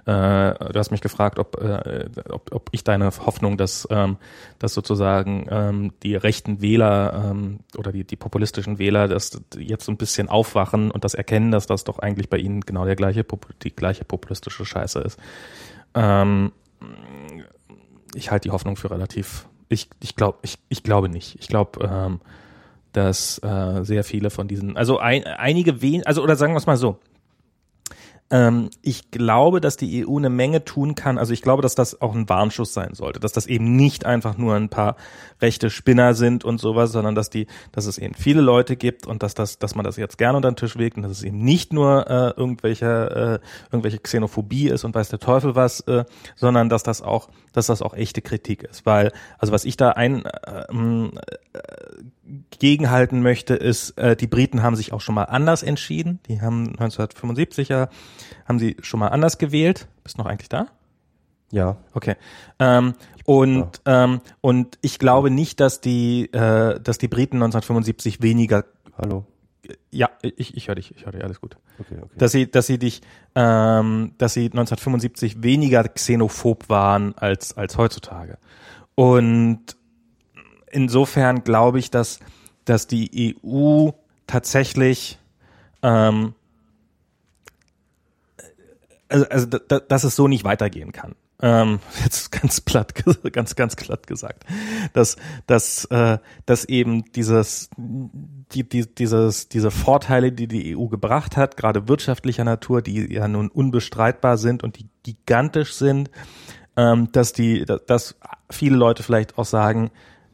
[0.05, 4.17] äh, du hast mich gefragt, ob, äh, ob, ob ich deine Hoffnung, dass, ähm,
[4.57, 9.91] dass sozusagen ähm, die rechten Wähler ähm, oder die, die populistischen Wähler das jetzt so
[9.91, 13.26] ein bisschen aufwachen und das erkennen, dass das doch eigentlich bei ihnen genau der gleiche
[13.63, 15.20] die gleiche populistische Scheiße ist.
[15.93, 16.51] Ähm,
[18.15, 21.38] ich halte die Hoffnung für relativ ich, ich glaube, ich, ich glaube nicht.
[21.39, 22.20] Ich glaube, ähm,
[22.91, 26.65] dass äh, sehr viele von diesen, also ein, einige wen, also oder sagen wir es
[26.65, 26.97] mal so,
[28.84, 31.17] ich glaube, dass die EU eine Menge tun kann.
[31.17, 34.38] Also ich glaube, dass das auch ein Warnschuss sein sollte, dass das eben nicht einfach
[34.38, 34.97] nur ein paar
[35.41, 39.23] rechte Spinner sind und sowas, sondern dass die, dass es eben viele Leute gibt und
[39.23, 41.39] dass das, dass man das jetzt gerne unter den Tisch legt und dass es eben
[41.39, 46.05] nicht nur äh, irgendwelche, äh, irgendwelche Xenophobie ist und weiß der Teufel was, äh,
[46.36, 48.86] sondern dass das auch, dass das auch echte Kritik ist.
[48.86, 51.20] Weil, also was ich da ein äh, äh,
[52.60, 56.20] gegenhalten möchte, ist, äh, die Briten haben sich auch schon mal anders entschieden.
[56.28, 57.89] Die haben 1975 ja,
[58.47, 59.88] haben sie schon mal anders gewählt.
[60.04, 60.68] Bist du noch eigentlich da?
[61.51, 61.78] Ja.
[61.93, 62.16] Okay.
[62.60, 62.93] Ähm,
[63.26, 68.66] und ähm, und ich glaube nicht, dass die äh, dass die Briten 1975 weniger
[68.97, 69.26] Hallo
[69.92, 71.58] ja, ich, ich höre dich, ich höre dich, alles gut.
[71.80, 72.16] Okay, okay.
[72.18, 73.01] Dass sie, dass sie dich,
[73.36, 78.38] ähm, dass sie 1975 weniger xenophob waren als als heutzutage.
[78.96, 79.78] Und
[80.71, 82.20] insofern glaube ich, dass
[82.66, 83.89] dass die EU
[84.28, 85.20] tatsächlich
[85.82, 86.33] ähm,
[89.09, 91.16] also, also dass es so nicht weitergehen kann.
[91.41, 92.93] Ähm, jetzt ganz platt,
[93.32, 94.46] ganz ganz glatt gesagt,
[94.93, 95.16] dass
[95.47, 101.58] dass äh, dass eben dieses die, die dieses diese Vorteile, die die EU gebracht hat,
[101.58, 106.12] gerade wirtschaftlicher Natur, die ja nun unbestreitbar sind und die gigantisch sind,
[106.75, 108.16] ähm, dass die dass
[108.51, 109.91] viele Leute vielleicht auch sagen,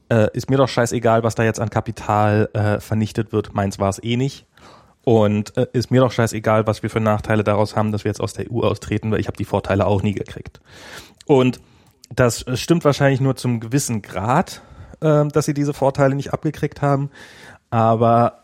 [0.09, 3.89] äh, ist mir doch scheißegal, was da jetzt an Kapital äh, vernichtet wird, meins war
[3.89, 4.45] es eh nicht.
[5.03, 8.21] Und äh, ist mir doch scheißegal, was wir für Nachteile daraus haben, dass wir jetzt
[8.21, 10.61] aus der EU austreten, weil ich habe die Vorteile auch nie gekriegt.
[11.25, 11.59] Und
[12.09, 14.61] das stimmt wahrscheinlich nur zum gewissen Grad,
[15.01, 17.11] äh, dass sie diese Vorteile nicht abgekriegt haben.
[17.69, 18.43] Aber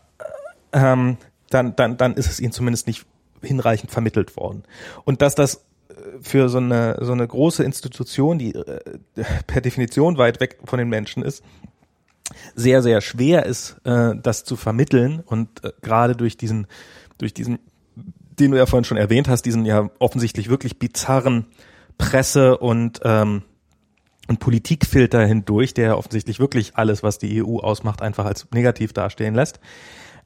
[0.72, 1.16] äh, ähm,
[1.50, 3.06] dann, dann, dann ist es ihnen zumindest nicht
[3.42, 4.62] hinreichend vermittelt worden.
[5.04, 5.64] Und dass das
[6.20, 8.80] für so eine, so eine große Institution, die äh,
[9.46, 11.42] per Definition weit weg von den Menschen ist,
[12.54, 16.66] sehr, sehr schwer ist, äh, das zu vermitteln und äh, gerade durch diesen,
[17.18, 17.58] durch diesen,
[17.94, 21.46] den du ja vorhin schon erwähnt hast, diesen ja offensichtlich wirklich bizarren
[21.98, 23.42] Presse und ähm,
[24.28, 29.34] und Politikfilter hindurch, der offensichtlich wirklich alles, was die EU ausmacht, einfach als negativ dastehen
[29.34, 29.60] lässt.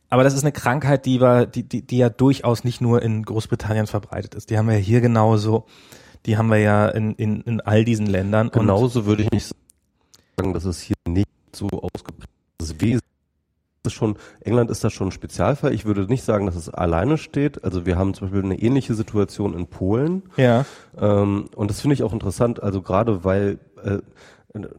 [0.09, 3.25] Aber das ist eine Krankheit, die war, die, die, die ja durchaus nicht nur in
[3.25, 4.51] Großbritannien verbreitet ist.
[4.51, 5.67] Die haben wir ja hier genauso.
[6.27, 8.51] Die haben wir ja in, in, in all diesen Ländern.
[8.51, 9.53] Genauso würde ich nicht
[10.37, 12.31] sagen, dass es hier nicht so ausgeprägt.
[12.59, 13.03] Das ist
[13.87, 15.73] ist schon, England ist da schon ein Spezialfall.
[15.73, 17.65] Ich würde nicht sagen, dass es alleine steht.
[17.65, 20.25] Also wir haben zum Beispiel eine ähnliche Situation in Polen.
[20.37, 20.65] Ja.
[20.99, 23.99] Ähm, und das finde ich auch interessant, also gerade weil äh,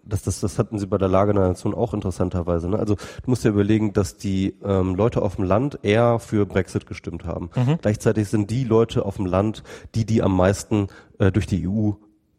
[0.03, 2.69] das, das, das hatten sie bei der Lage der Nation auch interessanterweise.
[2.69, 2.79] Ne?
[2.79, 6.85] Also du musst dir überlegen, dass die ähm, Leute auf dem Land eher für Brexit
[6.85, 7.49] gestimmt haben.
[7.55, 7.77] Mhm.
[7.81, 9.63] Gleichzeitig sind die Leute auf dem Land,
[9.95, 10.87] die die am meisten
[11.19, 11.91] äh, durch die EU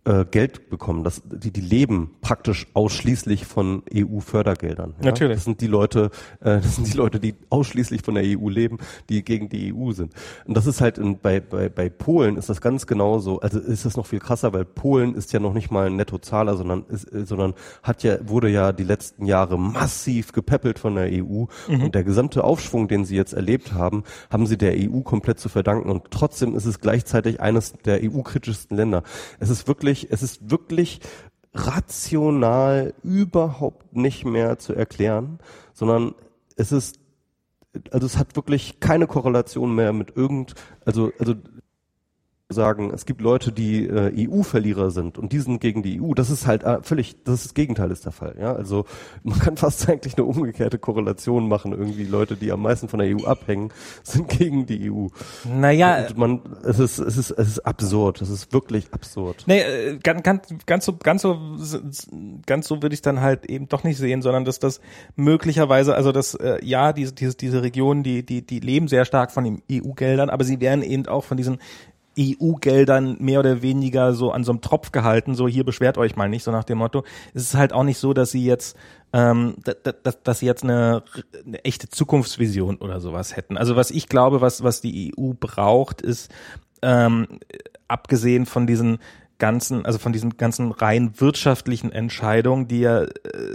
[0.08, 1.04] äh, Geld bekommen.
[1.04, 4.94] Das, die, die leben praktisch ausschließlich von EU-Fördergeldern.
[5.00, 5.06] Ja?
[5.06, 5.36] Natürlich.
[5.36, 6.10] Das sind die Leute,
[6.40, 8.78] äh, das sind die Leute, die ausschließlich von der EU leben,
[9.10, 10.14] die gegen die EU sind.
[10.46, 13.40] Und das ist halt in, bei, bei, bei Polen ist das ganz genauso.
[13.40, 16.56] Also ist das noch viel krasser, weil Polen ist ja noch nicht mal ein Nettozahler,
[16.56, 17.52] sondern ist, äh, sondern
[17.82, 21.84] hat ja wurde ja die letzten Jahre massiv gepäppelt von der EU mhm.
[21.84, 25.50] und der gesamte Aufschwung, den sie jetzt erlebt haben, haben sie der EU komplett zu
[25.50, 25.90] verdanken.
[25.90, 29.02] Und trotzdem ist es gleichzeitig eines der EU-kritischsten Länder.
[29.38, 31.00] Es ist wirklich wirklich, es ist wirklich
[31.54, 35.38] rational überhaupt nicht mehr zu erklären,
[35.72, 36.14] sondern
[36.56, 37.00] es ist,
[37.90, 40.54] also es hat wirklich keine Korrelation mehr mit irgend,
[40.84, 41.34] also, also
[42.50, 46.14] sagen, es gibt Leute, die äh, EU-Verlierer sind und die sind gegen die EU.
[46.14, 48.36] Das ist halt äh, völlig, das ist das Gegenteil ist der Fall.
[48.40, 48.86] Ja, also
[49.22, 51.72] man kann fast eigentlich eine umgekehrte Korrelation machen.
[51.72, 53.70] Irgendwie Leute, die am meisten von der EU abhängen,
[54.02, 55.08] sind gegen die EU.
[55.44, 58.22] Naja, und man, es ist, es ist, es ist absurd.
[58.22, 59.44] Es ist wirklich absurd.
[59.46, 61.38] Nee, äh, ganz, ganz, ganz so, ganz so,
[62.46, 64.80] ganz so würde ich dann halt eben doch nicht sehen, sondern dass das
[65.16, 69.32] möglicherweise, also dass äh, ja diese, diese, diese Regionen, die, die, die leben sehr stark
[69.32, 71.58] von den EU-Geldern, aber sie werden eben auch von diesen
[72.18, 76.28] EU-Geldern mehr oder weniger so an so einem Tropf gehalten, so hier beschwert euch mal
[76.28, 77.04] nicht, so nach dem Motto.
[77.34, 78.76] Es ist halt auch nicht so, dass sie jetzt
[79.12, 79.54] ähm,
[80.02, 81.02] dass, dass sie jetzt eine,
[81.46, 83.56] eine echte Zukunftsvision oder sowas hätten.
[83.56, 86.30] Also was ich glaube, was, was die EU braucht, ist
[86.82, 87.26] ähm,
[87.88, 88.98] abgesehen von diesen
[89.38, 93.08] ganzen, also von diesen ganzen rein wirtschaftlichen Entscheidungen, die ja äh,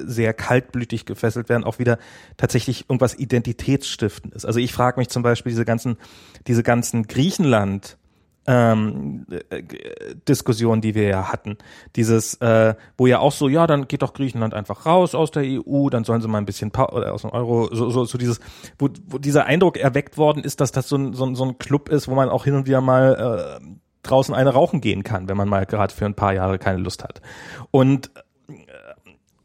[0.06, 2.00] sehr kaltblütig gefesselt werden, auch wieder
[2.38, 4.46] tatsächlich irgendwas Identitätsstiftendes.
[4.46, 5.98] Also ich frage mich zum Beispiel diese ganzen,
[6.48, 7.98] diese ganzen Griechenland
[8.48, 9.64] ähm, äh,
[10.28, 11.58] Diskussion, die wir ja hatten.
[11.96, 15.44] Dieses, äh, wo ja auch so, ja, dann geht doch Griechenland einfach raus aus der
[15.44, 18.40] EU, dann sollen sie mal ein bisschen oder aus dem Euro, so, so, so dieses,
[18.78, 21.58] wo, wo dieser Eindruck erweckt worden ist, dass das so ein, so, ein, so ein
[21.58, 23.66] Club ist, wo man auch hin und wieder mal äh,
[24.04, 27.04] draußen eine rauchen gehen kann, wenn man mal gerade für ein paar Jahre keine Lust
[27.04, 27.22] hat.
[27.72, 28.12] Und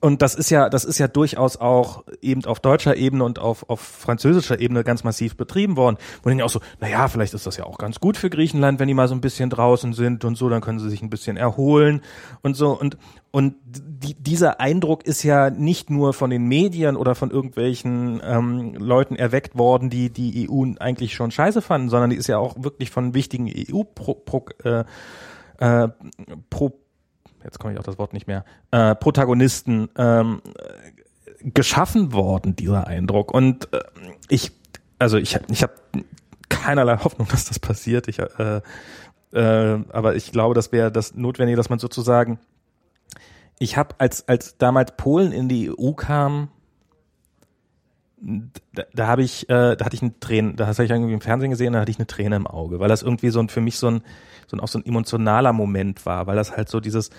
[0.00, 3.68] und das ist ja, das ist ja durchaus auch eben auf deutscher Ebene und auf,
[3.68, 5.96] auf französischer Ebene ganz massiv betrieben worden.
[6.22, 8.86] Wo ja auch so, naja, vielleicht ist das ja auch ganz gut für Griechenland, wenn
[8.86, 11.36] die mal so ein bisschen draußen sind und so, dann können sie sich ein bisschen
[11.36, 12.02] erholen
[12.42, 12.78] und so.
[12.78, 12.96] Und,
[13.32, 18.74] und die, dieser Eindruck ist ja nicht nur von den Medien oder von irgendwelchen ähm,
[18.74, 22.54] Leuten erweckt worden, die die EU eigentlich schon scheiße fanden, sondern die ist ja auch
[22.62, 24.84] wirklich von wichtigen EU-Pro, Pro, äh,
[25.58, 25.88] äh,
[26.50, 26.78] Pro
[27.44, 30.42] jetzt komme ich auf das Wort nicht mehr, äh, Protagonisten ähm,
[31.42, 33.32] geschaffen worden, dieser Eindruck.
[33.32, 33.80] Und äh,
[34.28, 34.52] ich,
[34.98, 35.74] also ich, ich habe
[36.48, 38.08] keinerlei Hoffnung, dass das passiert.
[38.08, 38.60] Ich, äh,
[39.32, 42.38] äh, aber ich glaube, das wäre das Notwendige, dass man sozusagen,
[43.58, 46.48] ich habe als als damals Polen in die EU kam,
[48.20, 51.20] da, da habe ich, äh, da hatte ich eine Träne, da habe ich irgendwie im
[51.20, 53.60] Fernsehen gesehen, da hatte ich eine Träne im Auge, weil das irgendwie so ein für
[53.60, 54.02] mich so ein
[54.46, 57.10] so ein auch so ein emotionaler Moment war, weil das halt so dieses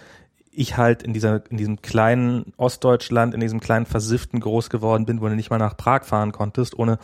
[0.51, 5.21] ich halt in dieser in diesem kleinen Ostdeutschland, in diesem kleinen versifften groß geworden bin,
[5.21, 6.99] wo du nicht mal nach Prag fahren konntest, ohne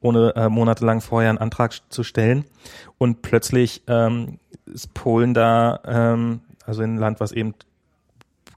[0.00, 2.44] ohne äh, monatelang vorher einen Antrag zu stellen.
[2.98, 7.54] Und plötzlich ähm, ist Polen da, ähm, also ein Land, was eben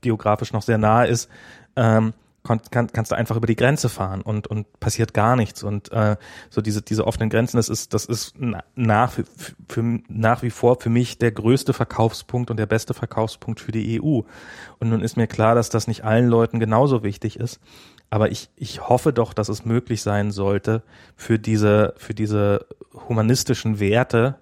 [0.02, 1.30] geografisch noch sehr nahe ist,
[1.76, 2.14] ähm,
[2.50, 5.64] kann, kann, kannst du einfach über die Grenze fahren und und passiert gar nichts.
[5.64, 6.18] Und äh,
[6.50, 8.36] so diese diese offenen Grenzen das ist das ist
[8.76, 9.24] nach für,
[9.68, 14.02] für nach wie vor für mich der größte Verkaufspunkt und der beste Verkaufspunkt für die
[14.02, 14.22] EU
[14.80, 17.60] und nun ist mir klar dass das nicht allen Leuten genauso wichtig ist.
[18.10, 20.82] Aber ich ich hoffe doch dass es möglich sein sollte
[21.16, 22.66] für diese für diese
[23.08, 24.36] humanistischen Werte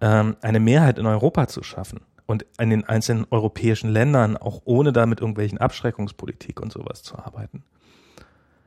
[0.00, 4.92] ähm, eine Mehrheit in Europa zu schaffen und in den einzelnen europäischen Ländern, auch ohne
[4.92, 7.62] da mit irgendwelchen Abschreckungspolitik und sowas zu arbeiten.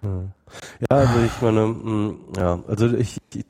[0.03, 3.45] Ja, also ich meine, mm, ja, also ich, ich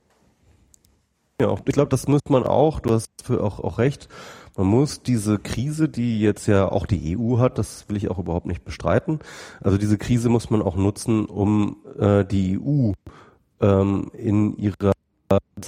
[1.40, 4.08] ja, ich glaube, das muss man auch, du hast auch, auch recht,
[4.56, 8.18] man muss diese Krise, die jetzt ja auch die EU hat, das will ich auch
[8.18, 9.20] überhaupt nicht bestreiten,
[9.62, 12.94] also diese Krise muss man auch nutzen, um äh, die EU
[13.62, 14.94] ähm, in ihrer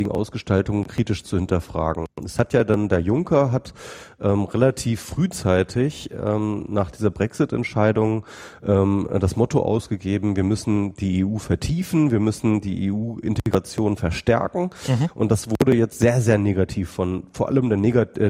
[0.10, 2.06] Ausgestaltung kritisch zu hinterfragen.
[2.24, 3.74] Es hat ja dann der Juncker hat
[4.22, 8.26] ähm, relativ frühzeitig ähm, nach dieser Brexit-Entscheidung
[8.66, 14.70] ähm, das Motto ausgegeben: Wir müssen die EU vertiefen, wir müssen die EU-Integration verstärken.
[14.88, 15.10] Mhm.
[15.16, 18.30] Und das wurde jetzt sehr sehr negativ von vor allem der Negat äh,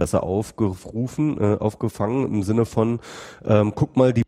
[0.00, 3.00] besser aufgerufen, äh, aufgefangen im Sinne von,
[3.44, 4.22] ähm, guck mal, die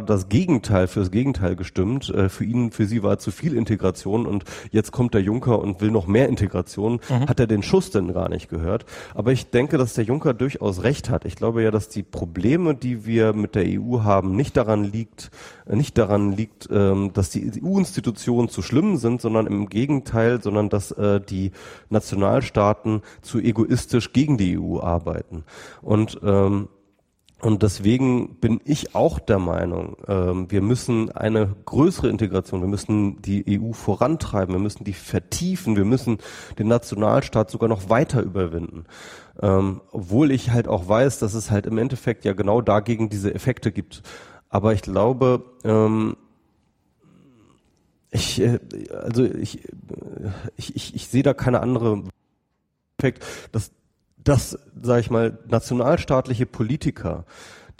[0.00, 2.08] das Gegenteil fürs Gegenteil gestimmt.
[2.10, 5.80] Äh, für ihn, für sie war zu viel Integration und jetzt kommt der Juncker und
[5.80, 7.00] will noch mehr Integration.
[7.08, 7.28] Mhm.
[7.28, 8.86] Hat er den Schuss denn gar nicht gehört?
[9.14, 11.24] Aber ich denke, dass der Juncker durchaus recht hat.
[11.24, 15.30] Ich glaube ja, dass die Probleme, die wir mit der EU haben, nicht daran liegt,
[15.66, 20.70] äh, nicht daran liegt, ähm, dass die EU-Institutionen zu schlimm sind, sondern im Gegenteil, sondern
[20.70, 21.52] dass äh, die
[21.88, 25.44] Nationalstaaten zu egoistisch gegen die EU arbeiten.
[25.82, 26.68] Und ähm,
[27.44, 33.20] und deswegen bin ich auch der Meinung, ähm, wir müssen eine größere Integration, wir müssen
[33.20, 36.16] die EU vorantreiben, wir müssen die vertiefen, wir müssen
[36.58, 38.86] den Nationalstaat sogar noch weiter überwinden.
[39.42, 43.34] Ähm, obwohl ich halt auch weiß, dass es halt im Endeffekt ja genau dagegen diese
[43.34, 44.02] Effekte gibt.
[44.48, 46.16] Aber ich glaube, ähm,
[48.10, 48.58] ich, äh,
[48.90, 49.70] also ich, äh,
[50.56, 52.04] ich, ich, ich sehe da keine andere
[52.98, 53.22] Effekt,
[53.52, 53.70] dass
[54.24, 57.24] dass, sage ich mal, nationalstaatliche Politiker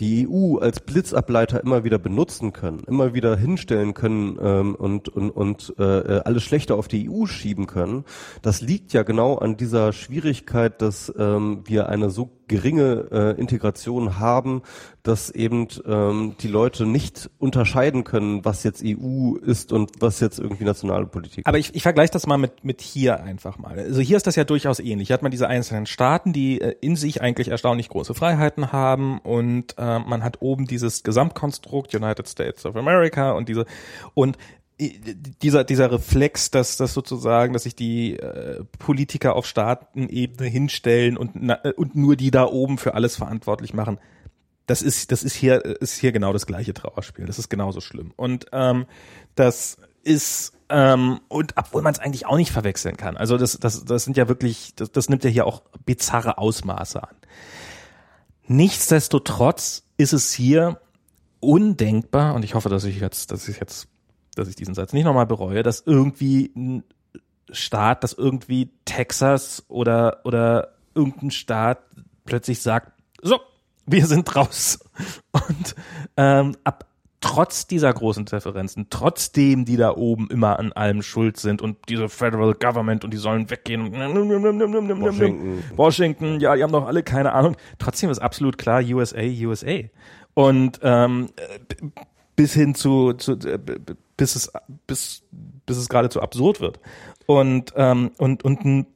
[0.01, 5.31] die EU als Blitzableiter immer wieder benutzen können, immer wieder hinstellen können ähm, und, und,
[5.31, 8.05] und äh, alles Schlechte auf die EU schieben können,
[8.43, 14.19] das liegt ja genau an dieser Schwierigkeit, dass ähm, wir eine so geringe äh, Integration
[14.19, 14.63] haben,
[15.03, 20.39] dass eben ähm, die Leute nicht unterscheiden können, was jetzt EU ist und was jetzt
[20.39, 21.47] irgendwie nationale Politik.
[21.47, 23.79] Aber ich, ich vergleiche das mal mit mit hier einfach mal.
[23.79, 25.09] Also hier ist das ja durchaus ähnlich.
[25.09, 29.19] Hier hat man diese einzelnen Staaten, die äh, in sich eigentlich erstaunlich große Freiheiten haben
[29.19, 33.67] und äh, man hat oben dieses Gesamtkonstrukt United States of America und diese
[34.15, 34.39] und
[34.79, 41.33] dieser dieser Reflex, dass das sozusagen, dass sich die äh, Politiker auf Staatenebene hinstellen und
[41.35, 43.99] na, und nur die da oben für alles verantwortlich machen,
[44.67, 47.27] das ist das ist hier ist hier genau das gleiche Trauerspiel.
[47.27, 48.87] Das ist genauso schlimm und ähm,
[49.37, 53.17] das ist ähm, und obwohl man es eigentlich auch nicht verwechseln kann.
[53.17, 57.01] Also das das das sind ja wirklich das, das nimmt ja hier auch bizarre Ausmaße
[57.01, 57.15] an.
[58.47, 60.81] Nichtsdestotrotz ist es hier
[61.39, 63.89] undenkbar und ich hoffe, dass ich jetzt dass ich jetzt
[64.35, 66.85] dass ich diesen Satz nicht nochmal bereue, dass irgendwie ein
[67.51, 71.79] Staat, dass irgendwie Texas oder, oder irgendein Staat
[72.25, 72.93] plötzlich sagt,
[73.23, 73.41] so,
[73.87, 74.79] wir sind raus.
[75.33, 75.75] Und
[76.17, 76.87] ähm, ab
[77.25, 82.11] trotz dieser großen Differenzen, trotzdem die da oben immer an allem schuld sind und diese
[82.11, 85.65] Federal Government und die sollen weggehen Washington.
[85.75, 87.57] Washington, ja, die haben doch alle keine Ahnung.
[87.79, 89.85] Trotzdem ist absolut klar, USA, USA.
[90.35, 91.31] Und ähm,
[92.37, 93.39] bis hin zu, zu
[94.17, 94.53] bis es
[94.87, 95.23] bis
[95.67, 96.81] bis es geradezu absurd wird
[97.27, 98.87] und ähm, und und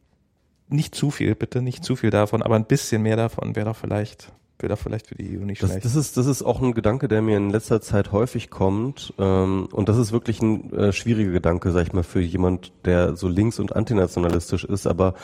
[0.69, 3.77] nicht zu viel bitte nicht zu viel davon aber ein bisschen mehr davon wäre doch
[3.77, 5.85] vielleicht wäre doch vielleicht für die EU nicht das, schlecht.
[5.85, 9.69] Das ist das ist auch ein Gedanke, der mir in letzter Zeit häufig kommt ähm,
[9.73, 13.28] und das ist wirklich ein äh, schwieriger Gedanke, sag ich mal, für jemand, der so
[13.28, 14.86] links und antinationalistisch ist.
[14.86, 15.15] Aber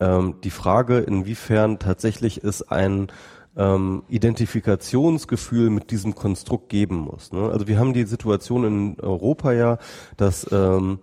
[0.00, 3.08] ähm, die Frage, inwiefern tatsächlich ist ein
[3.56, 7.32] ähm, Identifikationsgefühl mit diesem Konstrukt geben muss.
[7.32, 7.48] Ne?
[7.50, 9.78] Also wir haben die Situation in Europa ja,
[10.16, 10.98] dass ähm,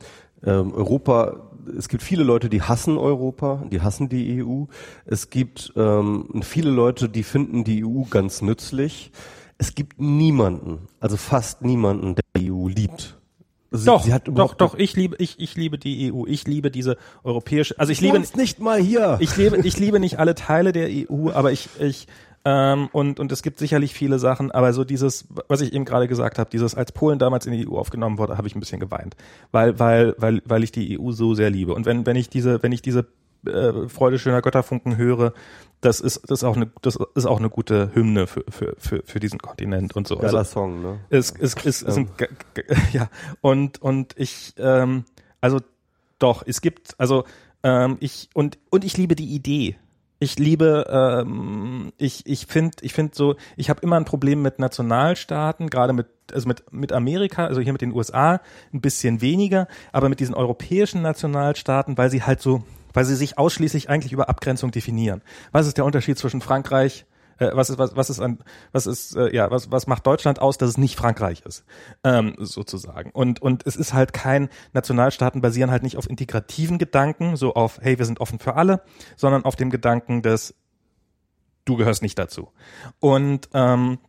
[0.45, 4.65] ähm, Europa es gibt viele Leute, die hassen Europa, die hassen die EU.
[5.05, 9.11] Es gibt ähm, viele Leute, die finden die EU ganz nützlich.
[9.57, 13.17] Es gibt niemanden, also fast niemanden, der die EU liebt.
[13.71, 16.25] Also doch, sie doch, doch, ich liebe, ich, ich liebe die EU.
[16.27, 18.21] Ich liebe diese europäische, also ich liebe.
[18.35, 19.17] nicht mal hier.
[19.19, 22.07] Ich liebe, ich liebe nicht alle Teile der EU, aber ich, ich,
[22.45, 26.07] ähm, und, und es gibt sicherlich viele Sachen, aber so dieses, was ich eben gerade
[26.07, 28.79] gesagt habe, dieses, als Polen damals in die EU aufgenommen wurde, habe ich ein bisschen
[28.79, 29.15] geweint.
[29.51, 31.73] Weil, weil, weil, weil ich die EU so sehr liebe.
[31.73, 33.07] Und wenn, wenn ich diese, wenn ich diese
[33.45, 35.33] äh, Freude schöner Götterfunken höre,
[35.79, 39.03] das ist, das ist auch eine, das ist auch eine gute Hymne für, für, für,
[39.05, 40.17] für diesen Kontinent und so.
[40.17, 40.99] Geiler also, Song, ne?
[41.09, 42.09] Ist, ist, ist, ist ein,
[42.91, 43.09] ja.
[43.41, 45.05] Und, und ich, ähm,
[45.39, 45.59] also
[46.19, 47.25] doch, es gibt, also
[47.63, 49.77] ähm, ich, und, und ich liebe die Idee.
[50.23, 54.57] Ich liebe, ähm, ich, ich finde, ich finde so, ich habe immer ein Problem mit
[54.57, 58.39] Nationalstaaten, gerade mit, also mit, mit Amerika, also hier mit den USA
[58.73, 62.63] ein bisschen weniger, aber mit diesen europäischen Nationalstaaten, weil sie halt so,
[62.93, 65.21] weil sie sich ausschließlich eigentlich über Abgrenzung definieren.
[65.51, 67.05] Was ist der Unterschied zwischen Frankreich,
[67.51, 68.39] äh, was ist was was ist an
[68.71, 71.63] was ist äh, ja was was macht Deutschland aus, dass es nicht Frankreich ist?
[72.03, 73.11] Ähm, sozusagen.
[73.11, 77.79] Und und es ist halt kein Nationalstaaten basieren halt nicht auf integrativen Gedanken so auf
[77.81, 78.83] hey wir sind offen für alle,
[79.15, 80.55] sondern auf dem Gedanken des
[81.65, 82.49] du gehörst nicht dazu.
[82.99, 83.99] Und ähm,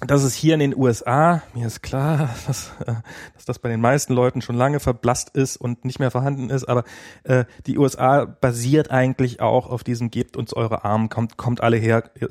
[0.00, 2.94] dass es hier in den USA, mir ist klar, dass, äh,
[3.34, 6.64] dass das bei den meisten Leuten schon lange verblasst ist und nicht mehr vorhanden ist,
[6.64, 6.84] aber
[7.24, 11.78] äh, die USA basiert eigentlich auch auf diesem Gebt uns eure Armen, kommt, kommt alle
[11.78, 12.26] her, äh,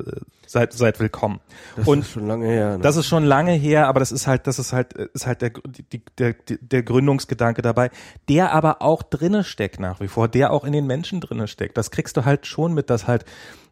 [0.45, 1.39] seid, seid willkommen.
[1.75, 2.77] Das und ist schon lange her.
[2.77, 2.83] Ne?
[2.83, 5.51] Das ist schon lange her, aber das ist halt, das ist halt, ist halt der,
[5.65, 7.89] die, der, der Gründungsgedanke dabei,
[8.29, 11.77] der aber auch drinne steckt nach wie vor, der auch in den Menschen drinne steckt.
[11.77, 13.25] Das kriegst du halt schon mit, dass halt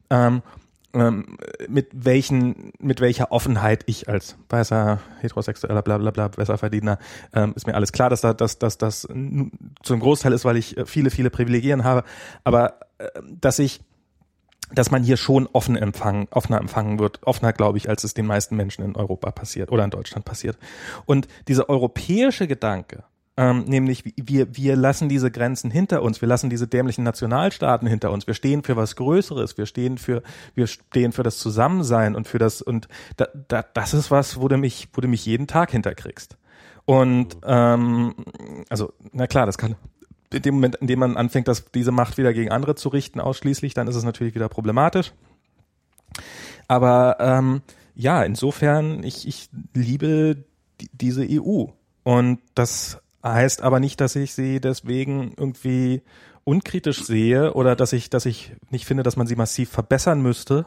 [0.09, 0.41] ähm,
[0.93, 1.37] ähm,
[1.67, 6.99] mit welchen, mit welcher Offenheit ich als weißer, heterosexueller, bla bla bla, Besserverdiener,
[7.33, 10.77] ähm, ist mir alles klar, dass da, dass, dass das zum Großteil ist, weil ich
[10.77, 12.03] äh, viele, viele Privilegien habe,
[12.43, 13.07] aber äh,
[13.39, 13.81] dass ich
[14.71, 18.25] dass man hier schon offen empfangen, offener empfangen wird, offener, glaube ich, als es den
[18.25, 20.57] meisten Menschen in Europa passiert oder in Deutschland passiert.
[21.05, 23.03] Und dieser europäische Gedanke,
[23.35, 28.11] ähm, nämlich wir, wir lassen diese Grenzen hinter uns, wir lassen diese dämlichen Nationalstaaten hinter
[28.11, 30.21] uns, wir stehen für was Größeres, wir stehen für,
[30.53, 32.87] wir stehen für das Zusammensein und für das, und
[33.17, 36.37] da, da, das ist was, wo du mich, wo du mich jeden Tag hinterkriegst.
[36.85, 38.13] Und ähm,
[38.69, 39.75] also, na klar, das kann
[40.31, 43.19] in dem Moment, in dem man anfängt, dass diese Macht wieder gegen andere zu richten,
[43.19, 45.13] ausschließlich, dann ist es natürlich wieder problematisch.
[46.67, 47.61] Aber ähm,
[47.95, 50.43] ja, insofern, ich, ich liebe
[50.81, 51.65] die, diese EU.
[52.03, 56.01] Und das Heißt aber nicht, dass ich sie deswegen irgendwie
[56.43, 60.65] unkritisch sehe oder dass ich, dass ich nicht finde, dass man sie massiv verbessern müsste,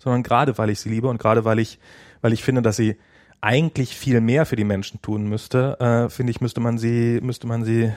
[0.00, 1.78] sondern gerade weil ich sie liebe und gerade weil ich,
[2.20, 2.96] weil ich finde, dass sie
[3.40, 7.46] eigentlich viel mehr für die Menschen tun müsste, äh, finde ich, müsste man sie, müsste
[7.46, 7.92] man sie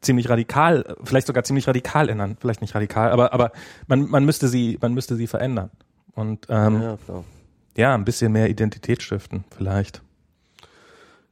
[0.00, 3.52] ziemlich radikal, vielleicht sogar ziemlich radikal ändern, vielleicht nicht radikal, aber aber
[3.86, 5.70] man man müsste sie, man müsste sie verändern.
[6.14, 6.98] Und ähm, ja,
[7.76, 10.02] ja ein bisschen mehr Identität stiften vielleicht.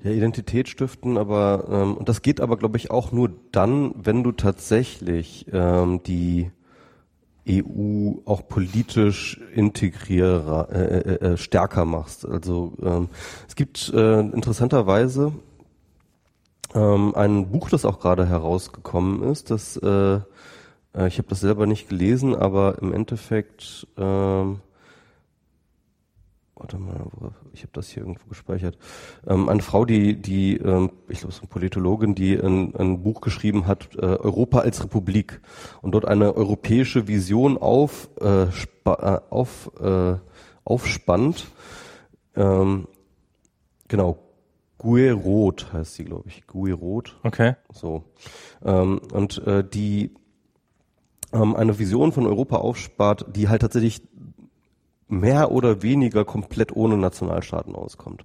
[0.04, 4.22] Ja, Identität stiften, aber ähm, und das geht aber, glaube ich, auch nur dann, wenn
[4.22, 6.50] du tatsächlich ähm, die
[7.48, 12.26] EU auch politisch integrierer, äh, äh, äh, stärker machst.
[12.26, 13.08] Also ähm,
[13.48, 15.32] es gibt äh, interessanterweise
[16.74, 20.16] ähm, ein Buch, das auch gerade herausgekommen ist, das äh,
[20.94, 24.60] äh ich habe das selber nicht gelesen, aber im Endeffekt mal,
[27.54, 28.76] ich habe das hier irgendwo gespeichert.
[29.26, 33.02] Ähm, eine Frau, die, die, ähm, ich glaube, es ist eine Politologin, die ein, ein
[33.02, 35.40] Buch geschrieben hat, äh, Europa als Republik
[35.80, 40.16] und dort eine europäische Vision auf, äh, äh, auf, äh,
[40.64, 41.46] aufspannt.
[42.36, 42.88] Ähm,
[43.88, 44.18] genau,
[44.78, 46.46] Guerot heißt sie, glaube ich.
[46.46, 47.16] Guerot.
[47.22, 47.54] Okay.
[47.72, 48.04] So.
[48.64, 50.14] Ähm, und äh, die
[51.32, 54.02] ähm, eine Vision von Europa aufspart, die halt tatsächlich
[55.08, 58.24] mehr oder weniger komplett ohne Nationalstaaten auskommt.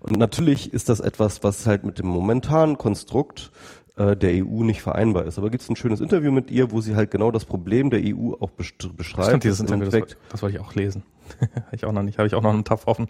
[0.00, 3.50] Und natürlich ist das etwas, was halt mit dem momentanen Konstrukt
[3.96, 5.38] äh, der EU nicht vereinbar ist.
[5.38, 8.00] Aber gibt es ein schönes Interview mit ihr, wo sie halt genau das Problem der
[8.02, 9.28] EU auch beschreibt.
[9.28, 11.02] Stimmt, dieses Interview, das, das wollte ich auch lesen.
[11.40, 13.08] habe ich auch noch nicht, habe ich auch noch einen Topf offen.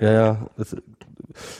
[0.00, 0.76] ja, ja, das,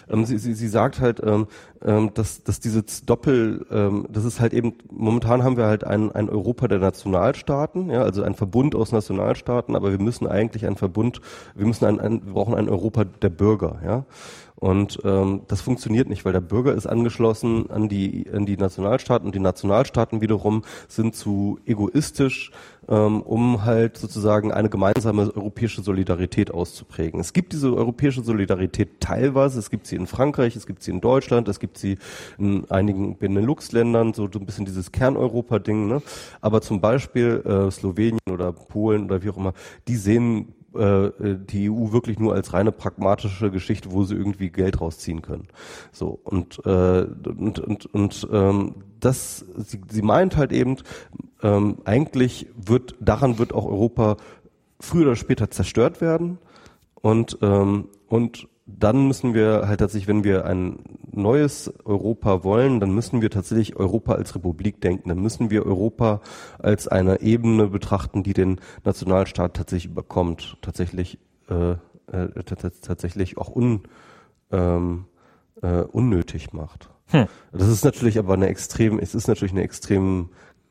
[0.09, 1.47] ähm, sie, sie, sie sagt halt, ähm,
[1.85, 6.11] ähm, dass, dass diese Doppel, ähm, das ist halt eben, momentan haben wir halt ein,
[6.13, 10.77] ein Europa der Nationalstaaten, ja, also ein Verbund aus Nationalstaaten, aber wir müssen eigentlich ein
[10.77, 11.21] Verbund,
[11.55, 14.05] wir müssen ein, ein wir brauchen ein Europa der Bürger, ja.
[14.59, 19.27] Und ähm, das funktioniert nicht, weil der Bürger ist angeschlossen an die, an die Nationalstaaten
[19.27, 22.51] und die Nationalstaaten wiederum sind zu egoistisch,
[22.95, 27.21] um halt sozusagen eine gemeinsame europäische Solidarität auszuprägen.
[27.21, 31.01] Es gibt diese europäische Solidarität teilweise, es gibt sie in Frankreich, es gibt sie in
[31.01, 31.99] Deutschland, es gibt sie
[32.39, 35.87] in einigen Benelux-Ländern, so ein bisschen dieses Kerneuropa-Ding.
[35.87, 36.03] Ne?
[36.41, 39.53] Aber zum Beispiel äh, Slowenien oder Polen oder wie auch immer,
[39.87, 45.23] die sehen die EU wirklich nur als reine pragmatische Geschichte, wo sie irgendwie Geld rausziehen
[45.23, 45.49] können.
[45.93, 50.77] So und äh, und und, und ähm, das sie, sie meint halt eben
[51.43, 54.17] ähm, eigentlich wird daran wird auch Europa
[54.79, 56.39] früher oder später zerstört werden
[56.95, 60.81] und ähm, und dann müssen wir halt tatsächlich, wenn wir ein
[61.11, 65.09] neues Europa wollen, dann müssen wir tatsächlich Europa als Republik denken.
[65.09, 66.21] Dann müssen wir Europa
[66.59, 71.19] als eine Ebene betrachten, die den Nationalstaat tatsächlich überkommt, tatsächlich
[71.49, 71.73] äh,
[72.13, 72.43] äh,
[72.83, 73.83] tatsächlich auch un,
[74.53, 75.07] ähm,
[75.63, 76.91] äh, unnötig macht.
[77.07, 77.27] Hm.
[77.53, 80.29] Das ist natürlich aber eine extrem, es ist natürlich eine extrem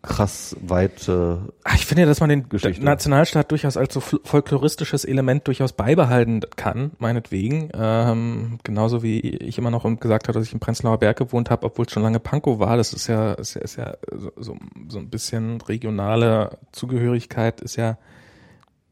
[0.08, 1.54] krass weite.
[1.64, 2.84] Ach, ich finde ja, dass man den Geschichte.
[2.84, 7.70] Nationalstaat durchaus als so folkloristisches Element durchaus beibehalten kann, meinetwegen.
[7.74, 11.66] Ähm, genauso wie ich immer noch gesagt habe, dass ich in Prenzlauer Berg gewohnt habe,
[11.66, 12.78] obwohl es schon lange Pankow war.
[12.78, 14.58] Das ist ja, ist ja, ist ja so, so,
[14.88, 17.98] so ein bisschen regionale Zugehörigkeit ist ja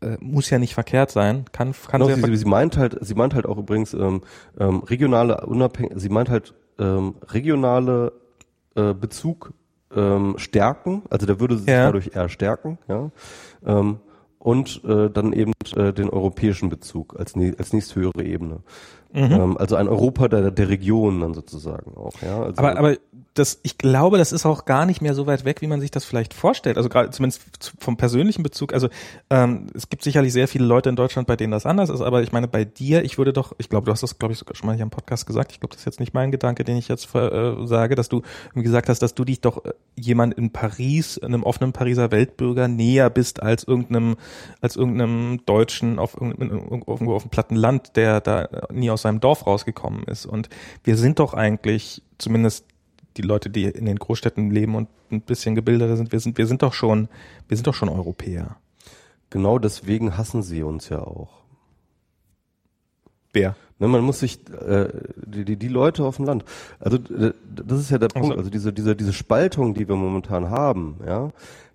[0.02, 3.34] äh, muss ja nicht verkehrt sein, kann kann genau, sie, sie meint halt, sie meint
[3.34, 4.22] halt auch übrigens ähm,
[4.60, 8.12] ähm, regionale unabhängig, sie meint halt ähm, regionale
[8.76, 9.54] äh, Bezug
[9.96, 11.86] ähm, stärken, also der würde sich ja.
[11.86, 13.10] dadurch eher stärken, ja.
[13.66, 14.00] Ähm,
[14.40, 18.60] und äh, dann eben äh, den europäischen Bezug als, als nächsthöhere Ebene.
[19.12, 19.32] Mhm.
[19.32, 22.14] Ähm, also ein Europa der, der Region dann sozusagen auch.
[22.22, 22.44] Ja?
[22.44, 22.96] Also aber, aber
[23.36, 25.92] das, ich glaube, das ist auch gar nicht mehr so weit weg, wie man sich
[25.92, 26.78] das vielleicht vorstellt.
[26.78, 28.74] Also gerade zumindest vom persönlichen Bezug.
[28.74, 28.88] Also
[29.30, 32.00] ähm, es gibt sicherlich sehr viele Leute in Deutschland, bei denen das anders ist.
[32.00, 34.40] Aber ich meine, bei dir, ich würde doch, ich glaube, du hast das, glaube ich,
[34.40, 35.52] sogar schon mal hier im Podcast gesagt.
[35.52, 38.22] Ich glaube, das ist jetzt nicht mein Gedanke, den ich jetzt äh, sage, dass du
[38.54, 43.10] gesagt hast, dass du dich doch äh, jemand in Paris, einem offenen Pariser Weltbürger näher
[43.10, 44.16] bist als irgendeinem,
[44.62, 49.46] als irgendeinem Deutschen auf irgendwo auf dem platten Land, der da nie aus seinem Dorf
[49.46, 50.26] rausgekommen ist.
[50.26, 50.48] Und
[50.86, 52.66] wir sind doch eigentlich, zumindest
[53.18, 56.48] die Leute, die in den Großstädten leben und ein bisschen gebildeter sind, wir sind, wir
[56.48, 57.08] sind doch schon,
[57.48, 58.58] wir sind doch schon Europäer.
[59.30, 61.44] Genau deswegen hassen sie uns ja auch.
[63.34, 63.56] Wer?
[63.80, 64.88] Ne, man muss sich äh,
[65.26, 66.46] die, die, die Leute auf dem Land.
[66.80, 68.30] Also das ist ja der Punkt.
[68.30, 71.32] Also, also diese diese diese Spaltung, die wir momentan haben, ja,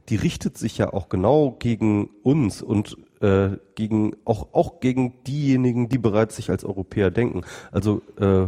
[0.09, 5.91] die richtet sich ja auch genau gegen uns und äh, gegen auch auch gegen diejenigen,
[5.91, 7.43] die bereits sich als Europäer denken.
[7.71, 8.47] Also äh,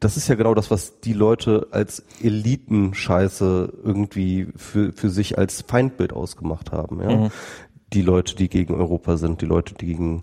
[0.00, 5.62] das ist ja genau das, was die Leute als Elitenscheiße irgendwie für, für sich als
[5.62, 7.00] Feindbild ausgemacht haben.
[7.02, 7.16] Ja?
[7.16, 7.30] Mhm.
[7.92, 10.20] Die Leute, die gegen Europa sind, die Leute, die gegen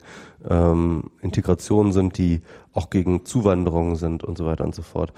[0.48, 2.42] ähm, Integration sind, die
[2.74, 5.14] auch gegen Zuwanderung sind und so weiter und so fort.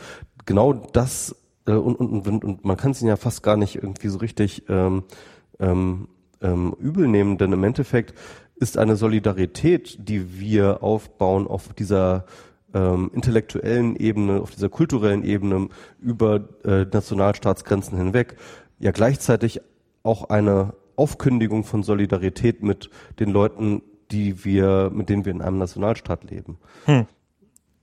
[0.46, 3.76] Genau das äh, und, und, und, und man kann es ihnen ja fast gar nicht
[3.76, 5.04] irgendwie so richtig ähm,
[5.60, 6.08] ähm,
[6.42, 8.14] ähm, übel nehmen, denn im Endeffekt
[8.56, 12.26] ist eine Solidarität, die wir aufbauen auf dieser
[12.74, 15.70] ähm, intellektuellen Ebene, auf dieser kulturellen Ebene
[16.00, 18.36] über äh, Nationalstaatsgrenzen hinweg
[18.80, 19.62] ja gleichzeitig
[20.04, 22.90] auch eine Aufkündigung von Solidarität mit
[23.20, 23.82] den Leuten,
[24.12, 26.58] die wir, mit denen wir in einem Nationalstaat leben.
[26.86, 27.06] Hm.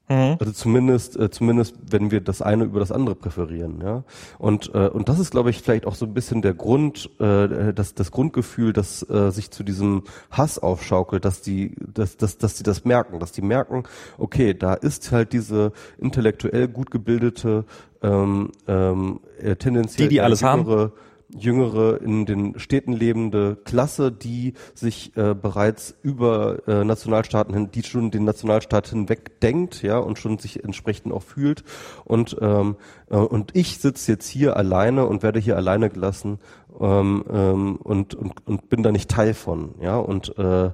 [0.08, 0.36] Mhm.
[0.38, 4.04] Also zumindest, äh, zumindest, wenn wir das eine über das andere präferieren, ja.
[4.38, 7.72] Und äh, und das ist, glaube ich, vielleicht auch so ein bisschen der Grund, äh,
[7.72, 12.54] das das Grundgefühl, das äh, sich zu diesem Hass aufschaukelt, dass die, dass dass dass
[12.54, 13.84] die das merken, dass die merken,
[14.18, 17.64] okay, da ist halt diese intellektuell gut gebildete,
[18.02, 20.92] ähm, ähm, äh, tendenziell die, die alles haben
[21.36, 27.82] jüngere, in den Städten lebende Klasse, die sich äh, bereits über äh, Nationalstaaten hin, die
[27.82, 31.64] schon den Nationalstaat hinweg denkt, ja, und schon sich entsprechend auch fühlt.
[32.04, 32.76] Und ähm,
[33.10, 36.38] äh, und ich sitze jetzt hier alleine und werde hier alleine gelassen
[36.80, 40.70] ähm, ähm, und, und und bin da nicht Teil von, ja, und äh,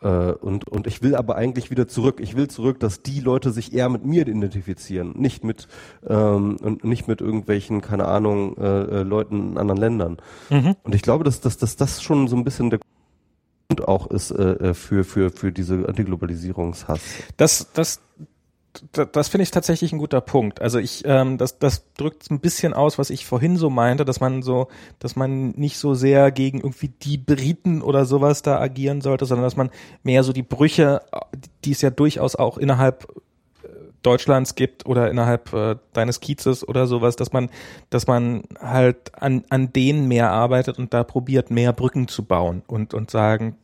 [0.00, 2.20] äh, und, und ich will aber eigentlich wieder zurück.
[2.20, 5.68] Ich will zurück, dass die Leute sich eher mit mir identifizieren, nicht mit
[6.06, 10.16] ähm, und nicht mit irgendwelchen, keine Ahnung, äh, äh, Leuten in anderen Ländern.
[10.50, 10.76] Mhm.
[10.82, 12.80] Und ich glaube, dass, dass, dass das schon so ein bisschen der
[13.68, 17.00] Grund auch ist äh, äh für, für, für diese Antiglobalisierungshass.
[17.36, 18.00] Das, das
[18.92, 20.60] das finde ich tatsächlich ein guter Punkt.
[20.60, 24.20] Also ich, ähm, das, das drückt ein bisschen aus, was ich vorhin so meinte, dass
[24.20, 24.68] man so,
[24.98, 29.44] dass man nicht so sehr gegen irgendwie die Briten oder sowas da agieren sollte, sondern
[29.44, 29.70] dass man
[30.02, 31.02] mehr so die Brüche,
[31.64, 33.08] die es ja durchaus auch innerhalb
[33.64, 33.68] äh,
[34.02, 37.50] Deutschlands gibt oder innerhalb äh, deines Kiezes oder sowas, dass man,
[37.90, 42.62] dass man halt an, an denen mehr arbeitet und da probiert, mehr Brücken zu bauen
[42.66, 43.56] und, und sagen,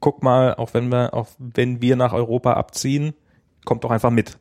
[0.00, 3.14] guck mal, auch wenn wir, auch wenn wir nach Europa abziehen,
[3.70, 4.36] kommt doch einfach mit.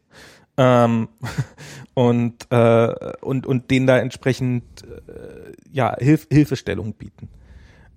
[0.58, 1.08] Ähm,
[1.94, 7.30] und, äh, und, und denen da entsprechend äh, ja, Hilf Hilfestellung bieten.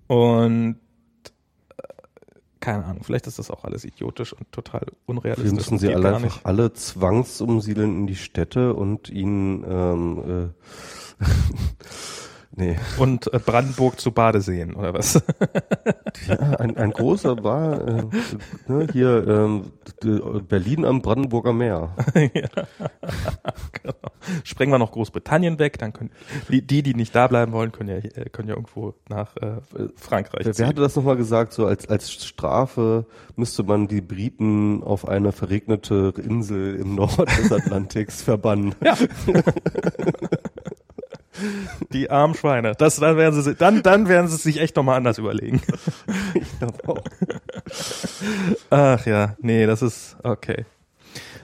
[0.09, 0.77] Und
[1.71, 1.83] äh,
[2.61, 5.47] keine Ahnung, vielleicht ist das auch alles idiotisch und total unrealistisch.
[5.47, 10.53] Wir müssen sie alle einfach alle zwangsumsiedeln in die Städte und ihnen ähm,
[11.19, 11.25] äh,
[12.55, 12.77] Nee.
[12.99, 15.23] Und äh, Brandenburg zu Badeseen, oder was?
[16.29, 18.05] Ja, ein, ein großer Bar, äh,
[18.69, 19.73] ne, hier ähm,
[20.47, 21.97] Berlin am Brandenburger Meer.
[22.15, 23.95] genau.
[24.45, 26.11] Sprengen wir noch Großbritannien weg, dann können
[26.51, 29.61] die, die, die nicht da bleiben wollen, können ja, äh, können ja irgendwo nach äh,
[29.97, 31.55] Frankreich Wer, wer hatte das nochmal gesagt?
[31.55, 33.07] So als, als Strafe
[33.37, 38.75] müsste man die Briten auf eine verregnete Insel im Norden des Atlantiks verbannen.
[38.85, 38.97] Ja.
[41.93, 42.75] Die armen Schweine.
[42.77, 45.63] Das, dann werden sie, dann, dann werden sie es sich echt nochmal anders überlegen.
[46.35, 47.05] Ich glaub auch.
[48.71, 50.65] Ach ja, nee, das ist okay.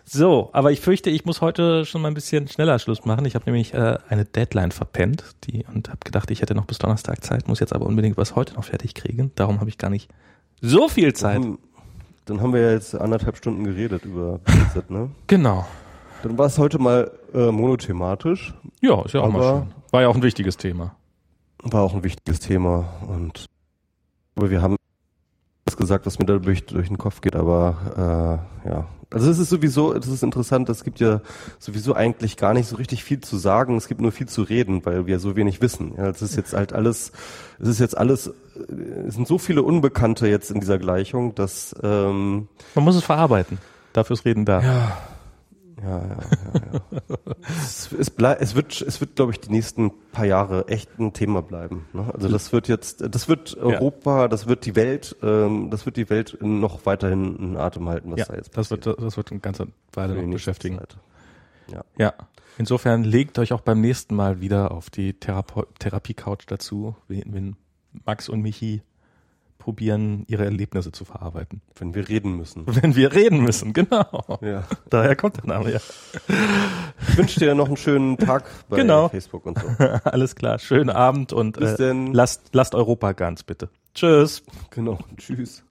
[0.05, 3.27] So, aber ich fürchte, ich muss heute schon mal ein bisschen schneller Schluss machen.
[3.27, 6.79] Ich habe nämlich äh, eine Deadline verpennt, die und habe gedacht, ich hätte noch bis
[6.79, 9.33] Donnerstag Zeit, muss jetzt aber unbedingt was heute noch fertig kriegen.
[9.35, 10.11] Darum habe ich gar nicht
[10.63, 11.43] so viel Zeit.
[12.25, 15.11] Dann haben wir ja jetzt anderthalb Stunden geredet über Brexit, ne?
[15.27, 15.67] Genau.
[16.23, 18.55] Dann war es heute mal äh, monothematisch.
[18.81, 19.75] Ja, ist ja auch mal schön.
[19.91, 20.95] War ja auch ein wichtiges Thema.
[21.63, 23.47] War auch ein wichtiges Thema und
[24.37, 24.77] aber wir haben
[25.65, 28.87] das gesagt, was mir da durch, durch den Kopf geht, aber äh, ja.
[29.11, 31.23] Also es ist sowieso, es ist interessant, es gibt ja
[31.59, 34.85] sowieso eigentlich gar nicht so richtig viel zu sagen, es gibt nur viel zu reden,
[34.85, 35.95] weil wir so wenig wissen.
[35.97, 37.13] Ja, es ist jetzt halt alles,
[37.59, 38.31] es ist jetzt alles,
[39.09, 43.59] es sind so viele Unbekannte jetzt in dieser Gleichung, dass ähm, Man muss es verarbeiten.
[43.95, 44.61] Dafür ist Reden da.
[44.61, 44.99] ja,
[45.83, 46.61] ja, ja, ja.
[46.73, 47.17] ja.
[47.61, 51.13] es, es, blei es wird, es wird, glaube ich, die nächsten paar Jahre echt ein
[51.13, 51.87] Thema bleiben.
[51.93, 52.11] Ne?
[52.13, 56.11] Also das wird jetzt, das wird Europa, das wird die Welt, ähm, das wird die
[56.11, 58.87] Welt noch weiterhin in Atem halten, was Ja, da jetzt das passiert.
[58.87, 60.79] wird, das wird eine ganze Weile noch beschäftigen.
[60.79, 60.97] Zeit.
[61.73, 61.85] Ja.
[61.97, 62.15] Ja.
[62.59, 67.57] Insofern legt euch auch beim nächsten Mal wieder auf die Therape Therapie-Couch dazu, wenn
[68.05, 68.83] Max und Michi
[69.59, 71.61] probieren, ihre Erlebnisse zu verarbeiten.
[71.77, 72.65] Wenn wir reden müssen.
[72.67, 74.39] Wenn wir reden müssen, genau.
[74.41, 74.65] Ja.
[74.89, 75.81] Daher kommt der Name, ja.
[77.09, 79.09] Ich wünsche dir noch einen schönen Tag bei Genau.
[79.09, 79.67] Facebook und so.
[80.05, 80.59] Alles klar.
[80.59, 83.69] Schönen Abend und äh, lasst, lasst Europa ganz bitte.
[83.95, 84.43] Tschüss.
[84.71, 84.99] Genau.
[85.17, 85.65] Tschüss.